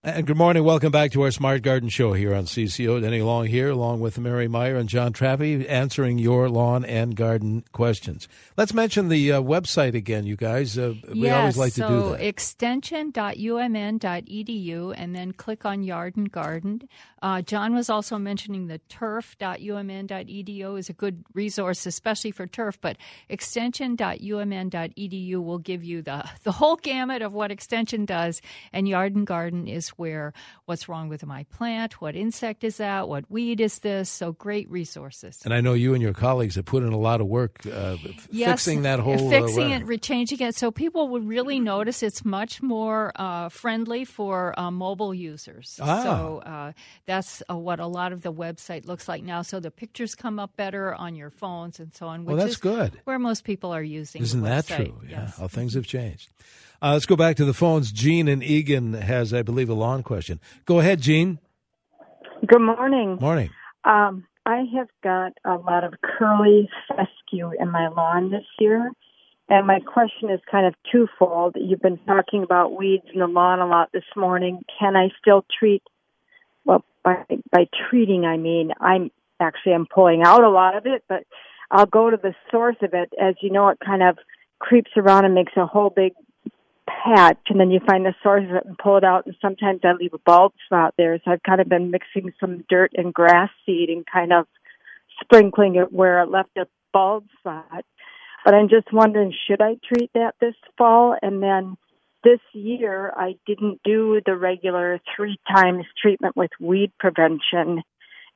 And 0.00 0.28
good 0.28 0.36
morning. 0.36 0.62
Welcome 0.62 0.92
back 0.92 1.10
to 1.12 1.22
our 1.22 1.32
Smart 1.32 1.62
Garden 1.62 1.88
Show 1.88 2.12
here 2.12 2.32
on 2.32 2.44
CCO. 2.44 3.00
Denny 3.00 3.20
Long 3.20 3.46
here, 3.46 3.70
along 3.70 3.98
with 3.98 4.16
Mary 4.16 4.46
Meyer 4.46 4.76
and 4.76 4.88
John 4.88 5.12
Trappe, 5.12 5.68
answering 5.68 6.18
your 6.18 6.48
lawn 6.48 6.84
and 6.84 7.16
garden 7.16 7.64
questions. 7.72 8.28
Let's 8.56 8.72
mention 8.72 9.08
the 9.08 9.32
uh, 9.32 9.42
website 9.42 9.94
again, 9.94 10.24
you 10.24 10.36
guys. 10.36 10.78
Uh, 10.78 10.94
we 11.08 11.22
yes, 11.22 11.36
always 11.36 11.58
like 11.58 11.72
to 11.74 11.80
so 11.80 11.88
do 11.88 12.10
that. 12.10 12.24
extension.umn.edu 12.24 14.94
and 14.96 15.16
then 15.16 15.32
click 15.32 15.66
on 15.66 15.82
Yard 15.82 16.16
and 16.16 16.30
Garden. 16.30 16.88
Uh, 17.20 17.42
John 17.42 17.74
was 17.74 17.90
also 17.90 18.18
mentioning 18.18 18.66
the 18.66 18.78
turf.umn.edu 18.88 20.78
is 20.78 20.88
a 20.88 20.92
good 20.92 21.24
resource, 21.34 21.86
especially 21.86 22.30
for 22.30 22.46
turf, 22.46 22.80
but 22.80 22.96
extension.umn.edu 23.28 25.42
will 25.42 25.58
give 25.58 25.84
you 25.84 26.02
the, 26.02 26.28
the 26.44 26.52
whole 26.52 26.76
gamut 26.76 27.22
of 27.22 27.32
what 27.32 27.50
extension 27.50 28.04
does, 28.04 28.40
and 28.72 28.88
Yard 28.88 29.14
and 29.14 29.26
Garden 29.26 29.68
is 29.68 29.88
where 29.90 30.32
what's 30.66 30.88
wrong 30.88 31.08
with 31.08 31.24
my 31.26 31.44
plant, 31.44 32.00
what 32.00 32.14
insect 32.14 32.64
is 32.64 32.76
that, 32.78 33.08
what 33.08 33.30
weed 33.30 33.60
is 33.60 33.80
this. 33.80 34.08
So 34.08 34.32
great 34.32 34.70
resources. 34.70 35.40
And 35.44 35.54
I 35.54 35.60
know 35.60 35.74
you 35.74 35.94
and 35.94 36.02
your 36.02 36.12
colleagues 36.12 36.56
have 36.56 36.64
put 36.64 36.82
in 36.82 36.92
a 36.92 36.98
lot 36.98 37.20
of 37.20 37.26
work 37.26 37.66
uh, 37.66 37.96
Yes, 38.30 38.50
fixing 38.50 38.82
that 38.82 39.00
whole 39.00 39.16
thing. 39.16 39.30
fixing 39.30 39.72
uh, 39.72 39.76
it, 39.76 39.86
rechanging 39.86 40.40
it, 40.40 40.54
so 40.54 40.70
people 40.70 41.08
would 41.08 41.26
really 41.26 41.60
notice 41.60 42.02
it's 42.02 42.24
much 42.24 42.62
more 42.62 43.12
uh, 43.16 43.48
friendly 43.48 44.04
for 44.04 44.58
uh, 44.58 44.70
mobile 44.70 45.14
users. 45.14 45.78
Ah. 45.82 46.02
So 46.02 46.42
uh, 46.44 46.72
that's 47.08 47.42
uh, 47.50 47.56
what 47.56 47.80
a 47.80 47.86
lot 47.86 48.12
of 48.12 48.22
the 48.22 48.32
website 48.32 48.86
looks 48.86 49.08
like 49.08 49.24
now. 49.24 49.42
So 49.42 49.58
the 49.58 49.70
pictures 49.72 50.14
come 50.14 50.38
up 50.38 50.54
better 50.56 50.94
on 50.94 51.16
your 51.16 51.30
phones 51.30 51.80
and 51.80 51.92
so 51.92 52.06
on. 52.06 52.20
Which 52.20 52.28
Well, 52.28 52.36
that's 52.36 52.50
is 52.52 52.56
good. 52.58 53.00
Where 53.04 53.18
most 53.18 53.42
people 53.44 53.72
are 53.72 53.82
using. 53.82 54.20
the 54.20 54.24
Isn't 54.24 54.42
that 54.42 54.66
website. 54.66 54.76
true? 54.76 55.00
Yeah, 55.08 55.20
Yes. 55.22 55.38
how 55.38 55.48
things 55.48 55.74
have 55.74 55.86
changed. 55.86 56.28
Uh, 56.80 56.92
let's 56.92 57.06
go 57.06 57.16
back 57.16 57.34
to 57.36 57.44
the 57.44 57.54
phones. 57.54 57.90
Gene 57.90 58.28
and 58.28 58.42
Eagan 58.44 58.92
has, 58.92 59.34
I 59.34 59.42
believe, 59.42 59.68
a 59.70 59.74
lawn 59.74 60.02
question. 60.04 60.38
Go 60.66 60.78
ahead, 60.78 61.00
Gene. 61.00 61.38
Good 62.46 62.60
morning. 62.60 63.18
Morning. 63.20 63.50
Um, 63.84 64.26
I 64.46 64.64
have 64.76 64.88
got 65.02 65.32
a 65.44 65.54
lot 65.54 65.82
of 65.84 65.94
curly 66.02 66.68
fescue 66.88 67.50
in 67.58 67.70
my 67.70 67.88
lawn 67.88 68.30
this 68.30 68.44
year. 68.60 68.92
And 69.48 69.66
my 69.66 69.80
question 69.80 70.30
is 70.30 70.40
kind 70.50 70.66
of 70.66 70.74
twofold. 70.92 71.56
You've 71.58 71.80
been 71.80 71.98
talking 72.06 72.42
about 72.42 72.76
weeds 72.76 73.04
in 73.12 73.20
the 73.20 73.26
lawn 73.26 73.60
a 73.60 73.66
lot 73.66 73.88
this 73.92 74.04
morning. 74.14 74.60
Can 74.78 74.94
I 74.94 75.08
still 75.20 75.44
treat, 75.58 75.82
well, 76.68 76.84
by, 77.02 77.24
by 77.50 77.66
treating, 77.88 78.26
I 78.26 78.36
mean, 78.36 78.70
I'm 78.78 79.10
actually, 79.40 79.72
I'm 79.72 79.86
pulling 79.92 80.22
out 80.22 80.44
a 80.44 80.50
lot 80.50 80.76
of 80.76 80.86
it, 80.86 81.02
but 81.08 81.24
I'll 81.70 81.86
go 81.86 82.10
to 82.10 82.16
the 82.16 82.34
source 82.50 82.76
of 82.82 82.92
it. 82.92 83.10
As 83.20 83.34
you 83.40 83.50
know, 83.50 83.70
it 83.70 83.78
kind 83.84 84.02
of 84.02 84.18
creeps 84.58 84.90
around 84.96 85.24
and 85.24 85.34
makes 85.34 85.52
a 85.56 85.66
whole 85.66 85.90
big 85.90 86.12
patch 86.86 87.38
and 87.48 87.58
then 87.58 87.70
you 87.70 87.80
find 87.86 88.04
the 88.04 88.14
source 88.22 88.44
of 88.48 88.56
it 88.56 88.64
and 88.64 88.76
pull 88.78 88.96
it 88.96 89.04
out 89.04 89.26
and 89.26 89.34
sometimes 89.40 89.80
I 89.84 89.92
leave 89.92 90.14
a 90.14 90.18
bald 90.18 90.52
spot 90.66 90.94
there. 90.98 91.18
So 91.24 91.30
I've 91.30 91.42
kind 91.42 91.60
of 91.60 91.68
been 91.68 91.90
mixing 91.90 92.32
some 92.40 92.64
dirt 92.68 92.92
and 92.96 93.12
grass 93.14 93.50
seed 93.64 93.88
and 93.88 94.04
kind 94.06 94.32
of 94.32 94.46
sprinkling 95.20 95.76
it 95.76 95.92
where 95.92 96.20
I 96.20 96.24
left 96.24 96.56
a 96.56 96.66
bald 96.92 97.24
spot. 97.38 97.84
But 98.44 98.54
I'm 98.54 98.68
just 98.68 98.92
wondering, 98.92 99.34
should 99.46 99.60
I 99.60 99.76
treat 99.86 100.10
that 100.14 100.34
this 100.40 100.54
fall? 100.76 101.16
And 101.20 101.42
then 101.42 101.76
this 102.28 102.40
year 102.52 103.12
I 103.16 103.36
didn't 103.46 103.80
do 103.84 104.20
the 104.24 104.36
regular 104.36 105.00
three 105.16 105.38
times 105.48 105.84
treatment 106.00 106.36
with 106.36 106.50
weed 106.60 106.92
prevention. 106.98 107.82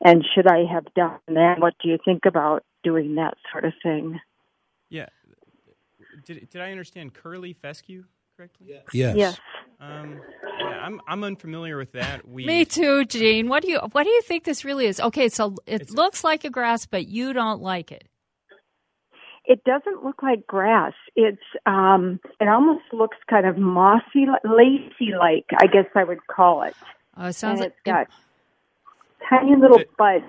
And 0.04 0.24
should 0.34 0.46
I 0.46 0.64
have 0.72 0.86
done 0.94 1.20
that? 1.28 1.56
What 1.58 1.74
do 1.82 1.88
you 1.88 1.98
think 2.04 2.22
about 2.26 2.64
doing 2.82 3.16
that 3.16 3.34
sort 3.52 3.64
of 3.64 3.72
thing? 3.82 4.18
Yeah. 4.88 5.06
Did 6.24 6.48
did 6.50 6.60
I 6.60 6.70
understand 6.70 7.14
curly 7.14 7.52
fescue 7.52 8.04
correctly? 8.36 8.68
Yes. 8.92 9.16
Yes. 9.16 9.38
Um, 9.80 10.20
yeah, 10.58 10.66
I'm 10.66 11.00
I'm 11.06 11.24
unfamiliar 11.24 11.76
with 11.76 11.92
that. 11.92 12.28
We 12.28 12.46
Me 12.46 12.64
too, 12.64 13.04
Gene. 13.04 13.48
What 13.48 13.62
do 13.62 13.70
you 13.70 13.78
what 13.92 14.04
do 14.04 14.10
you 14.10 14.22
think 14.22 14.44
this 14.44 14.64
really 14.64 14.86
is? 14.86 15.00
Okay, 15.00 15.28
so 15.28 15.54
it 15.66 15.90
looks 15.90 16.24
like 16.24 16.44
a 16.44 16.50
grass, 16.50 16.86
but 16.86 17.06
you 17.06 17.32
don't 17.32 17.62
like 17.62 17.92
it. 17.92 18.08
It 19.44 19.64
doesn't 19.64 20.04
look 20.04 20.22
like 20.22 20.46
grass. 20.46 20.92
It's 21.16 21.42
um 21.66 22.20
it 22.40 22.48
almost 22.48 22.84
looks 22.92 23.16
kind 23.28 23.46
of 23.46 23.58
mossy 23.58 24.26
lacy 24.44 25.12
like, 25.18 25.46
I 25.58 25.66
guess 25.66 25.86
I 25.94 26.04
would 26.04 26.26
call 26.28 26.62
it. 26.62 26.74
Oh, 27.16 27.26
it 27.26 27.32
sounds 27.34 27.60
and 27.60 27.60
like 27.60 27.72
it's 27.72 27.80
got 27.84 28.06
tiny 29.28 29.56
little 29.56 29.78
It- 29.78 29.96
buds. 29.96 30.24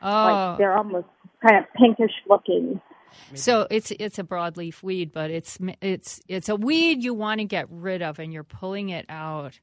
oh, 0.00 0.08
Like 0.48 0.58
they're 0.58 0.76
almost 0.76 1.06
kind 1.46 1.58
of 1.64 1.72
pinkish 1.74 2.12
looking. 2.28 2.80
So 3.34 3.66
it's 3.70 3.90
it's 3.90 4.18
a 4.18 4.24
broadleaf 4.24 4.82
weed, 4.82 5.12
but 5.12 5.30
it's 5.30 5.58
it's 5.82 6.20
it's 6.28 6.48
a 6.48 6.56
weed 6.56 7.04
you 7.04 7.12
want 7.12 7.40
to 7.40 7.44
get 7.44 7.66
rid 7.70 8.00
of, 8.00 8.18
and 8.18 8.32
you're 8.32 8.42
pulling 8.42 8.88
it 8.88 9.04
out. 9.10 9.60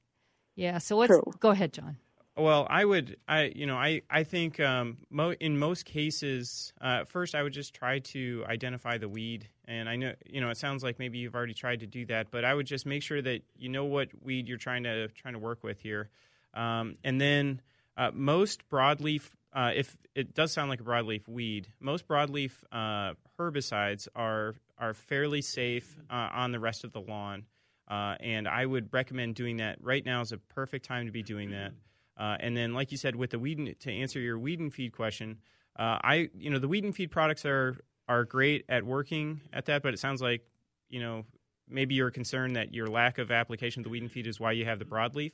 Yeah. 0.56 0.78
So 0.78 0.98
what's 0.98 1.08
True. 1.10 1.24
go 1.40 1.50
ahead, 1.50 1.74
John. 1.74 1.98
Well, 2.40 2.66
I 2.70 2.86
would, 2.86 3.18
I 3.28 3.52
you 3.54 3.66
know, 3.66 3.76
I 3.76 4.02
I 4.10 4.24
think 4.24 4.62
um, 4.62 5.00
mo- 5.10 5.36
in 5.42 5.60
most 5.60 5.84
cases, 5.84 6.72
uh, 6.80 7.04
first 7.04 7.36
I 7.36 7.44
would 7.44 7.52
just 7.52 7.74
try 7.74 8.00
to 8.00 8.46
identify 8.48 8.98
the 8.98 9.10
weed, 9.10 9.50
and 9.66 9.90
I 9.90 9.98
know 9.98 10.14
you 10.26 10.40
know 10.40 10.50
it 10.50 10.56
sounds 10.56 10.82
like 10.82 11.00
maybe 11.00 11.18
you've 11.18 11.36
already 11.36 11.54
tried 11.54 11.82
to 11.82 11.88
do 11.88 12.06
that, 12.06 12.32
but 12.32 12.46
I 12.46 12.54
would 12.54 12.66
just 12.66 12.86
make 12.86 13.04
sure 13.04 13.22
that 13.22 13.42
you 13.58 13.68
know 13.68 13.84
what 13.84 14.08
weed 14.24 14.48
you're 14.48 14.58
trying 14.58 14.84
to 14.84 15.10
trying 15.10 15.34
to 15.34 15.40
work 15.40 15.66
with 15.66 15.82
here, 15.82 16.10
um, 16.54 16.96
and 17.04 17.20
then 17.20 17.62
uh, 17.98 18.12
most 18.14 18.68
broadleaf. 18.70 19.32
Uh, 19.52 19.72
if 19.76 19.98
it 20.16 20.34
does 20.34 20.54
sound 20.54 20.70
like 20.70 20.80
a 20.80 20.84
broadleaf 20.84 21.28
weed, 21.28 21.68
most 21.82 22.08
broadleaf 22.08 22.52
uh, 22.72 23.16
herbicides 23.38 24.08
are 24.16 24.56
are 24.78 24.94
fairly 24.94 25.42
safe 25.42 25.98
uh, 26.10 26.30
on 26.32 26.54
the 26.54 26.60
rest 26.60 26.86
of 26.86 26.94
the 26.94 27.02
lawn, 27.02 27.44
uh, 27.90 28.16
and 28.22 28.48
I 28.48 28.66
would 28.66 28.94
recommend 28.94 29.36
doing 29.36 29.58
that. 29.58 29.80
Right 29.82 30.06
now 30.06 30.22
is 30.22 30.32
a 30.32 30.38
perfect 30.38 30.86
time 30.86 31.06
to 31.08 31.12
be 31.12 31.22
doing 31.22 31.52
that. 31.52 31.74
Uh, 32.20 32.36
and 32.42 32.56
then, 32.56 32.74
like 32.74 32.92
you 32.92 32.98
said, 32.98 33.16
with 33.16 33.30
the 33.30 33.40
weed 33.40 33.78
to 33.80 33.92
answer 33.92 34.20
your 34.20 34.38
weed 34.38 34.60
and 34.60 34.74
feed 34.74 34.92
question, 34.92 35.38
uh, 35.78 35.98
I 36.04 36.30
you 36.38 36.50
know 36.50 36.60
the 36.60 36.68
weed 36.68 36.84
and 36.84 36.94
feed 36.94 37.12
products 37.12 37.46
are 37.46 37.78
are 38.10 38.26
great 38.26 38.66
at 38.68 38.84
working 38.84 39.40
at 39.54 39.66
that, 39.68 39.82
but 39.82 39.94
it 39.94 40.00
sounds 40.00 40.22
like 40.22 40.42
you 40.90 41.00
know 41.00 41.26
maybe 41.70 41.96
you're 41.96 42.12
concerned 42.12 42.58
that 42.58 42.74
your 42.74 42.88
lack 42.88 43.20
of 43.20 43.32
application 43.32 43.80
of 43.80 43.84
the 43.86 43.90
weed 43.90 44.02
and 44.02 44.12
feed 44.12 44.28
is 44.28 44.40
why 44.40 44.52
you 44.52 44.66
have 44.66 44.80
the 44.80 44.86
broadleaf. 44.86 45.32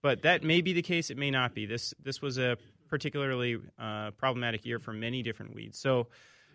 But 0.00 0.22
that 0.22 0.44
may 0.44 0.60
be 0.60 0.72
the 0.72 0.82
case. 0.82 1.10
It 1.10 1.18
may 1.18 1.32
not 1.32 1.54
be. 1.54 1.66
This 1.66 1.92
this 2.00 2.22
was 2.22 2.38
a 2.38 2.56
particularly 2.88 3.58
uh, 3.76 4.12
problematic 4.12 4.64
year 4.64 4.78
for 4.78 4.92
many 4.92 5.24
different 5.24 5.56
weeds. 5.56 5.78
So 5.78 6.06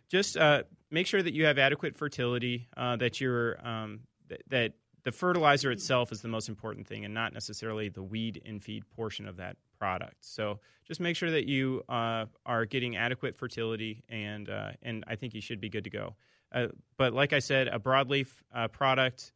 just 0.08 0.38
uh, 0.38 0.64
make 0.92 1.08
sure 1.08 1.22
that 1.22 1.34
you 1.34 1.46
have 1.46 1.58
adequate 1.58 1.98
fertility. 1.98 2.70
Uh, 2.78 2.96
that 2.96 3.20
you're 3.20 3.60
um, 3.68 4.00
th- 4.30 4.42
that 4.50 4.74
the 5.04 5.12
fertilizer 5.12 5.72
itself 5.72 6.14
is 6.14 6.22
the 6.22 6.30
most 6.30 6.48
important 6.48 6.88
thing, 6.88 7.04
and 7.04 7.14
not 7.14 7.34
necessarily 7.34 7.90
the 7.90 8.04
weed 8.04 8.42
and 8.46 8.64
feed 8.64 8.84
portion 8.96 9.28
of 9.28 9.36
that 9.38 9.58
product. 9.80 10.18
So 10.22 10.60
just 10.88 11.00
make 11.00 11.16
sure 11.16 11.32
that 11.32 11.48
you 11.48 11.84
uh, 11.90 12.26
are 12.46 12.66
getting 12.66 12.96
adequate 12.96 13.36
fertility, 13.36 14.04
and 14.10 14.50
uh, 14.50 14.72
and 14.82 15.04
I 15.08 15.16
think 15.16 15.34
you 15.34 15.42
should 15.42 15.62
be 15.62 15.70
good 15.70 15.86
to 15.86 15.90
go. 15.90 16.16
Uh, 16.54 16.68
but 16.98 17.14
like 17.14 17.34
I 17.34 17.40
said, 17.40 17.68
a 17.68 17.80
broadleaf 17.80 18.28
product 18.72 19.32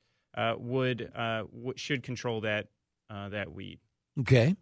would 0.57 1.11
w- 1.13 1.73
should 1.75 2.03
control 2.03 2.41
that 2.41 2.67
that 3.09 3.51
weed. 3.51 3.79
Okay. 4.19 4.55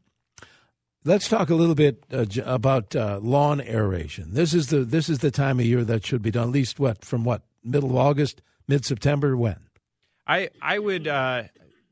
Let's 1.08 1.30
talk 1.30 1.52
a 1.52 1.56
little 1.56 1.76
bit 1.76 2.04
uh, 2.12 2.26
about 2.46 2.96
uh, 2.96 3.20
lawn 3.22 3.62
aeration. 3.62 4.34
This 4.34 4.56
is 4.56 4.68
the 4.68 4.80
this 4.80 5.08
is 5.08 5.20
the 5.20 5.30
time 5.30 5.60
of 5.60 5.66
year 5.66 5.84
that 5.84 6.04
should 6.04 6.24
be 6.24 6.32
done. 6.32 6.48
At 6.48 6.54
least 6.54 6.80
what 6.80 7.06
from 7.06 7.24
what 7.24 7.44
middle 7.64 7.92
of 7.92 7.96
August, 7.96 8.42
mid 8.68 8.86
September, 8.86 9.38
when? 9.38 9.60
I 10.26 10.50
I 10.64 10.80
would 10.80 11.08
uh, 11.08 11.44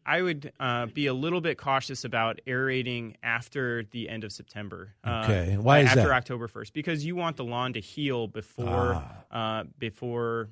I 0.06 0.22
would 0.22 0.52
uh, 0.60 0.88
be 0.88 1.08
a 1.08 1.14
little 1.14 1.42
bit 1.42 1.58
cautious 1.58 2.04
about 2.04 2.40
aerating 2.46 3.18
after 3.24 3.84
the 3.92 4.10
end 4.10 4.24
of 4.24 4.32
September. 4.32 4.94
Uh, 5.04 5.22
okay, 5.24 5.58
why 5.58 5.80
is 5.80 5.90
after 5.90 6.02
that? 6.02 6.12
October 6.12 6.48
first? 6.48 6.74
Because 6.74 7.06
you 7.06 7.16
want 7.16 7.38
the 7.38 7.44
lawn 7.44 7.74
to 7.74 7.80
heal 7.80 8.28
before 8.28 9.02
ah. 9.32 9.60
Uh, 9.60 9.64
before 9.78 10.50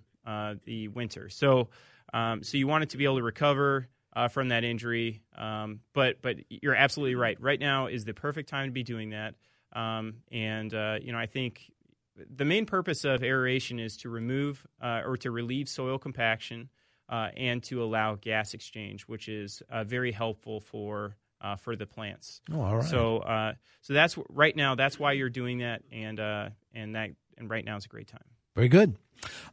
the 0.66 0.88
winter. 0.90 1.30
So 1.30 1.70
um, 2.14 2.44
so 2.44 2.58
you 2.58 2.68
want 2.68 2.84
it 2.84 2.90
to 2.92 2.98
be 2.98 3.06
able 3.06 3.18
to 3.18 3.24
recover 3.24 3.88
uh, 4.14 4.28
from 4.28 4.50
that 4.50 4.64
injury. 4.64 5.22
Um, 5.38 5.80
but 5.94 6.22
but 6.22 6.38
you're 6.50 6.76
absolutely 6.76 7.16
right. 7.16 7.40
Right 7.40 7.60
now 7.60 7.88
is 7.88 8.06
the 8.06 8.14
perfect 8.14 8.50
time 8.50 8.68
to 8.68 8.72
be 8.72 8.84
doing 8.84 9.12
that. 9.12 9.36
Um, 9.74 10.16
and 10.32 10.74
uh, 10.74 10.98
you 11.02 11.12
know, 11.12 11.18
I 11.18 11.28
think 11.28 11.72
the 12.18 12.46
main 12.46 12.66
purpose 12.66 13.06
of 13.06 13.24
aeration 13.24 13.80
is 13.80 13.98
to 13.98 14.10
remove 14.10 14.66
uh, 14.82 15.02
or 15.06 15.18
to 15.18 15.32
relieve 15.32 15.70
soil 15.70 15.98
compaction 15.98 16.70
uh, 17.12 17.30
and 17.38 17.62
to 17.64 17.84
allow 17.84 18.16
gas 18.16 18.54
exchange, 18.54 19.04
which 19.04 19.28
is 19.28 19.62
uh, 19.70 19.84
very 19.84 20.12
helpful 20.12 20.60
for. 20.60 21.16
Uh, 21.44 21.56
for 21.56 21.76
the 21.76 21.88
plants. 21.88 22.40
Oh, 22.54 22.62
all 22.62 22.76
right. 22.76 22.86
So, 22.86 23.56
so 23.82 23.94
that's 23.94 24.16
right 24.30 24.56
now. 24.56 24.76
That's 24.76 25.00
why 25.00 25.14
you're 25.14 25.28
doing 25.28 25.58
that, 25.58 25.82
and 25.92 26.20
and 26.20 26.94
that 26.94 27.10
and 27.36 27.50
right 27.50 27.66
now 27.66 27.78
is 27.78 27.86
a 27.86 27.88
great 27.88 28.08
time. 28.08 28.22
Very 28.54 28.68
good. 28.68 28.96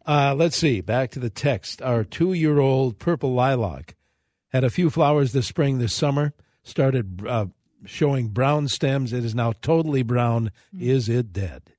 let's 0.07 0.59
see. 0.59 0.83
Back 0.83 1.13
to 1.13 1.19
the 1.19 1.31
text. 1.31 1.81
Our 1.81 2.05
two-year-old 2.05 2.99
purple 2.99 3.33
lilac 3.33 3.97
had 4.49 4.65
a 4.65 4.71
few 4.71 4.91
flowers 4.91 5.33
this 5.33 5.47
spring, 5.47 5.79
this 5.79 5.95
summer, 5.95 6.35
started 6.63 7.27
uh, 7.27 7.47
showing 7.85 8.29
brown 8.29 8.69
stems. 8.69 9.13
It 9.13 9.25
is 9.25 9.35
now 9.35 9.53
totally 9.53 10.03
brown. 10.03 10.51
Mm. 10.75 10.83
Is 10.83 11.09
it 11.09 11.33
dead? 11.33 11.73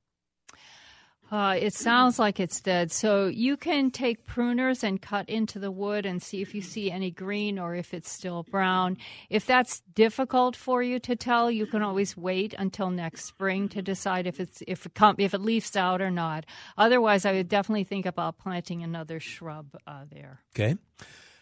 Uh, 1.32 1.56
it 1.60 1.74
sounds 1.74 2.18
like 2.18 2.40
it's 2.40 2.60
dead. 2.60 2.92
So 2.92 3.28
you 3.28 3.56
can 3.56 3.92
take 3.92 4.26
pruners 4.26 4.84
and 4.84 5.02
cut 5.02 5.30
into 5.30 5.60
the 5.60 5.70
wood 5.70 6.06
and 6.06 6.22
see 6.22 6.42
if 6.42 6.56
you 6.56 6.62
see 6.62 6.90
any 6.90 7.12
green 7.12 7.60
or 7.60 7.76
if 7.76 7.94
it's 7.94 8.12
still 8.12 8.44
brown. 8.44 8.98
If 9.30 9.46
that's 9.46 9.82
difficult 9.94 10.56
for 10.56 10.82
you 10.82 11.00
to 11.00 11.16
tell, 11.16 11.52
you 11.52 11.68
can 11.68 11.84
always 11.84 12.18
wait 12.18 12.56
until 12.58 12.90
next 12.90 13.26
spring 13.26 13.70
to 13.70 13.82
decide 13.82 14.26
if 14.26 14.40
it's 14.40 14.64
if 14.68 14.86
it 14.86 14.92
if 15.20 15.34
it 15.34 15.42
leaves 15.42 15.76
out 15.76 16.02
or 16.02 16.10
not. 16.10 16.46
Otherwise, 16.78 17.26
I 17.26 17.34
would 17.34 17.50
definitely 17.50 17.84
think 17.84 18.06
about 18.08 18.40
planting 18.40 18.82
another 18.82 19.20
shrub 19.20 19.78
uh, 19.86 20.06
there. 20.12 20.42
Okay. 20.56 20.78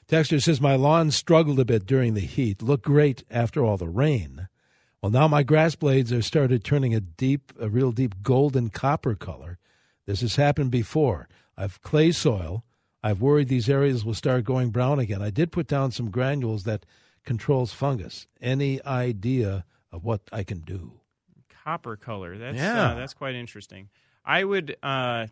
Texter 0.08 0.42
says, 0.42 0.62
My 0.62 0.76
lawn 0.76 1.12
struggled 1.12 1.60
a 1.60 1.66
bit 1.66 1.86
during 1.86 2.14
the 2.14 2.22
heat, 2.22 2.62
looked 2.62 2.86
great 2.86 3.24
after 3.30 3.64
all 3.64 3.76
the 3.76 3.90
rain. 3.90 4.48
Well, 5.02 5.12
now 5.12 5.28
my 5.28 5.44
grass 5.44 5.76
blades 5.76 6.12
have 6.12 6.26
started 6.26 6.64
turning 6.64 6.96
a 6.96 7.02
deep, 7.02 7.52
a 7.60 7.70
real 7.70 7.92
deep 7.92 8.24
golden 8.24 8.70
copper 8.70 9.16
color. 9.16 9.58
This 10.08 10.22
has 10.22 10.38
happened 10.38 10.72
before. 10.72 11.28
I've 11.56 11.82
clay 11.84 12.12
soil. 12.12 12.64
I've 13.04 13.22
worried 13.22 13.50
these 13.50 13.70
areas 13.70 14.04
will 14.04 14.16
start 14.16 14.44
going 14.44 14.72
brown 14.72 15.00
again. 15.00 15.22
I 15.22 15.30
did 15.30 15.52
put 15.52 15.68
down 15.68 15.92
some 15.92 16.10
granules 16.10 16.64
that 16.64 16.86
controls 17.26 17.74
fungus. 17.74 18.26
Any 18.42 18.84
idea 18.84 19.66
of 19.92 20.04
what 20.04 20.22
I 20.32 20.44
can 20.44 20.62
do? 20.62 21.02
Copper 21.64 21.98
color. 21.98 22.38
That's 22.38 22.58
yeah. 22.58 22.92
Uh, 22.92 22.96
that's 22.96 23.14
quite 23.14 23.36
interesting. 23.36 23.90
I 24.26 24.44
would 24.44 24.78
uh, 24.82 25.28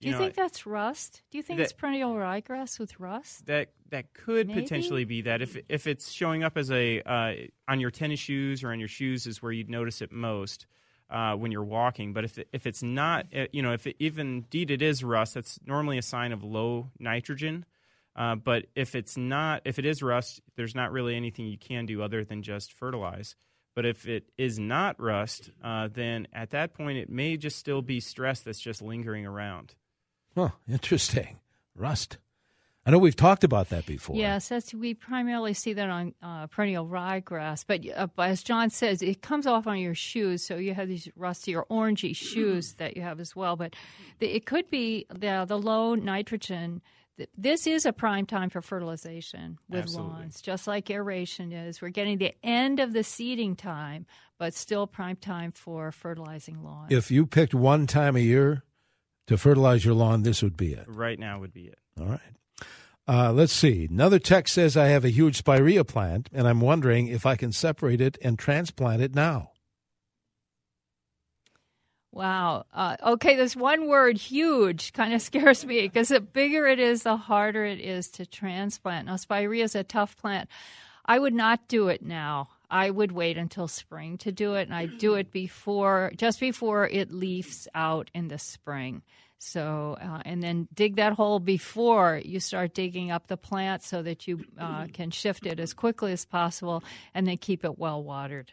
do 0.00 0.08
you, 0.08 0.12
know, 0.12 0.18
think 0.18 0.34
that's 0.34 0.66
rust? 0.66 1.22
Do 1.30 1.38
you 1.38 1.42
think 1.42 1.58
that, 1.58 1.64
it's 1.64 1.72
perennial 1.72 2.14
ryegrass 2.14 2.78
with 2.78 3.00
rust? 3.00 3.46
That 3.46 3.70
that 3.90 4.12
could 4.12 4.48
Maybe? 4.48 4.62
potentially 4.62 5.04
be 5.04 5.22
that. 5.22 5.40
If 5.40 5.56
if 5.68 5.86
it's 5.86 6.12
showing 6.12 6.44
up 6.44 6.58
as 6.58 6.70
a 6.70 7.00
uh, 7.02 7.32
on 7.66 7.80
your 7.80 7.90
tennis 7.90 8.20
shoes 8.20 8.62
or 8.62 8.72
on 8.72 8.78
your 8.78 8.88
shoes 8.88 9.26
is 9.26 9.40
where 9.40 9.52
you'd 9.52 9.70
notice 9.70 10.02
it 10.02 10.12
most 10.12 10.66
uh, 11.10 11.34
when 11.34 11.52
you're 11.52 11.64
walking. 11.64 12.12
But 12.12 12.24
if 12.24 12.38
if 12.52 12.66
it's 12.66 12.82
not, 12.82 13.26
uh, 13.34 13.46
you 13.52 13.62
know, 13.62 13.72
if 13.72 13.86
it, 13.86 13.96
even 13.98 14.26
indeed 14.28 14.70
it 14.70 14.82
is 14.82 15.04
rust, 15.04 15.34
that's 15.34 15.58
normally 15.64 15.98
a 15.98 16.02
sign 16.02 16.32
of 16.32 16.42
low 16.42 16.90
nitrogen. 16.98 17.64
Uh, 18.14 18.34
but 18.34 18.66
if 18.74 18.94
it's 18.94 19.16
not, 19.16 19.62
if 19.64 19.78
it 19.78 19.84
is 19.84 20.02
rust, 20.02 20.40
there's 20.56 20.74
not 20.74 20.90
really 20.90 21.14
anything 21.14 21.46
you 21.46 21.58
can 21.58 21.84
do 21.84 22.02
other 22.02 22.24
than 22.24 22.42
just 22.42 22.72
fertilize. 22.72 23.36
But 23.74 23.84
if 23.84 24.08
it 24.08 24.24
is 24.38 24.58
not 24.58 24.98
rust, 24.98 25.50
uh, 25.62 25.88
then 25.92 26.26
at 26.32 26.50
that 26.50 26.72
point 26.72 26.96
it 26.96 27.10
may 27.10 27.36
just 27.36 27.58
still 27.58 27.82
be 27.82 28.00
stress 28.00 28.40
that's 28.40 28.58
just 28.58 28.80
lingering 28.80 29.26
around. 29.26 29.74
Huh, 30.34 30.50
interesting. 30.66 31.40
Rust. 31.74 32.16
I 32.86 32.92
know 32.92 32.98
we've 32.98 33.16
talked 33.16 33.42
about 33.42 33.70
that 33.70 33.84
before. 33.84 34.14
Yes, 34.14 34.48
that's 34.48 34.72
we 34.72 34.94
primarily 34.94 35.54
see 35.54 35.72
that 35.72 35.90
on 35.90 36.14
uh, 36.22 36.46
perennial 36.46 36.86
ryegrass. 36.86 37.64
But 37.66 37.80
uh, 37.96 38.06
as 38.18 38.44
John 38.44 38.70
says, 38.70 39.02
it 39.02 39.22
comes 39.22 39.44
off 39.44 39.66
on 39.66 39.78
your 39.80 39.96
shoes, 39.96 40.44
so 40.44 40.54
you 40.54 40.72
have 40.72 40.86
these 40.86 41.08
rusty 41.16 41.56
or 41.56 41.64
orangey 41.64 42.14
shoes 42.14 42.74
that 42.74 42.96
you 42.96 43.02
have 43.02 43.18
as 43.18 43.34
well. 43.34 43.56
But 43.56 43.74
the, 44.20 44.28
it 44.28 44.46
could 44.46 44.70
be 44.70 45.04
the 45.12 45.44
the 45.48 45.58
low 45.58 45.96
nitrogen. 45.96 46.80
This 47.36 47.66
is 47.66 47.86
a 47.86 47.92
prime 47.92 48.24
time 48.24 48.50
for 48.50 48.60
fertilization 48.60 49.58
with 49.68 49.84
Absolutely. 49.84 50.12
lawns, 50.12 50.40
just 50.40 50.66
like 50.66 50.88
aeration 50.88 51.50
is. 51.50 51.80
We're 51.80 51.88
getting 51.88 52.18
the 52.18 52.34
end 52.44 52.78
of 52.78 52.92
the 52.92 53.02
seeding 53.02 53.56
time, 53.56 54.06
but 54.38 54.54
still 54.54 54.86
prime 54.86 55.16
time 55.16 55.50
for 55.50 55.90
fertilizing 55.90 56.62
lawns. 56.62 56.92
If 56.92 57.10
you 57.10 57.26
picked 57.26 57.54
one 57.54 57.86
time 57.86 58.16
a 58.16 58.20
year 58.20 58.62
to 59.28 59.38
fertilize 59.38 59.84
your 59.84 59.94
lawn, 59.94 60.22
this 60.22 60.42
would 60.42 60.58
be 60.58 60.74
it. 60.74 60.84
Right 60.86 61.18
now 61.18 61.40
would 61.40 61.54
be 61.54 61.68
it. 61.68 61.78
All 61.98 62.06
right. 62.06 62.20
Uh, 63.08 63.32
let's 63.32 63.52
see. 63.52 63.86
Another 63.88 64.18
text 64.18 64.54
says 64.54 64.76
I 64.76 64.86
have 64.86 65.04
a 65.04 65.10
huge 65.10 65.36
spirea 65.36 65.84
plant, 65.84 66.28
and 66.32 66.48
I'm 66.48 66.60
wondering 66.60 67.06
if 67.06 67.24
I 67.24 67.36
can 67.36 67.52
separate 67.52 68.00
it 68.00 68.18
and 68.20 68.38
transplant 68.38 69.00
it 69.00 69.14
now. 69.14 69.52
Wow. 72.10 72.64
Uh, 72.72 72.96
okay, 73.04 73.36
this 73.36 73.54
one 73.54 73.88
word, 73.88 74.16
huge, 74.16 74.92
kind 74.92 75.12
of 75.12 75.22
scares 75.22 75.64
me 75.64 75.82
because 75.82 76.08
the 76.08 76.20
bigger 76.20 76.66
it 76.66 76.80
is, 76.80 77.02
the 77.02 77.16
harder 77.16 77.64
it 77.64 77.78
is 77.78 78.08
to 78.12 78.26
transplant. 78.26 79.06
Now, 79.06 79.16
spirea 79.16 79.64
is 79.64 79.74
a 79.74 79.84
tough 79.84 80.16
plant. 80.16 80.48
I 81.04 81.18
would 81.18 81.34
not 81.34 81.68
do 81.68 81.88
it 81.88 82.02
now. 82.02 82.48
I 82.68 82.90
would 82.90 83.12
wait 83.12 83.36
until 83.36 83.68
spring 83.68 84.18
to 84.18 84.32
do 84.32 84.54
it, 84.54 84.62
and 84.62 84.74
I 84.74 84.86
do 84.86 85.14
it 85.14 85.30
before, 85.30 86.10
just 86.16 86.40
before 86.40 86.88
it 86.88 87.12
leaves 87.12 87.68
out 87.74 88.10
in 88.12 88.26
the 88.26 88.38
spring. 88.38 89.02
So, 89.38 89.96
uh, 90.00 90.22
and 90.24 90.42
then 90.42 90.66
dig 90.72 90.96
that 90.96 91.12
hole 91.12 91.38
before 91.40 92.20
you 92.24 92.40
start 92.40 92.74
digging 92.74 93.10
up 93.10 93.26
the 93.26 93.36
plant 93.36 93.82
so 93.82 94.02
that 94.02 94.26
you 94.26 94.44
uh, 94.58 94.86
can 94.92 95.10
shift 95.10 95.46
it 95.46 95.60
as 95.60 95.74
quickly 95.74 96.12
as 96.12 96.24
possible 96.24 96.82
and 97.14 97.26
then 97.26 97.36
keep 97.36 97.64
it 97.64 97.78
well 97.78 98.02
watered. 98.02 98.52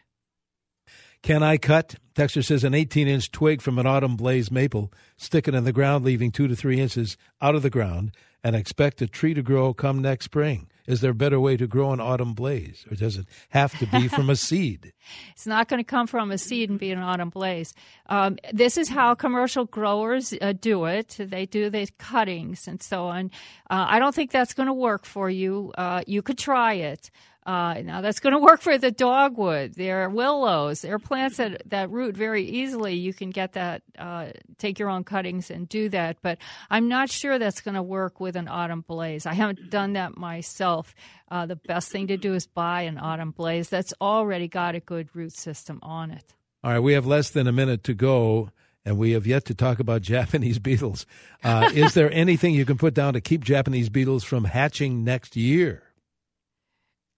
Can 1.22 1.42
I 1.42 1.56
cut? 1.56 1.94
Texture 2.14 2.42
says 2.42 2.64
an 2.64 2.74
18 2.74 3.08
inch 3.08 3.30
twig 3.30 3.62
from 3.62 3.78
an 3.78 3.86
autumn 3.86 4.16
blaze 4.16 4.50
maple, 4.50 4.92
stick 5.16 5.48
it 5.48 5.54
in 5.54 5.64
the 5.64 5.72
ground, 5.72 6.04
leaving 6.04 6.30
two 6.30 6.46
to 6.48 6.54
three 6.54 6.80
inches 6.80 7.16
out 7.40 7.54
of 7.54 7.62
the 7.62 7.70
ground, 7.70 8.12
and 8.42 8.54
expect 8.54 9.00
a 9.00 9.06
tree 9.06 9.32
to 9.32 9.42
grow 9.42 9.72
come 9.72 10.02
next 10.02 10.26
spring. 10.26 10.68
Is 10.86 11.00
there 11.00 11.12
a 11.12 11.14
better 11.14 11.40
way 11.40 11.56
to 11.56 11.66
grow 11.66 11.92
an 11.92 12.00
autumn 12.00 12.34
blaze, 12.34 12.84
or 12.90 12.96
does 12.96 13.16
it 13.16 13.26
have 13.50 13.78
to 13.78 13.86
be 13.86 14.06
from 14.06 14.28
a 14.28 14.36
seed? 14.48 14.92
It's 15.32 15.46
not 15.46 15.68
going 15.68 15.80
to 15.80 15.84
come 15.84 16.06
from 16.06 16.30
a 16.30 16.36
seed 16.36 16.68
and 16.68 16.78
be 16.78 16.90
an 16.90 16.98
autumn 16.98 17.30
blaze. 17.30 17.72
Um, 18.06 18.36
this 18.52 18.76
is 18.76 18.90
how 18.90 19.14
commercial 19.14 19.64
growers 19.64 20.34
uh, 20.42 20.52
do 20.52 20.84
it. 20.84 21.16
They 21.18 21.46
do 21.46 21.70
the 21.70 21.88
cuttings 21.98 22.68
and 22.68 22.82
so 22.82 23.06
on. 23.06 23.30
Uh, 23.70 23.86
I 23.88 23.98
don't 23.98 24.14
think 24.14 24.30
that's 24.30 24.52
going 24.52 24.66
to 24.66 24.74
work 24.74 25.06
for 25.06 25.30
you. 25.30 25.72
Uh, 25.78 26.02
you 26.06 26.20
could 26.20 26.38
try 26.38 26.74
it. 26.74 27.10
Uh, 27.46 27.82
now 27.84 28.00
that's 28.00 28.20
going 28.20 28.32
to 28.32 28.38
work 28.38 28.62
for 28.62 28.78
the 28.78 28.90
dogwood. 28.90 29.74
There 29.74 30.04
are 30.04 30.08
willows. 30.08 30.80
There 30.80 30.94
are 30.94 30.98
plants 30.98 31.36
that, 31.36 31.62
that 31.66 31.90
root 31.90 32.16
very 32.16 32.44
easily. 32.44 32.94
You 32.94 33.12
can 33.12 33.30
get 33.30 33.52
that, 33.52 33.82
uh, 33.98 34.28
take 34.56 34.78
your 34.78 34.88
own 34.88 35.04
cuttings 35.04 35.50
and 35.50 35.68
do 35.68 35.90
that. 35.90 36.16
But 36.22 36.38
I'm 36.70 36.88
not 36.88 37.10
sure 37.10 37.38
that's 37.38 37.60
going 37.60 37.74
to 37.74 37.82
work 37.82 38.18
with 38.18 38.36
an 38.36 38.48
autumn 38.48 38.80
blaze. 38.80 39.26
I 39.26 39.34
haven't 39.34 39.70
done 39.70 39.92
that 39.92 40.16
myself. 40.16 40.94
Uh, 41.30 41.44
the 41.44 41.56
best 41.56 41.90
thing 41.90 42.06
to 42.06 42.16
do 42.16 42.34
is 42.34 42.46
buy 42.46 42.82
an 42.82 42.98
autumn 42.98 43.32
blaze 43.32 43.68
that's 43.68 43.92
already 44.00 44.48
got 44.48 44.74
a 44.74 44.80
good 44.80 45.08
root 45.14 45.36
system 45.36 45.80
on 45.82 46.10
it. 46.10 46.34
All 46.62 46.70
right, 46.70 46.80
we 46.80 46.94
have 46.94 47.06
less 47.06 47.28
than 47.28 47.46
a 47.46 47.52
minute 47.52 47.84
to 47.84 47.94
go 47.94 48.50
and 48.86 48.98
we 48.98 49.12
have 49.12 49.26
yet 49.26 49.44
to 49.46 49.54
talk 49.54 49.80
about 49.80 50.02
Japanese 50.14 50.58
beetles. 50.58 51.06
Uh, 51.42 51.70
is 51.74 51.94
there 51.94 52.12
anything 52.12 52.54
you 52.54 52.64
can 52.64 52.78
put 52.78 52.94
down 52.94 53.14
to 53.14 53.20
keep 53.20 53.44
Japanese 53.44 53.88
beetles 53.88 54.24
from 54.24 54.44
hatching 54.44 55.04
next 55.04 55.36
year? 55.36 55.82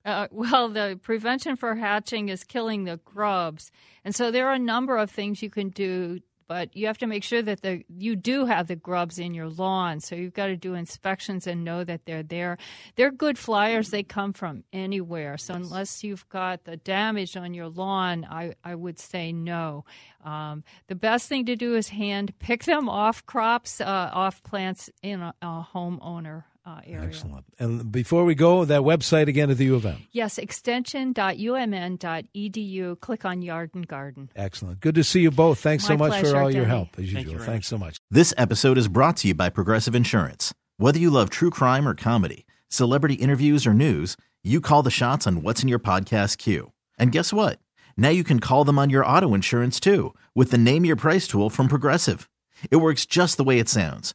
Uh, 0.06 0.28
well, 0.30 0.68
the 0.68 0.98
prevention 1.02 1.56
for 1.56 1.74
hatching 1.74 2.28
is 2.30 2.44
killing 2.44 2.84
the 2.84 2.98
grubs. 3.04 3.70
And 4.04 4.14
so 4.14 4.30
there 4.30 4.48
are 4.48 4.54
a 4.54 4.58
number 4.58 4.96
of 4.96 5.10
things 5.10 5.42
you 5.42 5.50
can 5.50 5.68
do, 5.70 6.20
but 6.48 6.76
you 6.76 6.86
have 6.86 6.98
to 6.98 7.08
make 7.08 7.24
sure 7.24 7.42
that 7.42 7.62
the 7.62 7.82
you 7.88 8.14
do 8.14 8.44
have 8.44 8.68
the 8.68 8.76
grubs 8.76 9.18
in 9.18 9.34
your 9.34 9.48
lawn. 9.48 9.98
So 9.98 10.14
you've 10.14 10.32
got 10.32 10.46
to 10.46 10.56
do 10.56 10.74
inspections 10.74 11.48
and 11.48 11.64
know 11.64 11.82
that 11.82 12.06
they're 12.06 12.22
there. 12.22 12.56
They're 12.94 13.10
good 13.10 13.36
flyers. 13.36 13.90
They 13.90 14.04
come 14.04 14.32
from 14.32 14.62
anywhere. 14.72 15.38
So 15.38 15.54
unless 15.54 16.04
you've 16.04 16.28
got 16.28 16.62
the 16.62 16.76
damage 16.76 17.36
on 17.36 17.52
your 17.52 17.68
lawn, 17.68 18.24
I, 18.24 18.54
I 18.62 18.76
would 18.76 19.00
say 19.00 19.32
no. 19.32 19.84
Um, 20.24 20.62
the 20.86 20.94
best 20.94 21.28
thing 21.28 21.46
to 21.46 21.56
do 21.56 21.74
is 21.74 21.88
hand 21.88 22.38
pick 22.38 22.62
them 22.62 22.88
off 22.88 23.26
crops, 23.26 23.80
uh, 23.80 24.10
off 24.12 24.40
plants 24.44 24.88
in 25.02 25.22
a, 25.22 25.34
a 25.42 25.66
homeowner 25.74 26.44
uh, 26.66 26.80
area. 26.84 27.06
Excellent. 27.06 27.44
And 27.58 27.90
before 27.92 28.24
we 28.24 28.34
go, 28.34 28.64
that 28.64 28.80
website 28.82 29.28
again 29.28 29.50
at 29.50 29.58
the 29.58 29.66
U 29.66 29.76
of 29.76 29.86
M. 29.86 30.02
Yes, 30.10 30.36
extension.umn.edu. 30.36 33.00
Click 33.00 33.24
on 33.24 33.42
Yard 33.42 33.70
and 33.74 33.86
Garden. 33.86 34.30
Excellent. 34.34 34.80
Good 34.80 34.96
to 34.96 35.04
see 35.04 35.20
you 35.20 35.30
both. 35.30 35.60
Thanks 35.60 35.84
My 35.84 35.94
so 35.94 35.98
much 35.98 36.10
pleasure, 36.10 36.30
for 36.30 36.36
all 36.38 36.50
your 36.50 36.64
help, 36.64 36.88
as 36.98 37.12
Thank 37.12 37.26
usual. 37.26 37.34
you, 37.34 37.38
Thanks 37.46 37.68
so 37.68 37.78
much. 37.78 37.98
This 38.10 38.34
episode 38.36 38.78
is 38.78 38.88
brought 38.88 39.16
to 39.18 39.28
you 39.28 39.34
by 39.34 39.48
Progressive 39.48 39.94
Insurance. 39.94 40.52
Whether 40.76 40.98
you 40.98 41.10
love 41.10 41.30
true 41.30 41.50
crime 41.50 41.86
or 41.88 41.94
comedy, 41.94 42.44
celebrity 42.68 43.14
interviews 43.14 43.66
or 43.66 43.72
news, 43.72 44.16
you 44.42 44.60
call 44.60 44.82
the 44.82 44.90
shots 44.90 45.26
on 45.26 45.42
what's 45.42 45.62
in 45.62 45.68
your 45.68 45.78
podcast 45.78 46.38
queue. 46.38 46.72
And 46.98 47.12
guess 47.12 47.32
what? 47.32 47.58
Now 47.96 48.10
you 48.10 48.24
can 48.24 48.40
call 48.40 48.64
them 48.64 48.78
on 48.78 48.90
your 48.90 49.06
auto 49.06 49.32
insurance 49.34 49.80
too 49.80 50.14
with 50.34 50.50
the 50.50 50.58
Name 50.58 50.84
Your 50.84 50.96
Price 50.96 51.26
tool 51.26 51.48
from 51.48 51.68
Progressive. 51.68 52.28
It 52.70 52.76
works 52.76 53.06
just 53.06 53.36
the 53.36 53.44
way 53.44 53.58
it 53.58 53.68
sounds. 53.68 54.14